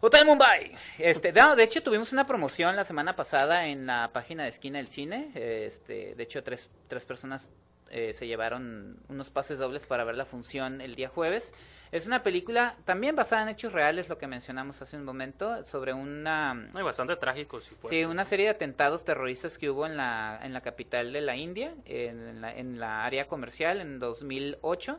Hotel 0.00 0.24
Mumbai. 0.24 0.72
Este, 0.98 1.32
no, 1.34 1.54
de 1.54 1.64
hecho 1.64 1.82
tuvimos 1.82 2.12
una 2.12 2.26
promoción 2.26 2.74
la 2.76 2.84
semana 2.84 3.14
pasada 3.14 3.66
en 3.66 3.86
la 3.86 4.10
página 4.14 4.44
de 4.44 4.48
Esquina 4.48 4.78
del 4.78 4.88
Cine. 4.88 5.30
Este, 5.34 6.14
de 6.14 6.22
hecho 6.22 6.42
tres, 6.42 6.70
tres 6.88 7.04
personas 7.04 7.50
eh, 7.90 8.12
se 8.14 8.26
llevaron 8.26 8.98
unos 9.08 9.30
pases 9.30 9.58
dobles 9.58 9.86
para 9.86 10.02
ver 10.04 10.16
la 10.16 10.24
función 10.24 10.80
el 10.80 10.94
día 10.96 11.08
jueves. 11.08 11.52
Es 11.92 12.06
una 12.06 12.22
película 12.22 12.76
también 12.84 13.14
basada 13.14 13.42
en 13.42 13.48
hechos 13.50 13.72
reales, 13.72 14.08
lo 14.08 14.18
que 14.18 14.26
mencionamos 14.26 14.82
hace 14.82 14.96
un 14.96 15.04
momento, 15.04 15.64
sobre 15.64 15.92
una 15.92 16.50
Hay 16.74 16.82
bastante 16.82 17.16
trágico, 17.16 17.60
si 17.60 17.74
puede 17.74 17.94
Sí, 17.94 18.04
una 18.04 18.24
serie 18.24 18.46
de 18.46 18.50
atentados 18.52 19.04
terroristas 19.04 19.56
que 19.58 19.70
hubo 19.70 19.86
en 19.86 19.96
la, 19.96 20.40
en 20.42 20.52
la 20.52 20.60
capital 20.60 21.12
de 21.12 21.20
la 21.20 21.36
India, 21.36 21.72
en 21.84 22.40
la, 22.40 22.52
en 22.56 22.80
la 22.80 23.04
área 23.04 23.26
comercial 23.28 23.80
en 23.80 23.98
2008. 23.98 24.98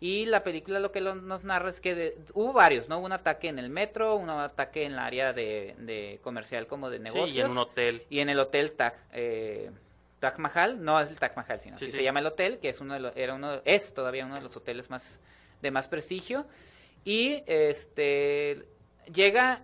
Y 0.00 0.26
la 0.26 0.44
película 0.44 0.78
lo 0.78 0.92
que 0.92 1.00
lo- 1.00 1.16
nos 1.16 1.42
narra 1.42 1.70
es 1.70 1.80
que 1.80 1.94
de- 1.96 2.16
hubo 2.34 2.52
varios, 2.52 2.88
¿no? 2.88 2.98
Hubo 2.98 3.06
un 3.06 3.12
ataque 3.12 3.48
en 3.48 3.58
el 3.58 3.68
metro, 3.68 4.14
un 4.14 4.30
ataque 4.30 4.84
en 4.84 4.94
la 4.94 5.06
área 5.06 5.32
de, 5.32 5.74
de 5.78 6.20
comercial 6.22 6.68
como 6.68 6.88
de 6.88 7.00
negocios. 7.00 7.30
Sí, 7.30 7.38
y 7.38 7.40
en 7.40 7.50
un 7.50 7.58
hotel. 7.58 8.02
Y 8.08 8.20
en 8.20 8.28
el 8.28 8.38
hotel 8.38 8.72
Taj, 8.72 8.92
eh, 9.12 9.72
Taj 10.20 10.38
Mahal, 10.38 10.84
no 10.84 11.00
es 11.00 11.08
el 11.08 11.18
Taj 11.18 11.34
Mahal, 11.36 11.58
sino 11.60 11.78
Sí, 11.78 11.86
así 11.86 11.90
sí. 11.92 11.96
se 11.98 12.04
llama 12.04 12.20
el 12.20 12.26
hotel, 12.26 12.58
que 12.60 12.68
es 12.68 12.80
uno 12.80 12.94
de 12.94 13.00
los, 13.00 13.16
era 13.16 13.34
uno, 13.34 13.60
es 13.64 13.92
todavía 13.92 14.24
uno 14.24 14.36
de 14.36 14.42
los 14.42 14.56
hoteles 14.56 14.88
más 14.88 15.18
de 15.62 15.70
más 15.70 15.88
prestigio. 15.88 16.46
Y 17.04 17.42
este 17.46 18.66
llega 19.12 19.62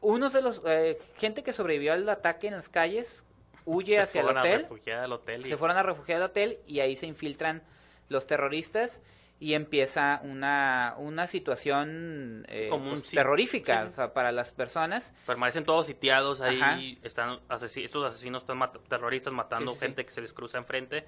unos 0.00 0.32
de 0.32 0.42
los 0.42 0.60
eh, 0.66 0.98
gente 1.16 1.42
que 1.42 1.52
sobrevivió 1.52 1.92
al 1.92 2.08
ataque 2.08 2.48
en 2.48 2.54
las 2.54 2.68
calles 2.68 3.24
huye 3.64 3.94
Se 3.96 4.00
hacia 4.02 4.20
el 4.20 4.26
fueron 4.26 4.38
a 4.38 4.42
hotel, 4.42 4.60
refugiar 4.62 4.98
al 5.00 5.12
hotel 5.12 5.46
y 5.46 5.48
se 5.48 5.56
fueron 5.56 5.76
a 5.76 5.82
refugiar 5.82 6.18
al 6.18 6.28
hotel 6.30 6.60
y 6.66 6.80
ahí 6.80 6.94
se 6.94 7.06
infiltran 7.06 7.62
los 8.08 8.26
terroristas 8.26 9.00
y 9.40 9.54
empieza 9.54 10.20
una, 10.22 10.94
una 10.98 11.26
situación 11.26 12.46
eh, 12.48 12.68
Como 12.70 12.90
un 12.92 13.00
pues, 13.00 13.10
terrorífica 13.10 13.82
sí. 13.82 13.88
o 13.88 13.92
sea, 13.92 14.12
para 14.14 14.30
las 14.32 14.52
personas. 14.52 15.12
permanecen 15.26 15.64
todos 15.64 15.86
sitiados 15.86 16.40
ahí. 16.40 16.60
Ajá. 16.60 16.78
Están 17.02 17.40
asesi- 17.48 17.84
estos 17.84 18.04
asesinos 18.04 18.42
están 18.44 18.58
mat- 18.58 18.78
terroristas 18.88 19.32
matando 19.32 19.72
Sí, 19.72 19.76
sí, 19.76 19.80
sí. 19.80 19.86
gente 19.86 20.04
que 20.04 20.10
se 20.12 20.20
les 20.22 20.32
cruza 20.32 20.58
enfrente. 20.58 21.04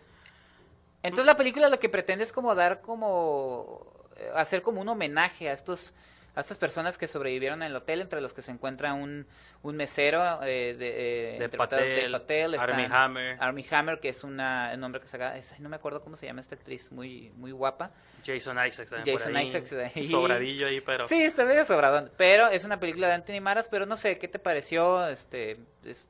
Entonces 1.02 1.26
la 1.26 1.36
película 1.36 1.68
lo 1.68 1.78
que 1.78 1.88
pretende 1.88 2.24
es 2.24 2.32
como 2.32 2.54
dar 2.54 2.80
como 2.80 3.92
hacer 4.34 4.62
como 4.62 4.80
un 4.80 4.88
homenaje 4.88 5.48
a 5.48 5.52
estos 5.52 5.94
a 6.36 6.40
estas 6.40 6.56
personas 6.58 6.98
que 6.98 7.08
sobrevivieron 7.08 7.62
en 7.62 7.68
el 7.70 7.74
hotel, 7.74 8.00
entre 8.00 8.20
los 8.20 8.32
que 8.32 8.42
se 8.42 8.52
encuentra 8.52 8.94
un, 8.94 9.26
un 9.62 9.76
mesero 9.76 10.22
eh, 10.44 10.76
de, 10.78 11.34
eh, 11.34 11.38
De 11.40 11.48
Patel, 11.48 12.02
de 12.04 12.10
Patel, 12.12 12.54
está 12.54 12.64
Armie 12.64 12.86
Hammer. 12.88 13.36
Armie 13.40 13.66
Hammer, 13.68 13.98
que 13.98 14.10
es 14.10 14.22
una, 14.22 14.70
un 14.72 14.78
nombre 14.78 15.00
que 15.00 15.06
es- 15.08 15.14
ay, 15.14 15.42
no 15.58 15.68
me 15.68 15.74
acuerdo 15.74 16.00
cómo 16.00 16.14
se 16.14 16.26
llama 16.26 16.40
esta 16.40 16.54
actriz, 16.54 16.92
muy 16.92 17.32
muy 17.34 17.50
guapa. 17.50 17.90
Jason 18.24 18.56
Isaacs 18.64 18.88
también 18.90 19.16
Jason 19.18 19.32
por 19.32 19.36
ahí. 19.40 19.46
Isaacs 19.46 19.72
ahí. 19.72 20.06
Sobradillo 20.08 20.68
ahí, 20.68 20.80
pero... 20.80 21.08
Sí, 21.08 21.20
está 21.24 21.44
medio 21.44 21.64
sobradón, 21.64 22.08
pero 22.16 22.46
es 22.46 22.62
una 22.62 22.78
película 22.78 23.08
de 23.08 23.14
Anthony 23.14 23.40
Maras, 23.40 23.66
pero 23.68 23.84
no 23.86 23.96
sé, 23.96 24.18
¿qué 24.18 24.28
te 24.28 24.38
pareció? 24.38 25.08
Este, 25.08 25.58
es- 25.84 26.06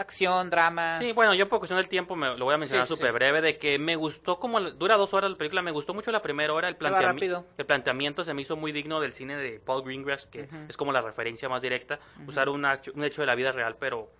acción, 0.00 0.50
drama. 0.50 0.98
Sí, 0.98 1.12
bueno, 1.12 1.34
yo 1.34 1.48
por 1.48 1.58
cuestión 1.58 1.76
del 1.78 1.88
tiempo 1.88 2.16
me, 2.16 2.36
lo 2.36 2.44
voy 2.44 2.54
a 2.54 2.58
mencionar 2.58 2.86
sí, 2.86 2.94
súper 2.94 3.08
sí. 3.08 3.12
breve, 3.14 3.40
de 3.40 3.58
que 3.58 3.78
me 3.78 3.96
gustó 3.96 4.38
como, 4.38 4.60
dura 4.60 4.96
dos 4.96 5.12
horas 5.14 5.30
la 5.30 5.36
película, 5.36 5.62
me 5.62 5.70
gustó 5.70 5.94
mucho 5.94 6.10
la 6.10 6.22
primera 6.22 6.52
hora, 6.52 6.68
el, 6.68 6.78
planteami- 6.78 7.44
el 7.56 7.66
planteamiento 7.66 8.24
se 8.24 8.34
me 8.34 8.42
hizo 8.42 8.56
muy 8.56 8.72
digno 8.72 9.00
del 9.00 9.12
cine 9.12 9.36
de 9.36 9.60
Paul 9.60 9.82
Greengrass, 9.84 10.26
que 10.26 10.48
es 10.68 10.76
como 10.76 10.92
la 10.92 11.00
referencia 11.00 11.48
más 11.48 11.62
directa, 11.62 11.98
usar 12.26 12.48
un 12.48 12.64
hecho, 12.66 12.92
un 12.94 13.04
hecho 13.04 13.22
de 13.22 13.26
la 13.26 13.34
vida 13.34 13.52
real, 13.52 13.76
pero 13.78 14.10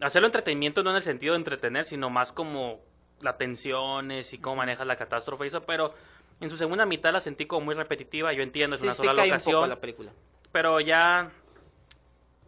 hacerlo 0.00 0.26
entretenimiento 0.26 0.82
no 0.82 0.90
en 0.90 0.96
el 0.96 1.02
sentido 1.02 1.34
de 1.34 1.38
entretener, 1.38 1.84
sino 1.84 2.10
más 2.10 2.32
como 2.32 2.80
las 3.20 3.38
tensiones 3.38 4.32
y 4.32 4.38
cómo 4.38 4.56
manejas 4.56 4.86
la 4.86 4.96
catástrofe 4.96 5.44
y 5.44 5.48
eso, 5.48 5.62
pero 5.62 5.94
en 6.40 6.50
su 6.50 6.56
segunda 6.56 6.84
mitad 6.86 7.12
la 7.12 7.20
sentí 7.20 7.46
como 7.46 7.66
muy 7.66 7.74
repetitiva, 7.74 8.32
yo 8.32 8.42
entiendo, 8.42 8.74
es 8.76 8.82
Sí, 8.82 8.86
una 8.86 8.94
sola 8.94 9.12
cae 9.14 9.24
un 9.26 9.28
locación, 9.28 9.68
la 9.68 9.80
película. 9.80 10.12
pero 10.50 10.80
ya 10.80 11.30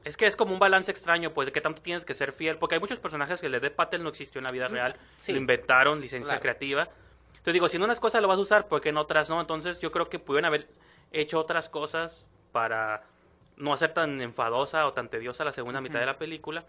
es 0.05 0.17
que 0.17 0.27
es 0.27 0.37
como 0.37 0.53
un 0.53 0.59
balance 0.59 0.91
extraño, 0.91 1.33
pues, 1.33 1.47
de 1.47 1.53
que 1.53 1.61
tanto 1.61 1.83
tienes 1.83 2.05
que 2.05 2.15
ser 2.15 2.33
fiel, 2.33 2.59
porque 2.59 2.75
hay 2.77 2.81
muchos 2.81 3.01
personajes 3.01 3.41
que 3.41 3.47
el 3.47 3.59
de 3.61 3.71
Patel 3.71 4.03
no 4.03 4.11
existió 4.11 4.39
en 4.39 4.45
la 4.45 4.51
vida 4.53 4.69
real, 4.69 4.97
sí. 5.17 5.33
lo 5.33 5.39
inventaron, 5.39 6.01
licencia 6.01 6.33
Claro. 6.35 6.43
creativa. 6.43 6.89
Entonces 7.31 7.55
digo, 7.55 7.69
si 7.69 7.77
en 7.77 7.83
unas 7.83 8.01
cosas 8.01 8.23
lo 8.23 8.29
vas 8.29 8.39
a 8.39 8.43
usar, 8.43 8.69
¿por 8.69 8.81
qué 8.81 8.91
en 8.91 8.97
otras 8.97 9.29
no? 9.31 9.41
Entonces 9.41 9.81
yo 9.81 9.91
creo 9.93 10.09
que 10.09 10.19
pudieron 10.19 10.47
haber 10.47 10.69
hecho 11.13 11.39
otras 11.39 11.69
cosas 11.69 12.25
para 12.53 13.03
no 13.57 13.73
hacer 13.73 13.93
tan 13.93 14.21
enfadosa 14.21 14.87
o 14.87 14.93
tan 14.93 15.09
tediosa 15.09 15.45
la 15.45 15.53
segunda 15.53 15.81
mitad 15.81 16.01
de 16.01 16.07
la 16.07 16.17
película. 16.19 16.65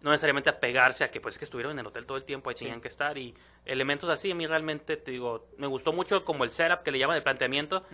No 0.00 0.10
necesariamente 0.10 0.50
apegarse 0.50 1.04
a 1.04 1.10
que 1.10 1.20
pues 1.20 1.38
que 1.38 1.44
estuvieron 1.44 1.72
en 1.72 1.78
el 1.80 1.86
hotel 1.86 2.06
todo 2.06 2.16
el 2.16 2.24
tiempo, 2.24 2.50
ahí 2.50 2.56
tenían 2.56 2.80
que 2.80 2.88
estar 2.88 3.16
y 3.18 3.34
elementos 3.64 4.10
así, 4.10 4.30
a 4.32 4.34
mí 4.34 4.46
realmente 4.46 4.96
te 4.96 5.12
digo, 5.12 5.46
me 5.58 5.66
gustó 5.68 5.92
mucho 5.92 6.24
como 6.24 6.42
el 6.44 6.50
setup 6.50 6.82
que 6.82 6.90
le 6.90 6.98
llaman 6.98 7.16
el 7.16 7.22
planteamiento, 7.22 7.84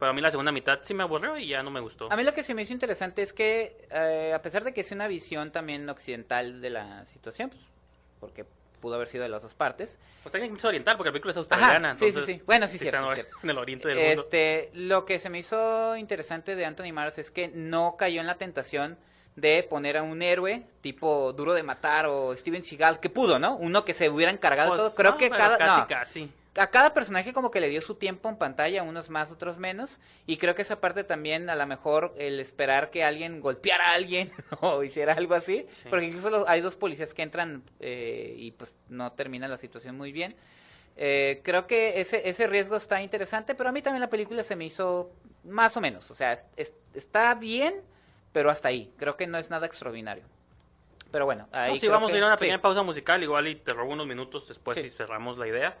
pero 0.00 0.10
a 0.10 0.12
mí 0.14 0.22
la 0.22 0.30
segunda 0.30 0.50
mitad 0.50 0.80
sí 0.82 0.94
me 0.94 1.02
aburrió 1.02 1.36
y 1.36 1.46
ya 1.46 1.62
no 1.62 1.70
me 1.70 1.78
gustó. 1.78 2.10
A 2.10 2.16
mí 2.16 2.24
lo 2.24 2.32
que 2.32 2.42
se 2.42 2.54
me 2.54 2.62
hizo 2.62 2.72
interesante 2.72 3.20
es 3.20 3.34
que, 3.34 3.86
eh, 3.90 4.32
a 4.34 4.40
pesar 4.40 4.64
de 4.64 4.72
que 4.72 4.80
es 4.80 4.90
una 4.92 5.06
visión 5.06 5.52
también 5.52 5.86
occidental 5.90 6.62
de 6.62 6.70
la 6.70 7.04
situación, 7.04 7.50
pues, 7.50 7.60
porque 8.18 8.46
pudo 8.80 8.94
haber 8.94 9.08
sido 9.08 9.24
de 9.24 9.28
las 9.28 9.42
dos 9.42 9.54
partes, 9.54 9.98
Pues 10.22 10.32
técnicamente 10.32 10.60
es 10.60 10.64
oriental, 10.64 10.96
porque 10.96 11.08
la 11.10 11.12
película 11.12 11.32
es 11.32 11.36
australiana. 11.36 11.90
Ajá, 11.90 11.96
sí, 11.96 12.00
sí, 12.00 12.08
entonces, 12.08 12.36
sí. 12.36 12.42
Bueno, 12.46 12.66
sí, 12.66 12.76
está 12.76 12.90
cierto, 12.90 13.08
en, 13.10 13.14
cierto. 13.14 13.36
en 13.42 13.50
el 13.50 13.58
oriente 13.58 13.88
del 13.88 13.98
mundo. 13.98 14.22
Este, 14.22 14.70
lo 14.72 15.04
que 15.04 15.18
se 15.18 15.28
me 15.28 15.38
hizo 15.38 15.94
interesante 15.96 16.56
de 16.56 16.64
Anthony 16.64 16.92
Mars 16.94 17.18
es 17.18 17.30
que 17.30 17.48
no 17.48 17.96
cayó 17.98 18.22
en 18.22 18.26
la 18.26 18.36
tentación 18.36 18.96
de 19.36 19.62
poner 19.68 19.98
a 19.98 20.02
un 20.02 20.22
héroe 20.22 20.62
tipo 20.80 21.34
Duro 21.34 21.52
de 21.52 21.62
Matar 21.62 22.06
o 22.06 22.34
Steven 22.34 22.62
Seagal, 22.62 23.00
que 23.00 23.10
pudo, 23.10 23.38
¿no? 23.38 23.54
Uno 23.56 23.84
que 23.84 23.92
se 23.92 24.08
hubiera 24.08 24.32
encargado 24.32 24.70
Pues, 24.70 24.80
todo. 24.80 24.94
Creo 24.94 25.10
no, 25.12 25.18
que 25.18 25.28
cada... 25.28 25.58
Casi, 25.58 25.80
no, 25.80 25.86
casi. 25.86 26.32
A 26.56 26.66
cada 26.68 26.92
personaje 26.94 27.32
como 27.32 27.50
que 27.50 27.60
le 27.60 27.68
dio 27.68 27.80
su 27.80 27.94
tiempo 27.94 28.28
en 28.28 28.36
pantalla, 28.36 28.82
unos 28.82 29.08
más, 29.08 29.30
otros 29.30 29.58
menos, 29.58 30.00
y 30.26 30.36
creo 30.36 30.54
que 30.54 30.62
esa 30.62 30.80
parte 30.80 31.04
también, 31.04 31.48
a 31.48 31.54
lo 31.54 31.66
mejor, 31.66 32.12
el 32.18 32.40
esperar 32.40 32.90
que 32.90 33.04
alguien 33.04 33.40
golpeara 33.40 33.90
a 33.90 33.94
alguien 33.94 34.30
o 34.60 34.82
hiciera 34.82 35.14
algo 35.14 35.34
así, 35.34 35.66
Sí. 35.70 35.86
porque 35.88 36.06
incluso 36.06 36.28
los- 36.30 36.48
hay 36.48 36.60
dos 36.60 36.74
policías 36.76 37.14
que 37.14 37.22
entran 37.22 37.62
eh, 37.78 38.34
y 38.36 38.50
pues 38.52 38.76
no 38.88 39.12
termina 39.12 39.46
la 39.48 39.56
situación 39.56 39.96
muy 39.96 40.10
bien. 40.12 40.34
Eh, 40.96 41.40
creo 41.44 41.66
que 41.66 42.00
ese, 42.00 42.28
ese 42.28 42.46
riesgo 42.46 42.76
está 42.76 43.00
interesante, 43.00 43.54
pero 43.54 43.68
a 43.68 43.72
mí 43.72 43.80
también 43.80 44.00
la 44.00 44.10
película 44.10 44.42
se 44.42 44.56
me 44.56 44.64
hizo 44.66 45.12
más 45.44 45.76
o 45.76 45.80
menos, 45.80 46.10
o 46.10 46.14
sea, 46.14 46.32
es- 46.32 46.46
es- 46.56 46.74
está 46.94 47.32
bien, 47.36 47.74
pero 48.32 48.50
hasta 48.50 48.68
ahí, 48.68 48.92
creo 48.96 49.16
que 49.16 49.26
no 49.26 49.38
es 49.38 49.50
nada 49.50 49.66
extraordinario. 49.66 50.24
Pero 51.12 51.24
bueno, 51.26 51.48
ahí 51.52 51.74
No, 51.74 51.78
sí, 51.80 51.88
vamos 51.88 52.10
que- 52.10 52.16
a 52.16 52.18
ir 52.18 52.24
a 52.24 52.26
una 52.26 52.36
sí. 52.36 52.40
pequeña 52.40 52.60
pausa 52.60 52.82
musical, 52.82 53.22
igual 53.22 53.48
y 53.48 53.54
te 53.54 53.72
robo 53.72 53.92
unos 53.92 54.06
minutos 54.06 54.46
después 54.48 54.76
y 54.78 54.90
cerramos 54.90 55.38
la 55.38 55.46
idea. 55.48 55.76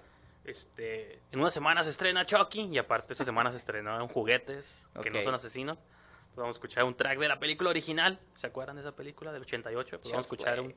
Este, 0.50 1.20
en 1.30 1.40
una 1.40 1.50
semana 1.50 1.82
se 1.82 1.90
estrena 1.90 2.24
Chucky 2.26 2.62
y 2.72 2.78
aparte 2.78 3.12
esta 3.14 3.24
semana 3.24 3.50
se 3.50 3.58
estrenaron 3.58 4.08
juguetes 4.08 4.64
que 5.02 5.10
no 5.10 5.22
son 5.22 5.34
asesinos. 5.34 5.78
Entonces 5.78 6.36
vamos 6.36 6.56
a 6.56 6.58
escuchar 6.58 6.84
un 6.84 6.94
track 6.96 7.18
de 7.18 7.28
la 7.28 7.38
película 7.38 7.70
original. 7.70 8.18
¿Se 8.36 8.46
acuerdan 8.46 8.76
de 8.76 8.82
esa 8.82 8.92
película 8.92 9.32
del 9.32 9.42
88? 9.42 9.98
Pues 10.00 10.12
vamos 10.12 10.24
a 10.24 10.26
escuchar 10.26 10.60
un- 10.60 10.74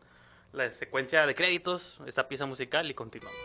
la 0.51 0.69
secuencia 0.71 1.26
de 1.26 1.34
créditos, 1.36 1.99
esta 2.05 2.28
pieza 2.28 2.45
musical 2.45 2.89
y 2.89 2.93
continuamos. 2.93 3.38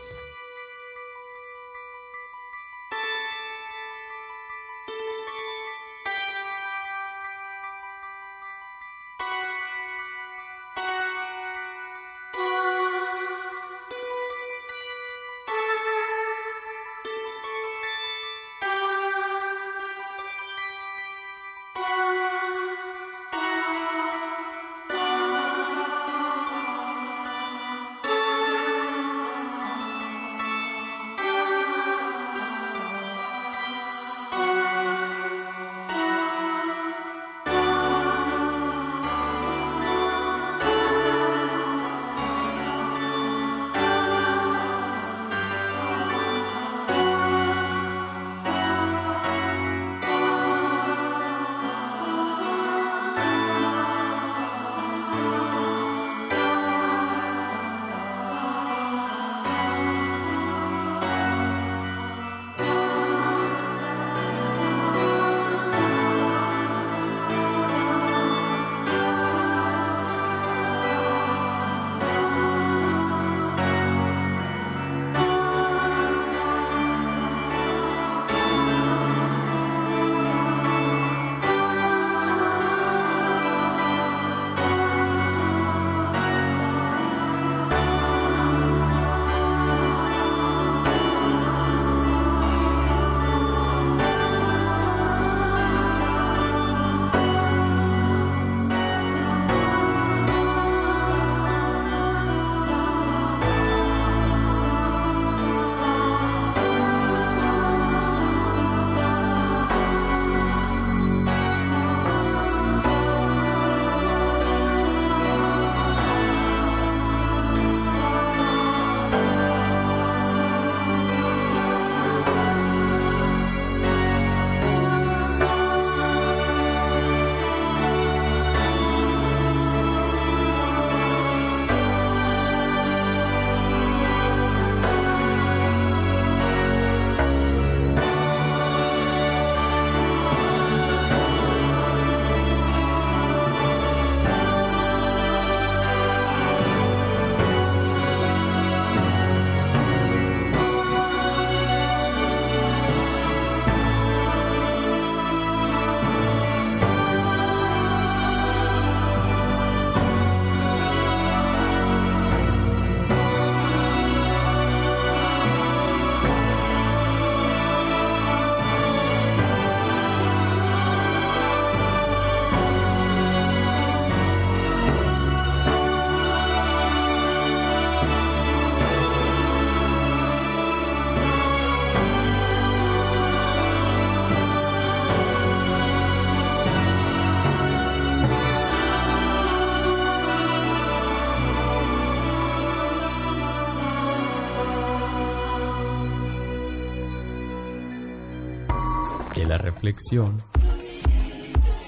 Reflexión 199.89 200.37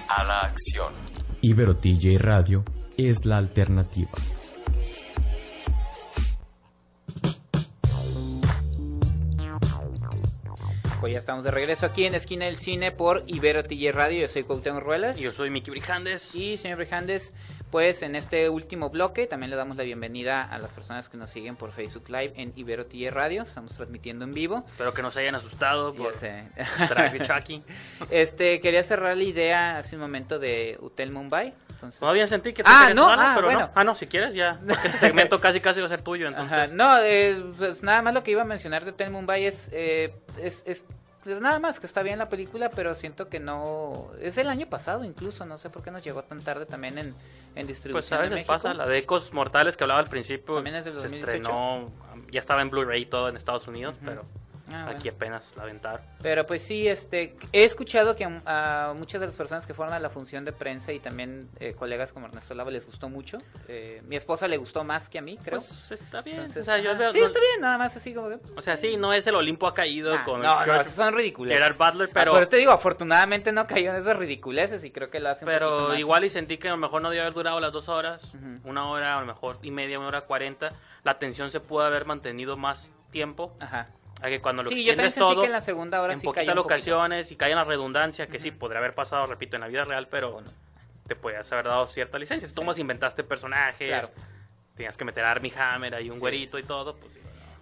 a 0.09 0.23
la 0.23 0.39
acción. 0.39 0.91
Ibero 1.41 1.75
TJ 1.75 2.17
Radio 2.17 2.65
es 2.97 3.25
la 3.25 3.37
alternativa. 3.37 4.09
Pues 10.99 11.13
ya 11.13 11.19
estamos 11.19 11.43
de 11.43 11.51
regreso 11.51 11.85
aquí 11.85 12.05
en 12.05 12.15
Esquina 12.15 12.45
del 12.45 12.57
Cine 12.57 12.91
por 12.91 13.23
Ibero 13.27 13.63
TJ 13.63 13.91
Radio. 13.91 14.21
Yo 14.21 14.27
soy 14.27 14.43
Cuauhtémoc 14.45 14.81
Ruelas. 14.83 15.19
Yo 15.19 15.31
soy 15.31 15.51
Miki 15.51 15.69
Brijandes. 15.69 16.33
Y 16.33 16.57
señor 16.57 16.77
Brijandes, 16.77 17.35
pues 17.71 18.03
en 18.03 18.15
este 18.15 18.49
último 18.49 18.89
bloque 18.89 19.27
también 19.27 19.49
le 19.49 19.55
damos 19.55 19.77
la 19.77 19.83
bienvenida 19.83 20.43
a 20.43 20.57
las 20.57 20.73
personas 20.73 21.07
que 21.07 21.17
nos 21.17 21.29
siguen 21.29 21.55
por 21.55 21.71
Facebook 21.71 22.09
Live 22.09 22.33
en 22.35 22.51
Ibero 22.55 22.85
TJ 22.85 23.09
Radio. 23.11 23.43
Estamos 23.43 23.73
transmitiendo 23.73 24.25
en 24.25 24.33
vivo. 24.33 24.65
Espero 24.67 24.93
que 24.93 25.01
no 25.01 25.09
se 25.09 25.21
hayan 25.21 25.35
asustado 25.35 25.93
por 25.93 26.13
Chucky. 26.13 27.63
Este, 28.09 28.59
quería 28.59 28.83
cerrar 28.83 29.15
la 29.15 29.23
idea 29.23 29.77
hace 29.77 29.95
un 29.95 30.01
momento 30.01 30.37
de 30.37 30.77
Hotel 30.81 31.11
Mumbai. 31.11 31.53
Entonces, 31.69 31.99
Todavía 31.99 32.27
sentí 32.27 32.51
que 32.51 32.61
Ah, 32.65 32.91
no, 32.93 33.09
ah, 33.09 33.31
pero 33.35 33.47
bueno. 33.47 33.61
no. 33.61 33.71
Ah, 33.73 33.83
no, 33.83 33.95
si 33.95 34.05
quieres 34.05 34.33
ya. 34.33 34.59
Porque 34.59 34.87
este 34.87 34.99
segmento 34.99 35.39
casi 35.39 35.61
casi 35.61 35.79
va 35.79 35.85
a 35.85 35.89
ser 35.89 36.01
tuyo, 36.01 36.27
entonces. 36.27 36.53
Ajá, 36.53 36.67
no, 36.67 36.99
eh, 37.01 37.41
pues 37.57 37.81
nada 37.83 38.01
más 38.01 38.13
lo 38.13 38.21
que 38.21 38.31
iba 38.31 38.41
a 38.41 38.45
mencionar 38.45 38.83
de 38.83 38.91
Hotel 38.91 39.11
Mumbai 39.11 39.45
es, 39.45 39.69
eh, 39.71 40.13
es, 40.37 40.61
es 40.65 40.85
pues 41.23 41.39
nada 41.39 41.59
más 41.59 41.79
que 41.79 41.85
está 41.85 42.01
bien 42.01 42.17
la 42.17 42.29
película, 42.29 42.69
pero 42.69 42.95
siento 42.95 43.29
que 43.29 43.39
no... 43.39 44.11
Es 44.21 44.37
el 44.37 44.49
año 44.49 44.67
pasado 44.67 45.03
incluso, 45.03 45.45
no 45.45 45.57
sé 45.57 45.69
por 45.69 45.83
qué 45.83 45.91
nos 45.91 46.03
llegó 46.03 46.23
tan 46.23 46.41
tarde 46.41 46.65
también 46.65 46.97
en, 46.97 47.15
en 47.55 47.67
distribución 47.67 48.19
Pues 48.19 48.21
veces 48.21 48.35
México. 48.35 48.53
pasa, 48.53 48.73
la 48.73 48.87
de 48.87 48.97
Ecos 48.99 49.33
Mortales 49.33 49.75
que 49.77 49.83
hablaba 49.83 49.99
al 49.99 50.07
principio 50.07 50.55
También 50.55 50.77
es 50.77 50.85
del 50.85 50.93
se 50.95 51.01
2018. 51.01 51.35
estrenó, 51.35 51.91
ya 52.31 52.39
estaba 52.39 52.61
en 52.61 52.69
Blu-ray 52.69 53.05
todo 53.05 53.27
en 53.29 53.35
Estados 53.35 53.67
Unidos, 53.67 53.95
pero 54.05 54.21
Ah, 54.73 54.83
bueno. 54.85 54.99
aquí 54.99 55.09
apenas 55.09 55.51
la 55.55 55.63
aventaron. 55.63 56.01
Pero 56.21 56.45
pues 56.45 56.61
sí, 56.63 56.87
este, 56.87 57.35
he 57.51 57.63
escuchado 57.63 58.15
que 58.15 58.25
a, 58.25 58.89
a 58.89 58.93
muchas 58.93 59.19
de 59.21 59.27
las 59.27 59.35
personas 59.35 59.65
que 59.67 59.73
fueron 59.73 59.93
a 59.93 59.99
la 59.99 60.09
función 60.09 60.45
de 60.45 60.51
prensa 60.53 60.91
y 60.91 60.99
también 60.99 61.49
eh, 61.59 61.73
colegas 61.73 62.11
como 62.13 62.27
Ernesto 62.27 62.53
Lava 62.53 62.71
les 62.71 62.85
gustó 62.85 63.09
mucho. 63.09 63.37
Eh, 63.67 64.01
mi 64.07 64.15
esposa 64.15 64.47
le 64.47 64.57
gustó 64.57 64.83
más 64.83 65.09
que 65.09 65.19
a 65.19 65.21
mí, 65.21 65.37
creo. 65.37 65.59
Pues 65.59 65.91
está 65.91 66.21
bien, 66.21 66.37
Entonces, 66.37 66.63
o 66.63 66.65
sea, 66.65 66.77
yo 66.79 66.95
veo- 66.97 67.11
sí, 67.11 67.19
no- 67.19 67.25
está 67.25 67.39
bien, 67.39 67.61
nada 67.61 67.77
más 67.77 67.95
así 67.95 68.13
como 68.13 68.29
de... 68.29 68.39
O 68.55 68.61
sea, 68.61 68.77
sí, 68.77 68.97
no 68.97 69.13
es 69.13 69.25
el 69.27 69.35
Olimpo 69.35 69.67
ha 69.67 69.73
caído 69.73 70.13
Ah, 70.13 70.23
con 70.23 70.41
no, 70.41 70.47
no, 70.53 70.59
Gerard- 70.65 70.81
esos 70.81 70.93
son 70.93 71.13
ridículos. 71.13 71.53
Gerard 71.55 71.75
Butler, 71.77 72.09
pero, 72.13 72.33
Pero 72.33 72.47
te 72.47 72.57
digo, 72.57 72.71
afortunadamente 72.71 73.51
no 73.51 73.65
cayó 73.67 73.91
en 73.91 73.97
esas 74.01 74.15
ridiculeces 74.17 74.83
y 74.83 74.91
creo 74.91 75.09
que 75.09 75.19
lo 75.19 75.29
hace 75.29 75.45
un 75.45 75.51
poquito 75.51 75.69
pero 75.69 75.89
más. 75.89 75.99
igual 75.99 76.23
y 76.25 76.29
sentí 76.29 76.57
que 76.57 76.67
a 76.67 76.71
lo 76.71 76.77
mejor 76.77 77.01
no 77.01 77.09
debió 77.09 77.23
haber 77.23 77.33
durado 77.33 77.59
las 77.59 77.71
dos 77.71 77.89
horas, 77.89 78.23
Ujú. 78.33 78.69
una 78.69 78.87
hora, 78.89 79.17
a 79.17 79.21
lo 79.21 79.25
mejor 79.27 79.57
y 79.61 79.71
media, 79.71 79.97
una 79.99 80.07
hora 80.07 80.21
cuarenta. 80.21 80.69
La 81.03 81.17
tensión 81.17 81.49
se 81.51 81.59
pudo 81.59 81.81
haber 81.83 82.05
mantenido 82.05 82.57
más 82.57 82.91
tiempo. 83.11 83.55
Ajá. 83.59 83.89
A 84.21 84.27
que 84.29 84.39
cuando 84.39 84.61
lo 84.63 84.69
Sí, 84.69 84.83
yo 84.83 84.95
también 84.95 85.13
todo, 85.15 85.41
que 85.41 85.47
en 85.47 85.51
la 85.51 85.61
segunda 85.61 86.01
hora 86.01 86.13
en 86.13 86.19
sí 86.19 86.25
poquitas 86.25 86.45
cayó 86.45 86.51
un 86.51 86.63
poquito. 86.63 86.75
ocasiones 86.75 87.31
y 87.31 87.35
cae 87.35 87.49
en 87.51 87.55
la 87.57 87.63
redundancia, 87.63 88.27
que 88.27 88.39
sí 88.39 88.51
podría 88.51 88.79
haber 88.79 88.93
pasado, 88.93 89.25
repito, 89.25 89.55
en 89.55 89.61
la 89.61 89.67
vida 89.67 89.83
real, 89.83 90.07
pero 90.09 90.41
te 91.07 91.15
podías 91.15 91.51
haber 91.51 91.65
dado 91.65 91.87
cierta 91.87 92.19
licencia. 92.19 92.47
Si 92.47 92.53
tú 92.53 92.63
más 92.63 92.77
inventaste 92.77 93.23
personajes, 93.23 93.87
Claro. 93.87 94.11
tenías 94.75 94.95
que 94.95 95.05
meter 95.05 95.25
a 95.25 95.31
Hammer 95.31 95.95
ahí 95.95 96.09
un 96.09 96.15
Sí, 96.15 96.19
güerito 96.19 96.59
y 96.59 96.63
todo, 96.63 96.95
pues. 96.95 97.11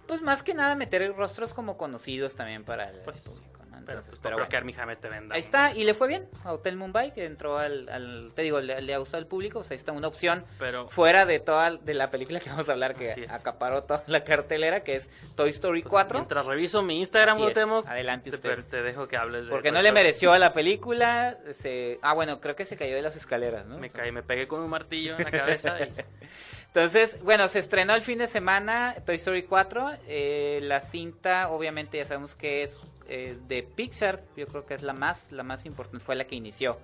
Pues 0.06 0.22
más 0.22 0.42
que 0.42 0.54
nada 0.54 0.74
meter 0.74 1.14
rostros 1.16 1.54
como 1.54 1.76
conocidos 1.78 2.34
también 2.34 2.64
para 2.64 2.90
el 2.90 2.96
Pues, 3.04 3.16
público, 3.18 3.44
pero, 3.86 4.00
pues, 4.00 4.10
pero 4.10 4.20
creo 4.22 4.36
bueno. 4.38 4.48
que 4.48 4.56
Armie 4.56 4.74
Hammer 4.78 4.96
te 4.98 5.08
venda. 5.08 5.34
Ahí 5.34 5.40
está, 5.40 5.74
y 5.74 5.84
le 5.84 5.94
fue 5.94 6.08
bien 6.08 6.28
a 6.44 6.52
Hotel 6.52 6.76
Mumbai, 6.76 7.12
que 7.12 7.24
entró 7.24 7.58
al, 7.58 7.88
al- 7.88 8.32
te 8.34 8.42
digo, 8.42 8.60
le, 8.60 8.80
le 8.82 8.94
ha 8.94 8.98
gustado 8.98 9.18
al 9.22 9.26
público, 9.26 9.60
o 9.60 9.64
sea, 9.64 9.74
ahí 9.74 9.78
está 9.78 9.92
una 9.92 10.08
opción 10.08 10.44
Pero 10.58 10.88
fuera 10.88 11.24
de 11.24 11.40
toda 11.40 11.70
de 11.76 11.94
la 11.94 12.10
película 12.10 12.40
que 12.40 12.50
vamos 12.50 12.68
a 12.68 12.72
hablar, 12.72 12.94
que 12.94 13.26
acaparó 13.28 13.82
toda 13.84 14.04
la 14.06 14.24
cartelera, 14.24 14.80
que 14.84 14.96
es 14.96 15.10
Toy 15.36 15.50
Story 15.50 15.82
4, 15.82 16.18
mientras 16.18 16.46
reviso 16.46 16.82
mi 16.82 16.98
Instagram. 17.00 17.38
Cuauhtémoc, 17.38 17.86
Adelante 17.86 18.30
te, 18.30 18.36
usted. 18.36 18.64
te 18.64 18.82
dejo 18.82 19.08
que 19.08 19.16
hables 19.16 19.44
de 19.46 19.50
porque 19.50 19.70
no 19.72 19.82
le 19.82 19.92
mereció 19.92 20.32
a 20.32 20.38
la 20.38 20.52
película, 20.52 21.38
se, 21.52 21.98
ah, 22.02 22.14
bueno, 22.14 22.40
creo 22.40 22.56
que 22.56 22.64
se 22.64 22.76
cayó 22.76 22.94
de 22.94 23.02
las 23.02 23.16
escaleras, 23.16 23.66
¿no? 23.66 23.78
Me 23.78 23.90
caí, 23.90 24.12
me 24.12 24.22
pegué 24.22 24.46
con 24.48 24.60
un 24.60 24.70
martillo 24.70 25.16
en 25.18 25.24
la 25.24 25.30
cabeza 25.30 25.76
y 25.80 25.90
Entonces, 26.66 27.22
bueno, 27.24 27.48
se 27.48 27.58
estrenó 27.58 27.94
el 27.94 28.02
fin 28.02 28.18
de 28.18 28.28
semana 28.28 28.94
Toy 29.04 29.16
Story 29.16 29.42
4. 29.42 29.90
eh, 30.06 30.60
la 30.62 30.80
cinta, 30.80 31.50
obviamente, 31.50 31.96
ya 31.98 32.04
sabemos 32.04 32.36
que 32.36 32.62
es 32.62 32.78
eh, 33.10 33.36
de 33.46 33.62
Pixar. 33.62 34.22
Yo 34.36 34.46
creo 34.46 34.64
que 34.64 34.74
es 34.74 34.82
la 34.82 34.94
más, 34.94 35.30
la 35.32 35.42
más 35.42 35.66
importante. 35.66 36.02
Fue 36.04 36.14
la 36.16 36.24
que 36.24 36.36
inició 36.36 36.78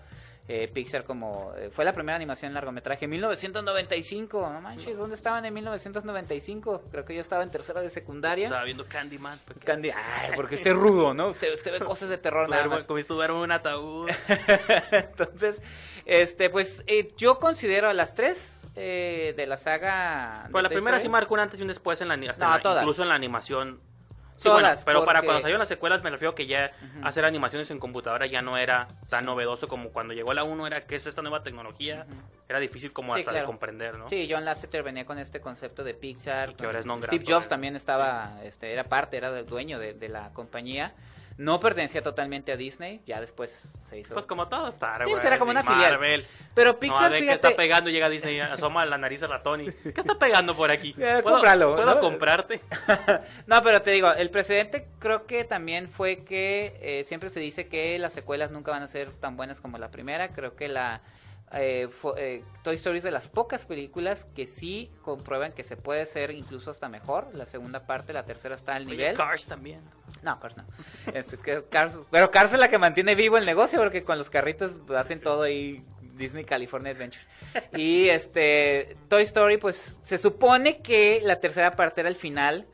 eh, 0.48 0.68
Pixar 0.72 1.02
como... 1.04 1.52
eh, 1.56 1.70
fue 1.72 1.84
la 1.84 1.92
primera 1.92 2.14
animación 2.16 2.50
en 2.50 2.54
largometraje. 2.54 3.06
En 3.06 3.10
1995. 3.12 4.48
No 4.52 4.60
manches, 4.60 4.96
¿dónde 4.96 5.16
estaban 5.16 5.44
en 5.44 5.52
1995? 5.54 6.84
Creo 6.90 7.04
que 7.04 7.14
yo 7.14 7.20
estaba 7.20 7.42
en 7.42 7.50
tercera 7.50 7.80
de 7.80 7.90
secundaria. 7.90 8.44
estaba 8.46 8.64
viendo 8.64 8.84
Candyman. 8.86 9.38
porque 9.44 9.66
Candy- 9.66 9.92
Ay, 9.94 10.30
porque 10.36 10.54
esté 10.56 10.72
rudo, 10.72 11.14
¿no? 11.14 11.28
Usted, 11.28 11.52
usted 11.54 11.72
ve 11.72 11.80
cosas 11.80 12.08
de 12.10 12.18
terror 12.18 12.48
nada 12.48 12.62
más. 12.68 12.86
Un 13.42 13.52
ataúd. 13.52 14.08
Entonces, 14.92 15.60
este, 16.04 16.50
pues 16.50 16.84
eh, 16.86 17.08
yo 17.16 17.38
considero 17.38 17.88
a 17.88 17.92
las 17.94 18.14
tres 18.14 18.68
eh, 18.76 19.34
de 19.36 19.46
la 19.46 19.56
saga. 19.56 20.48
Pues 20.52 20.62
la 20.62 20.68
primera 20.68 20.96
Story. 20.98 21.08
sí 21.08 21.12
marcó 21.12 21.34
un 21.34 21.40
antes 21.40 21.58
y 21.58 21.62
un 21.62 21.68
después 21.68 22.00
en 22.00 22.08
la, 22.08 22.14
hasta 22.14 22.44
No, 22.46 22.52
en 22.52 22.56
la- 22.58 22.62
todas. 22.62 22.82
incluso 22.82 23.02
en 23.02 23.08
la 23.08 23.14
animación. 23.16 23.80
Sí, 24.36 24.42
Todas, 24.44 24.84
bueno, 24.84 25.00
pero 25.00 25.04
para 25.06 25.22
cuando 25.22 25.40
salieron 25.40 25.60
las 25.60 25.68
secuelas 25.68 26.02
me 26.02 26.10
refiero 26.10 26.34
que 26.34 26.46
ya 26.46 26.70
hacer 27.02 27.24
animaciones 27.24 27.70
en 27.70 27.78
computadora 27.78 28.26
ya 28.26 28.42
no 28.42 28.58
era 28.58 28.86
tan 29.08 29.24
novedoso 29.24 29.66
como 29.66 29.90
cuando 29.90 30.12
llegó 30.12 30.34
la 30.34 30.44
1 30.44 30.66
era 30.66 30.86
que 30.86 30.96
es 30.96 31.06
esta 31.06 31.22
nueva 31.22 31.42
tecnología. 31.42 32.06
Era 32.48 32.60
difícil 32.60 32.92
como 32.92 33.14
Sí, 33.14 33.20
hasta 33.20 33.32
claro. 33.32 33.46
de 33.46 33.46
comprender, 33.46 33.98
¿no? 33.98 34.08
Sí, 34.08 34.28
John 34.30 34.44
Lasseter 34.44 34.82
venía 34.82 35.04
con 35.06 35.18
este 35.18 35.40
concepto 35.40 35.82
de 35.84 35.94
Pixar. 35.94 36.54
Que 36.54 36.66
ahora 36.66 36.80
es 36.80 36.86
non 36.86 37.02
Steve 37.02 37.24
Jobs 37.26 37.48
también 37.48 37.76
estaba, 37.76 38.38
este, 38.44 38.72
era 38.72 38.84
parte, 38.84 39.16
era 39.16 39.36
el 39.36 39.46
dueño 39.46 39.78
de, 39.78 39.94
de 39.94 40.08
la 40.08 40.32
compañía. 40.32 40.92
No 41.38 41.60
pertenecía 41.60 42.02
totalmente 42.02 42.50
a 42.52 42.56
Disney, 42.56 43.02
ya 43.06 43.20
después 43.20 43.68
se 43.90 43.98
hizo. 43.98 44.14
Pues 44.14 44.24
como 44.24 44.48
todo 44.48 44.68
Star 44.68 45.02
Sí, 45.04 45.10
Wars. 45.10 45.12
pues 45.12 45.24
era 45.24 45.38
como 45.38 45.50
una 45.50 45.62
filial. 45.62 45.92
Marvel. 45.92 46.26
Pero 46.54 46.72
No, 46.72 46.78
Pixar, 46.78 47.12
que 47.12 47.18
fíjate, 47.18 47.34
está 47.34 47.56
pegando, 47.56 47.90
llega 47.90 48.08
Disney, 48.08 48.40
asoma 48.40 48.86
la 48.86 48.96
nariz 48.96 49.22
al 49.22 49.28
ratón 49.28 49.60
y... 49.60 49.70
¿Qué 49.70 50.00
está 50.00 50.18
pegando 50.18 50.54
por 50.56 50.70
aquí? 50.70 50.94
Eh, 50.98 51.20
¿Puedo, 51.22 51.36
cómpralo, 51.36 51.74
¿puedo 51.76 51.94
¿no? 51.94 52.00
comprarte? 52.00 52.60
no, 53.46 53.62
pero 53.62 53.82
te 53.82 53.90
digo, 53.90 54.12
el 54.12 54.30
precedente 54.30 54.88
creo 54.98 55.26
que 55.26 55.44
también 55.44 55.88
fue 55.88 56.24
que 56.24 56.76
eh, 56.80 57.04
siempre 57.04 57.28
se 57.30 57.40
dice 57.40 57.68
que 57.68 57.98
las 57.98 58.12
secuelas 58.14 58.50
nunca 58.50 58.70
van 58.70 58.82
a 58.82 58.88
ser 58.88 59.10
tan 59.10 59.36
buenas 59.36 59.60
como 59.60 59.76
la 59.78 59.90
primera. 59.90 60.28
Creo 60.28 60.56
que 60.56 60.68
la 60.68 61.02
eh, 61.52 61.88
eh, 62.16 62.44
Toy 62.62 62.74
Story 62.76 62.98
es 62.98 63.04
de 63.04 63.10
las 63.10 63.28
pocas 63.28 63.64
películas 63.66 64.24
que 64.34 64.46
sí 64.46 64.90
comprueban 65.02 65.52
que 65.52 65.62
se 65.64 65.76
puede 65.76 66.04
ser 66.06 66.30
incluso 66.32 66.70
hasta 66.70 66.88
mejor. 66.88 67.28
La 67.34 67.46
segunda 67.46 67.86
parte, 67.86 68.12
la 68.12 68.24
tercera 68.24 68.54
está 68.54 68.74
al 68.74 68.82
Oye, 68.86 68.92
nivel. 68.96 69.16
Cars 69.16 69.46
también. 69.46 69.80
No, 70.22 70.38
Cars 70.40 70.56
no. 70.56 70.64
Es 71.14 71.36
que 71.36 71.62
Cars- 71.64 71.98
pero 72.10 72.30
Cars 72.30 72.52
es 72.52 72.58
la 72.58 72.68
que 72.68 72.78
mantiene 72.78 73.14
vivo 73.14 73.38
el 73.38 73.46
negocio 73.46 73.78
porque 73.78 74.02
con 74.02 74.18
los 74.18 74.30
carritos 74.30 74.80
hacen 74.96 75.20
todo 75.20 75.42
ahí 75.42 75.84
Disney 76.14 76.44
California 76.44 76.92
Adventure. 76.92 77.22
Y 77.76 78.08
este 78.08 78.96
Toy 79.08 79.22
Story 79.22 79.58
pues 79.58 79.96
se 80.02 80.18
supone 80.18 80.80
que 80.80 81.20
la 81.22 81.38
tercera 81.40 81.76
parte 81.76 82.00
era 82.00 82.08
el 82.08 82.16
final, 82.16 82.66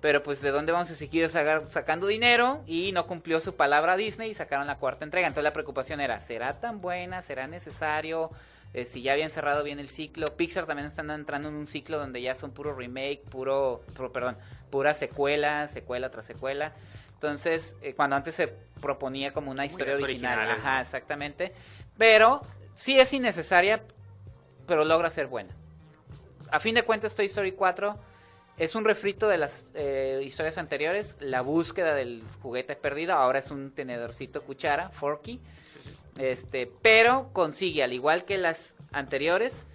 pero 0.00 0.22
pues 0.22 0.40
de 0.40 0.50
dónde 0.50 0.72
vamos 0.72 0.90
a 0.90 0.94
seguir 0.94 1.28
sacar- 1.28 1.66
sacando 1.66 2.06
dinero 2.06 2.62
y 2.66 2.92
no 2.92 3.06
cumplió 3.06 3.38
su 3.40 3.54
palabra 3.56 3.96
Disney 3.96 4.30
y 4.30 4.34
sacaron 4.34 4.66
la 4.66 4.76
cuarta 4.78 5.04
entrega. 5.04 5.26
Entonces 5.26 5.44
la 5.44 5.52
preocupación 5.52 6.00
era, 6.00 6.20
¿será 6.20 6.58
tan 6.58 6.80
buena? 6.80 7.22
¿Será 7.22 7.46
necesario? 7.46 8.30
Eh, 8.72 8.84
si 8.84 9.02
ya 9.02 9.12
habían 9.14 9.30
cerrado 9.30 9.62
bien 9.64 9.78
el 9.80 9.88
ciclo. 9.88 10.36
Pixar 10.36 10.64
también 10.66 10.86
están 10.88 11.10
entrando 11.10 11.48
en 11.48 11.54
un 11.54 11.66
ciclo 11.66 11.98
donde 11.98 12.22
ya 12.22 12.34
son 12.34 12.52
puro 12.52 12.74
remake, 12.74 13.20
puro, 13.28 13.82
puro- 13.96 14.12
perdón, 14.12 14.36
pura 14.70 14.94
secuela, 14.94 15.66
secuela 15.68 16.08
tras 16.10 16.24
secuela. 16.26 16.72
Entonces, 17.14 17.76
eh, 17.82 17.94
cuando 17.94 18.16
antes 18.16 18.34
se 18.34 18.48
proponía 18.80 19.32
como 19.32 19.50
una 19.50 19.66
historia 19.66 19.94
original, 19.96 20.38
originales, 20.38 20.64
ajá, 20.64 20.80
exactamente. 20.80 21.52
Pero 21.98 22.40
sí 22.74 22.98
es 22.98 23.12
innecesaria, 23.12 23.82
pero 24.66 24.84
logra 24.84 25.10
ser 25.10 25.26
buena. 25.26 25.50
A 26.50 26.60
fin 26.60 26.74
de 26.74 26.84
cuentas, 26.84 27.14
Toy 27.14 27.26
Story 27.26 27.52
4 27.52 27.98
es 28.60 28.74
un 28.74 28.84
refrito 28.84 29.26
de 29.26 29.38
las 29.38 29.64
eh, 29.72 30.20
historias 30.22 30.58
anteriores. 30.58 31.16
La 31.18 31.40
búsqueda 31.40 31.94
del 31.94 32.22
juguete 32.42 32.76
perdido 32.76 33.14
ahora 33.14 33.38
es 33.38 33.50
un 33.50 33.70
tenedorcito 33.70 34.42
cuchara, 34.42 34.90
forky. 34.90 35.40
Este, 36.18 36.70
pero 36.82 37.30
consigue, 37.32 37.82
al 37.82 37.94
igual 37.94 38.26
que 38.26 38.36
las 38.36 38.76
anteriores, 38.92 39.66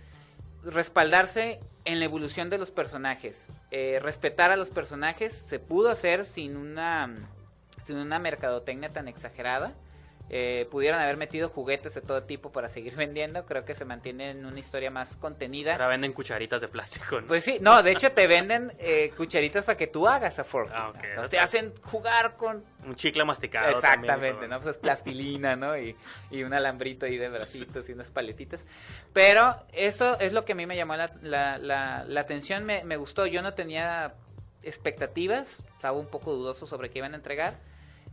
respaldarse 0.63 1.59
en 1.83 1.97
la 1.97 2.05
evolución 2.05 2.51
de 2.51 2.59
los 2.59 2.69
personajes. 2.69 3.47
Eh, 3.71 3.97
respetar 3.99 4.51
a 4.51 4.55
los 4.55 4.69
personajes 4.69 5.33
se 5.33 5.57
pudo 5.57 5.89
hacer 5.89 6.27
sin 6.27 6.55
una, 6.55 7.11
sin 7.85 7.97
una 7.97 8.19
mercadotecnia 8.19 8.89
tan 8.89 9.07
exagerada. 9.07 9.73
Eh, 10.29 10.67
pudieron 10.71 10.99
haber 10.99 11.17
metido 11.17 11.49
juguetes 11.49 11.93
de 11.93 12.01
todo 12.01 12.23
tipo 12.23 12.51
para 12.51 12.67
seguir 12.67 12.95
vendiendo. 12.97 13.45
Creo 13.45 13.63
que 13.65 13.75
se 13.75 13.85
mantiene 13.85 14.31
en 14.31 14.45
una 14.45 14.59
historia 14.59 14.89
más 14.89 15.17
contenida. 15.17 15.73
Ahora 15.73 15.87
venden 15.87 16.13
cucharitas 16.13 16.61
de 16.61 16.67
plástico. 16.67 17.21
¿no? 17.21 17.27
Pues 17.27 17.43
sí, 17.43 17.57
no, 17.61 17.81
de 17.83 17.91
hecho 17.91 18.11
te 18.11 18.27
venden 18.27 18.73
eh, 18.79 19.11
cucharitas 19.15 19.65
para 19.65 19.77
que 19.77 19.87
tú 19.87 20.07
hagas 20.07 20.39
a 20.39 20.43
fork. 20.43 20.71
Ah, 20.73 20.89
ok. 20.89 21.03
Entonces 21.03 21.29
te 21.29 21.39
hacen 21.39 21.73
jugar 21.83 22.35
con... 22.37 22.63
Un 22.85 22.95
chicle 22.95 23.23
masticado. 23.23 23.69
Exactamente, 23.69 24.31
también, 24.31 24.49
¿no? 24.49 24.59
Pues 24.59 24.75
es 24.75 24.81
plastilina, 24.81 25.55
¿no? 25.55 25.77
Y, 25.77 25.95
y 26.31 26.43
un 26.43 26.53
alambrito 26.53 27.05
ahí 27.05 27.17
de 27.17 27.29
bracitos 27.29 27.89
y 27.89 27.93
unas 27.93 28.11
paletitas. 28.11 28.65
Pero 29.13 29.65
eso 29.73 30.19
es 30.19 30.33
lo 30.33 30.45
que 30.45 30.53
a 30.53 30.55
mí 30.55 30.65
me 30.65 30.75
llamó 30.75 30.95
la, 30.95 31.11
la, 31.21 31.57
la, 31.57 32.03
la 32.05 32.21
atención, 32.21 32.65
me, 32.65 32.83
me 32.83 32.97
gustó. 32.97 33.25
Yo 33.25 33.41
no 33.41 33.53
tenía 33.53 34.13
expectativas, 34.63 35.63
estaba 35.75 35.97
un 35.97 36.07
poco 36.07 36.33
dudoso 36.33 36.67
sobre 36.67 36.89
qué 36.89 36.99
iban 36.99 37.13
a 37.13 37.17
entregar. 37.17 37.53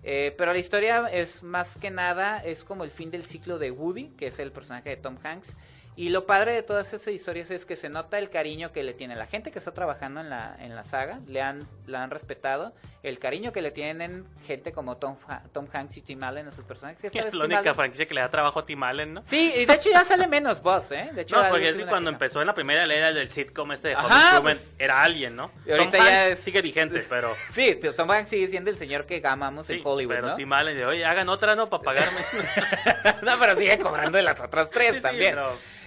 Eh, 0.03 0.34
pero 0.36 0.53
la 0.53 0.59
historia 0.59 1.07
es 1.07 1.42
más 1.42 1.76
que 1.76 1.90
nada, 1.90 2.38
es 2.38 2.64
como 2.64 2.84
el 2.84 2.90
fin 2.90 3.11
del 3.11 3.24
ciclo 3.24 3.59
de 3.59 3.70
Woody, 3.70 4.09
que 4.16 4.26
es 4.26 4.38
el 4.38 4.50
personaje 4.50 4.90
de 4.90 4.96
Tom 4.96 5.16
Hanks. 5.22 5.57
Y 5.95 6.09
lo 6.09 6.24
padre 6.24 6.53
de 6.53 6.62
todas 6.62 6.93
estas 6.95 7.12
historias 7.12 7.51
es 7.51 7.66
que 7.66 7.76
se 7.76 7.90
nota 7.90 8.18
el 8.18 8.30
cariño 8.30 8.72
que 8.72 8.82
le 8.82 8.95
tiene 8.95 9.14
la 9.14 9.26
gente 9.26 9.51
que 9.51 9.59
está 9.59 9.74
trabajando 9.74 10.20
en 10.20 10.30
la, 10.30 10.57
en 10.59 10.74
la 10.74 10.84
saga, 10.84 11.20
le 11.28 11.43
han, 11.43 11.66
la 11.86 12.03
han 12.03 12.11
respetado, 12.11 12.72
el 13.03 13.18
cariño 13.18 13.53
que 13.53 13.61
le 13.61 13.72
tienen 13.72 14.24
gente 14.47 14.72
como 14.72 14.97
Tom, 14.97 15.16
Tom 15.53 15.66
Hanks 15.70 15.99
y 15.99 16.01
Tim 16.01 16.22
Allen 16.22 16.49
a 16.49 16.53
sus 16.53 16.64
personajes. 16.64 17.14
Es 17.14 17.34
la 17.34 17.45
única 17.45 17.74
franquicia 17.74 18.07
que 18.07 18.14
le 18.14 18.22
da 18.22 18.30
trabajo 18.30 18.61
a 18.61 18.64
Tim 18.64 18.82
Allen, 18.82 19.14
¿no? 19.14 19.24
Sí, 19.24 19.53
y 19.55 19.66
de 19.66 19.74
hecho 19.74 19.90
ya 19.90 20.05
sale 20.05 20.26
menos 20.28 20.62
voz, 20.62 20.93
¿eh? 20.93 21.11
De 21.12 21.22
hecho, 21.22 21.40
no, 21.40 21.51
porque 21.51 21.68
es 21.68 21.76
que 21.76 21.86
cuando 21.86 22.11
empezó 22.11 22.40
en 22.40 22.47
la 22.47 22.55
primera 22.55 22.84
era 22.84 23.12
del 23.12 23.28
sitcom 23.28 23.72
este 23.72 23.88
de 23.88 23.95
Ajá, 23.95 24.40
pues, 24.40 24.76
era 24.78 25.03
alguien, 25.03 25.36
¿no? 25.36 25.51
Y 25.66 25.72
ahorita 25.72 25.99
ya 25.99 26.36
sigue 26.36 26.62
vigente, 26.62 27.05
pero... 27.09 27.34
Sí, 27.53 27.78
Tom 27.95 28.11
Hanks 28.11 28.30
sigue 28.30 28.49
siendo 28.49 28.70
el 28.70 28.76
señor 28.76 29.05
que 29.05 29.20
amamos 29.24 29.68
en 29.68 29.80
Hollywood, 29.84 30.14
pero 30.14 30.36
Tim 30.36 30.53
Allen 30.53 30.74
dice, 30.74 30.86
oye, 30.86 31.05
hagan 31.05 31.28
otra, 31.28 31.55
¿no? 31.55 31.68
Para 31.68 31.82
pagarme. 31.82 32.20
no, 33.22 33.38
pero 33.38 33.57
sigue 33.57 33.78
cobrando 33.78 34.16
de 34.16 34.22
las 34.22 34.40
otras 34.40 34.70
tres 34.70 35.03
también. 35.03 35.36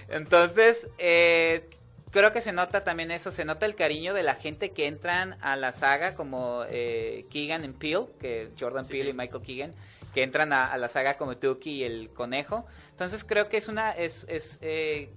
Entonces, 0.08 0.88
eh, 0.98 1.68
creo 2.10 2.32
que 2.32 2.40
se 2.40 2.52
nota 2.52 2.84
también 2.84 3.10
eso, 3.10 3.30
se 3.30 3.44
nota 3.44 3.66
el 3.66 3.74
cariño 3.74 4.14
de 4.14 4.22
la 4.22 4.34
gente 4.34 4.70
que 4.70 4.86
entran 4.86 5.36
a 5.40 5.56
la 5.56 5.72
saga, 5.72 6.14
como 6.14 6.64
eh, 6.68 7.26
Keegan 7.30 7.64
y 7.64 7.68
Peel, 7.68 8.06
que 8.20 8.50
Jordan 8.58 8.86
Peele 8.86 9.10
y 9.10 9.12
Michael 9.12 9.42
Keegan, 9.42 9.72
que 10.14 10.22
entran 10.22 10.52
a, 10.52 10.76
la 10.78 10.88
saga 10.88 11.16
como 11.18 11.36
Tuki 11.36 11.70
y 11.70 11.84
el 11.84 12.10
conejo. 12.10 12.66
Entonces 12.90 13.24
creo 13.24 13.48
que 13.48 13.58
es 13.58 13.68
una, 13.68 13.90
es, 13.90 14.24
es 14.28 14.58
eh, 14.62 15.10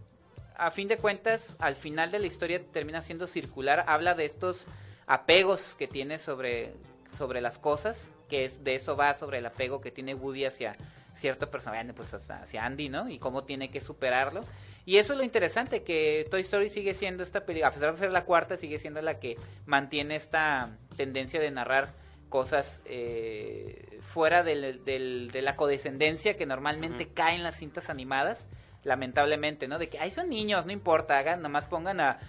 a 0.57 0.71
fin 0.71 0.87
de 0.87 0.97
cuentas, 0.97 1.55
al 1.59 1.75
final 1.75 2.11
de 2.11 2.19
la 2.19 2.27
historia 2.27 2.61
termina 2.61 3.01
siendo 3.01 3.27
circular, 3.27 3.85
habla 3.87 4.13
de 4.13 4.25
estos 4.25 4.65
apegos 5.07 5.75
que 5.75 5.87
tiene 5.87 6.19
sobre, 6.19 6.73
sobre 7.17 7.39
las 7.39 7.57
cosas, 7.57 8.11
que 8.27 8.43
es 8.45 8.63
de 8.63 8.75
eso 8.75 8.97
va 8.97 9.13
sobre 9.13 9.37
el 9.37 9.45
apego 9.45 9.79
que 9.79 9.89
tiene 9.89 10.15
Woody 10.15 10.45
hacia 10.45 10.75
cierto 11.19 11.49
personaje, 11.49 11.93
pues 11.93 12.13
hacia 12.13 12.65
Andy, 12.65 12.89
¿no? 12.89 13.09
Y 13.09 13.19
cómo 13.19 13.43
tiene 13.43 13.69
que 13.69 13.81
superarlo. 13.81 14.41
Y 14.85 14.97
eso 14.97 15.13
es 15.13 15.19
lo 15.19 15.23
interesante, 15.23 15.83
que 15.83 16.27
Toy 16.31 16.41
Story 16.41 16.69
sigue 16.69 16.93
siendo 16.93 17.21
esta 17.21 17.45
película, 17.45 17.67
a 17.67 17.71
pesar 17.71 17.91
de 17.91 17.97
ser 17.97 18.11
la 18.11 18.25
cuarta, 18.25 18.57
sigue 18.57 18.79
siendo 18.79 19.01
la 19.01 19.19
que 19.19 19.37
mantiene 19.65 20.15
esta 20.15 20.77
tendencia 20.97 21.39
de 21.39 21.51
narrar 21.51 21.89
cosas 22.29 22.81
eh, 22.85 23.99
fuera 24.13 24.43
del, 24.43 24.83
de 24.83 25.41
la 25.41 25.55
codescendencia 25.55 26.37
que 26.37 26.45
normalmente 26.45 27.09
cae 27.09 27.35
en 27.35 27.43
las 27.43 27.57
cintas 27.57 27.89
animadas, 27.89 28.49
lamentablemente, 28.83 29.67
¿no? 29.67 29.77
De 29.77 29.89
que, 29.89 29.99
ay, 29.99 30.11
son 30.11 30.29
niños, 30.29 30.65
no 30.65 30.71
importa, 30.71 31.17
hagan, 31.17 31.41
nomás 31.41 31.67
pongan 31.67 31.99
a, 31.99 32.19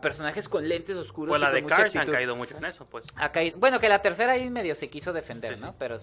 personajes 0.00 0.48
con 0.48 0.66
lentes 0.66 0.96
oscuros. 0.96 1.32
Pues 1.32 1.40
la 1.40 1.50
de 1.50 1.64
Cars 1.64 1.94
han 1.96 2.10
caído 2.10 2.34
mucho 2.34 2.56
en 2.56 2.64
eso, 2.64 2.86
pues. 2.86 3.06
bueno, 3.56 3.78
que 3.78 3.88
la 3.90 4.00
tercera 4.00 4.32
ahí 4.32 4.48
medio 4.50 4.74
se 4.74 4.88
quiso 4.88 5.12
defender, 5.12 5.60
¿no? 5.60 5.74
Pero 5.78 5.98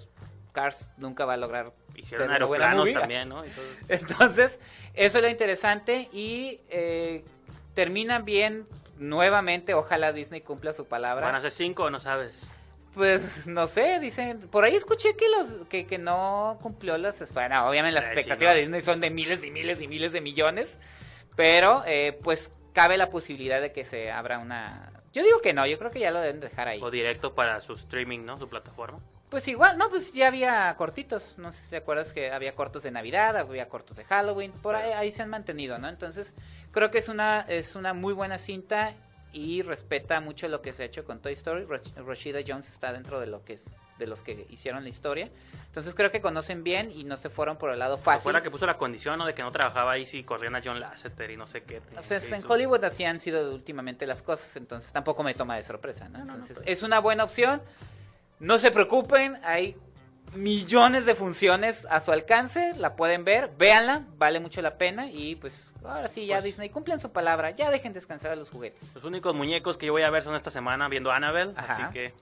Cars 0.51 0.91
nunca 0.97 1.25
va 1.25 1.33
a 1.33 1.37
lograr 1.37 1.73
Hicieron 1.95 2.31
aeroplanos 2.31 2.91
también, 2.91 3.29
¿no? 3.29 3.43
Entonces, 3.87 4.59
eso 4.93 5.17
es 5.17 5.23
lo 5.23 5.29
interesante 5.29 6.09
y 6.11 6.59
eh, 6.69 7.23
terminan 7.73 8.25
bien 8.25 8.67
nuevamente. 8.97 9.73
Ojalá 9.73 10.11
Disney 10.11 10.41
cumpla 10.41 10.73
su 10.73 10.85
palabra. 10.85 11.25
¿Van 11.25 11.35
a 11.35 11.41
ser 11.41 11.51
cinco 11.51 11.83
o 11.83 11.89
no 11.89 11.99
sabes? 11.99 12.33
Pues 12.93 13.47
no 13.47 13.67
sé, 13.67 13.99
dicen. 13.99 14.39
Por 14.49 14.63
ahí 14.63 14.75
escuché 14.75 15.15
que 15.15 15.27
los 15.29 15.67
que, 15.67 15.87
que 15.87 15.97
no 15.97 16.59
cumplió 16.61 16.97
las. 16.97 17.33
Bueno, 17.33 17.67
obviamente 17.67 17.95
las 17.95 18.05
expectativas 18.05 18.53
de 18.53 18.61
Disney 18.61 18.81
son 18.81 18.99
de 18.99 19.09
miles 19.09 19.43
y 19.43 19.51
miles 19.51 19.81
y 19.81 19.87
miles 19.87 20.13
de 20.13 20.21
millones. 20.21 20.77
Pero, 21.35 21.83
eh, 21.87 22.19
pues 22.23 22.53
cabe 22.73 22.97
la 22.97 23.09
posibilidad 23.09 23.61
de 23.61 23.71
que 23.71 23.83
se 23.83 24.11
abra 24.11 24.39
una. 24.39 24.91
Yo 25.13 25.23
digo 25.23 25.41
que 25.41 25.53
no, 25.53 25.65
yo 25.65 25.77
creo 25.77 25.91
que 25.91 25.99
ya 25.99 26.11
lo 26.11 26.19
deben 26.19 26.39
dejar 26.39 26.67
ahí. 26.67 26.79
O 26.81 26.91
directo 26.91 27.33
para 27.33 27.61
su 27.61 27.73
streaming, 27.73 28.25
¿no? 28.25 28.37
Su 28.37 28.47
plataforma. 28.47 28.99
Pues 29.33 29.47
igual, 29.47 29.79
no, 29.79 29.89
pues 29.89 30.13
ya 30.13 30.27
había 30.27 30.75
cortitos. 30.75 31.39
No 31.39 31.51
sé 31.51 31.63
si 31.63 31.69
te 31.71 31.77
acuerdas 31.77 32.13
que 32.13 32.29
había 32.29 32.53
cortos 32.53 32.83
de 32.83 32.91
Navidad, 32.91 33.35
había 33.35 33.67
cortos 33.67 33.97
de 33.97 34.03
Halloween. 34.03 34.51
Por 34.51 34.75
ahí, 34.75 34.91
ahí 34.91 35.11
se 35.11 35.23
han 35.23 35.29
mantenido, 35.31 35.79
¿no? 35.79 35.89
Entonces, 35.89 36.35
creo 36.69 36.91
que 36.91 36.99
es 36.99 37.09
una, 37.09 37.41
es 37.41 37.75
una 37.75 37.95
muy 37.95 38.13
buena 38.13 38.37
cinta 38.37 38.93
y 39.31 39.63
respeta 39.63 40.19
mucho 40.21 40.47
lo 40.49 40.61
que 40.61 40.71
se 40.71 40.83
ha 40.83 40.85
hecho 40.85 41.03
con 41.03 41.19
Toy 41.19 41.33
Story. 41.33 41.65
Rashida 42.05 42.41
Jones 42.47 42.69
está 42.69 42.93
dentro 42.93 43.19
de 43.19 43.25
lo 43.25 43.43
que 43.43 43.53
es 43.53 43.65
de 43.97 44.05
los 44.05 44.21
que 44.21 44.45
hicieron 44.51 44.83
la 44.83 44.89
historia. 44.89 45.31
Entonces 45.65 45.95
creo 45.95 46.11
que 46.11 46.21
conocen 46.21 46.63
bien 46.63 46.91
y 46.91 47.03
no 47.03 47.17
se 47.17 47.31
fueron 47.31 47.57
por 47.57 47.71
el 47.71 47.79
lado 47.79 47.97
fácil. 47.97 48.25
Fue 48.25 48.33
la 48.33 48.43
que 48.43 48.51
puso 48.51 48.67
la 48.67 48.77
condición 48.77 49.17
¿no? 49.17 49.25
de 49.25 49.33
que 49.33 49.41
no 49.41 49.51
trabajaba 49.51 49.93
ahí 49.93 50.05
si 50.05 50.23
corrían 50.23 50.55
a 50.55 50.61
John 50.63 50.79
Lasseter 50.79 51.31
y 51.31 51.37
no 51.37 51.47
sé 51.47 51.63
qué. 51.63 51.81
O 51.97 52.03
sea, 52.03 52.19
en 52.19 52.45
Hollywood 52.47 52.83
así 52.83 53.03
han 53.03 53.19
sido 53.19 53.51
últimamente 53.51 54.05
las 54.05 54.21
cosas, 54.21 54.55
entonces 54.57 54.91
tampoco 54.93 55.23
me 55.23 55.33
toma 55.33 55.55
de 55.55 55.63
sorpresa, 55.63 56.07
¿no? 56.07 56.19
Entonces 56.19 56.57
pues. 56.57 56.69
es 56.69 56.83
una 56.83 56.99
buena 56.99 57.23
opción. 57.23 57.63
No 58.39 58.59
se 58.59 58.71
preocupen, 58.71 59.39
hay 59.43 59.77
millones 60.35 61.05
de 61.05 61.15
funciones 61.15 61.85
a 61.89 61.99
su 61.99 62.11
alcance, 62.11 62.73
la 62.77 62.95
pueden 62.95 63.23
ver, 63.23 63.51
véanla, 63.57 64.05
vale 64.17 64.39
mucho 64.39 64.61
la 64.61 64.77
pena 64.77 65.07
y 65.07 65.35
pues 65.35 65.73
ahora 65.83 66.07
sí, 66.07 66.25
ya 66.25 66.35
pues 66.35 66.45
Disney, 66.45 66.69
cumplen 66.69 66.99
su 66.99 67.11
palabra, 67.11 67.51
ya 67.51 67.69
dejen 67.69 67.93
descansar 67.93 68.31
a 68.31 68.35
los 68.35 68.49
juguetes. 68.49 68.95
Los 68.95 69.03
únicos 69.03 69.35
muñecos 69.35 69.77
que 69.77 69.85
yo 69.85 69.91
voy 69.91 70.03
a 70.03 70.09
ver 70.09 70.23
son 70.23 70.35
esta 70.35 70.49
semana 70.49 70.89
viendo 70.89 71.11
Annabelle, 71.11 71.53
así 71.55 71.83
que 71.93 72.13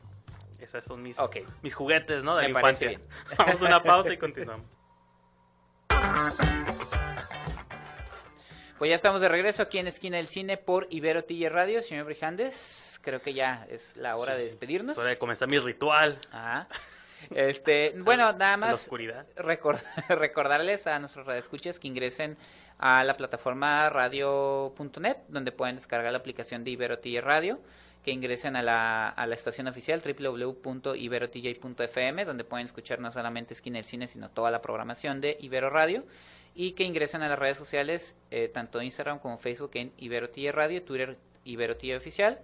esos 0.59 0.84
son 0.84 1.01
mis, 1.01 1.18
mis 1.62 1.74
juguetes, 1.74 2.24
¿no? 2.24 2.36
De 2.36 2.43
Mi 2.43 2.49
infancia. 2.49 2.99
Vamos 3.38 3.62
a 3.62 3.66
una 3.66 3.82
pausa 3.82 4.14
y 4.14 4.18
continuamos. 4.18 4.68
Pues 8.78 8.89
ya 8.89 8.95
estamos 8.95 9.22
de 9.22 9.30
regreso 9.30 9.62
aquí 9.62 9.78
en 9.78 9.88
Esquina 9.88 10.18
del 10.18 10.28
Cine 10.28 10.57
por 10.57 10.88
Ibero 10.89 11.24
TJ 11.24 11.49
Radio, 11.49 11.84
señor 11.84 12.05
Brijandes 12.05 12.90
creo 13.01 13.21
que 13.21 13.33
ya 13.33 13.65
es 13.69 13.95
la 13.97 14.15
hora 14.15 14.35
de 14.35 14.43
despedirnos. 14.43 14.97
Hora 14.97 15.09
de 15.09 15.17
comenzar 15.17 15.47
mi 15.47 15.59
ritual. 15.59 16.19
Este, 17.29 17.93
bueno, 17.97 18.33
nada 18.33 18.57
más 18.57 18.89
recordarles 20.09 20.87
a 20.87 20.97
nuestros 20.99 21.25
radioescuchas 21.25 21.79
que 21.79 21.87
ingresen 21.87 22.37
a 22.77 23.03
la 23.03 23.15
plataforma 23.15 23.89
radio.net, 23.89 25.17
donde 25.27 25.51
pueden 25.51 25.75
descargar 25.75 26.11
la 26.11 26.17
aplicación 26.17 26.63
de 26.63 26.71
Ibero 26.71 26.97
TJ 26.99 27.21
Radio, 27.21 27.59
que 28.03 28.11
ingresen 28.11 28.55
a 28.55 28.63
la, 28.63 29.09
a 29.09 29.27
la 29.27 29.35
estación 29.35 29.67
oficial 29.67 30.01
www.iberotj.fm, 30.01 32.25
donde 32.25 32.43
pueden 32.43 32.65
escuchar 32.65 32.99
no 32.99 33.11
solamente 33.11 33.53
Esquina 33.53 33.77
del 33.77 33.85
Cine, 33.85 34.07
sino 34.07 34.29
toda 34.29 34.49
la 34.49 34.63
programación 34.63 35.21
de 35.21 35.37
Ibero 35.39 35.69
Radio, 35.69 36.03
y 36.55 36.71
que 36.71 36.83
ingresen 36.83 37.21
a 37.21 37.29
las 37.29 37.37
redes 37.37 37.57
sociales, 37.57 38.17
eh, 38.31 38.47
tanto 38.47 38.81
Instagram 38.81 39.19
como 39.19 39.37
Facebook 39.37 39.69
en 39.75 39.93
Ibero 39.97 40.31
TJ 40.31 40.51
Radio, 40.51 40.81
Twitter 40.83 41.19
Ibero 41.45 41.77
TJ 41.77 41.97
Oficial, 41.97 42.39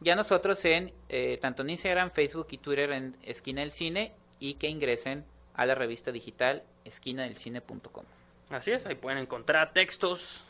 ya 0.00 0.14
nosotros 0.14 0.64
en 0.64 0.92
eh, 1.08 1.38
tanto 1.40 1.62
en 1.62 1.70
Instagram, 1.70 2.10
Facebook 2.10 2.48
y 2.50 2.58
Twitter 2.58 2.92
en 2.92 3.16
Esquina 3.22 3.62
del 3.62 3.72
Cine 3.72 4.12
y 4.38 4.54
que 4.54 4.68
ingresen 4.68 5.24
a 5.54 5.66
la 5.66 5.74
revista 5.74 6.12
digital 6.12 6.62
esquinadelcine.com. 6.84 8.04
Así 8.50 8.72
es, 8.72 8.86
ahí 8.86 8.94
pueden 8.94 9.18
encontrar 9.18 9.72
textos, 9.72 10.44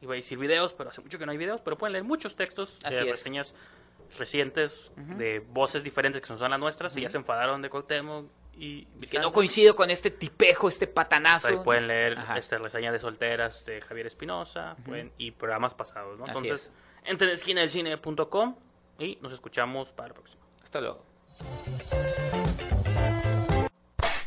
iba 0.00 0.14
a 0.14 0.16
decir 0.16 0.38
videos, 0.38 0.72
pero 0.72 0.90
hace 0.90 1.00
mucho 1.00 1.18
que 1.18 1.26
no 1.26 1.32
hay 1.32 1.38
videos, 1.38 1.60
pero 1.60 1.76
pueden 1.76 1.92
leer 1.92 2.04
muchos 2.04 2.36
textos 2.36 2.78
de 2.88 3.04
reseñas 3.04 3.54
recientes 4.18 4.92
de 4.96 5.40
voces 5.40 5.82
diferentes 5.82 6.20
que 6.20 6.26
son 6.26 6.38
las 6.38 6.60
nuestras 6.60 6.96
y 6.96 7.02
ya 7.02 7.08
se 7.08 7.16
enfadaron 7.16 7.62
de 7.62 7.70
Cuauhtémoc 7.70 8.26
y 8.54 8.84
que 9.10 9.18
no 9.18 9.32
coincido 9.32 9.74
con 9.74 9.90
este 9.90 10.10
tipejo, 10.10 10.68
este 10.68 10.86
patanazo. 10.86 11.48
Ahí 11.48 11.56
pueden 11.64 11.88
leer 11.88 12.18
esta 12.36 12.58
reseña 12.58 12.92
de 12.92 12.98
solteras 12.98 13.64
de 13.64 13.80
Javier 13.80 14.06
Espinosa 14.06 14.76
y 15.18 15.30
programas 15.32 15.74
pasados, 15.74 16.18
¿no? 16.18 16.26
Entonces, 16.26 16.72
entren 17.04 17.30
en 17.30 17.36
esquinadelcine.com 17.36 18.56
y 19.02 19.18
nos 19.20 19.32
escuchamos 19.32 19.92
para 19.92 20.08
la 20.08 20.14
próxima. 20.14 20.42
Hasta 20.62 20.80
luego. 20.80 21.02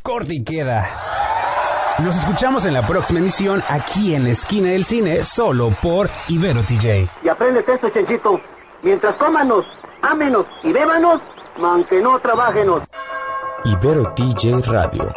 Corte 0.04 0.34
y 0.34 0.44
queda. 0.44 0.88
Nos 2.00 2.16
escuchamos 2.18 2.66
en 2.66 2.74
la 2.74 2.82
próxima 2.82 3.20
emisión 3.20 3.64
aquí 3.70 4.16
en 4.16 4.26
la 4.26 4.32
esquina 4.32 4.70
del 4.70 4.84
cine, 4.84 5.24
solo 5.24 5.70
por 5.82 6.10
Ibero 6.28 6.62
TJ. 6.62 7.08
Y 7.24 7.30
aprendes 7.30 7.68
esto, 7.68 7.90
Chenchito. 7.90 8.40
Mientras 8.84 9.16
cómanos, 9.16 9.66
ámenos 10.02 10.46
y 10.64 10.74
bébanos, 10.74 11.22
aunque 11.58 12.02
no 12.02 12.20
trabajenos. 12.20 12.84
Ibero 13.64 14.14
TJ 14.14 14.62
Radio. 14.68 15.14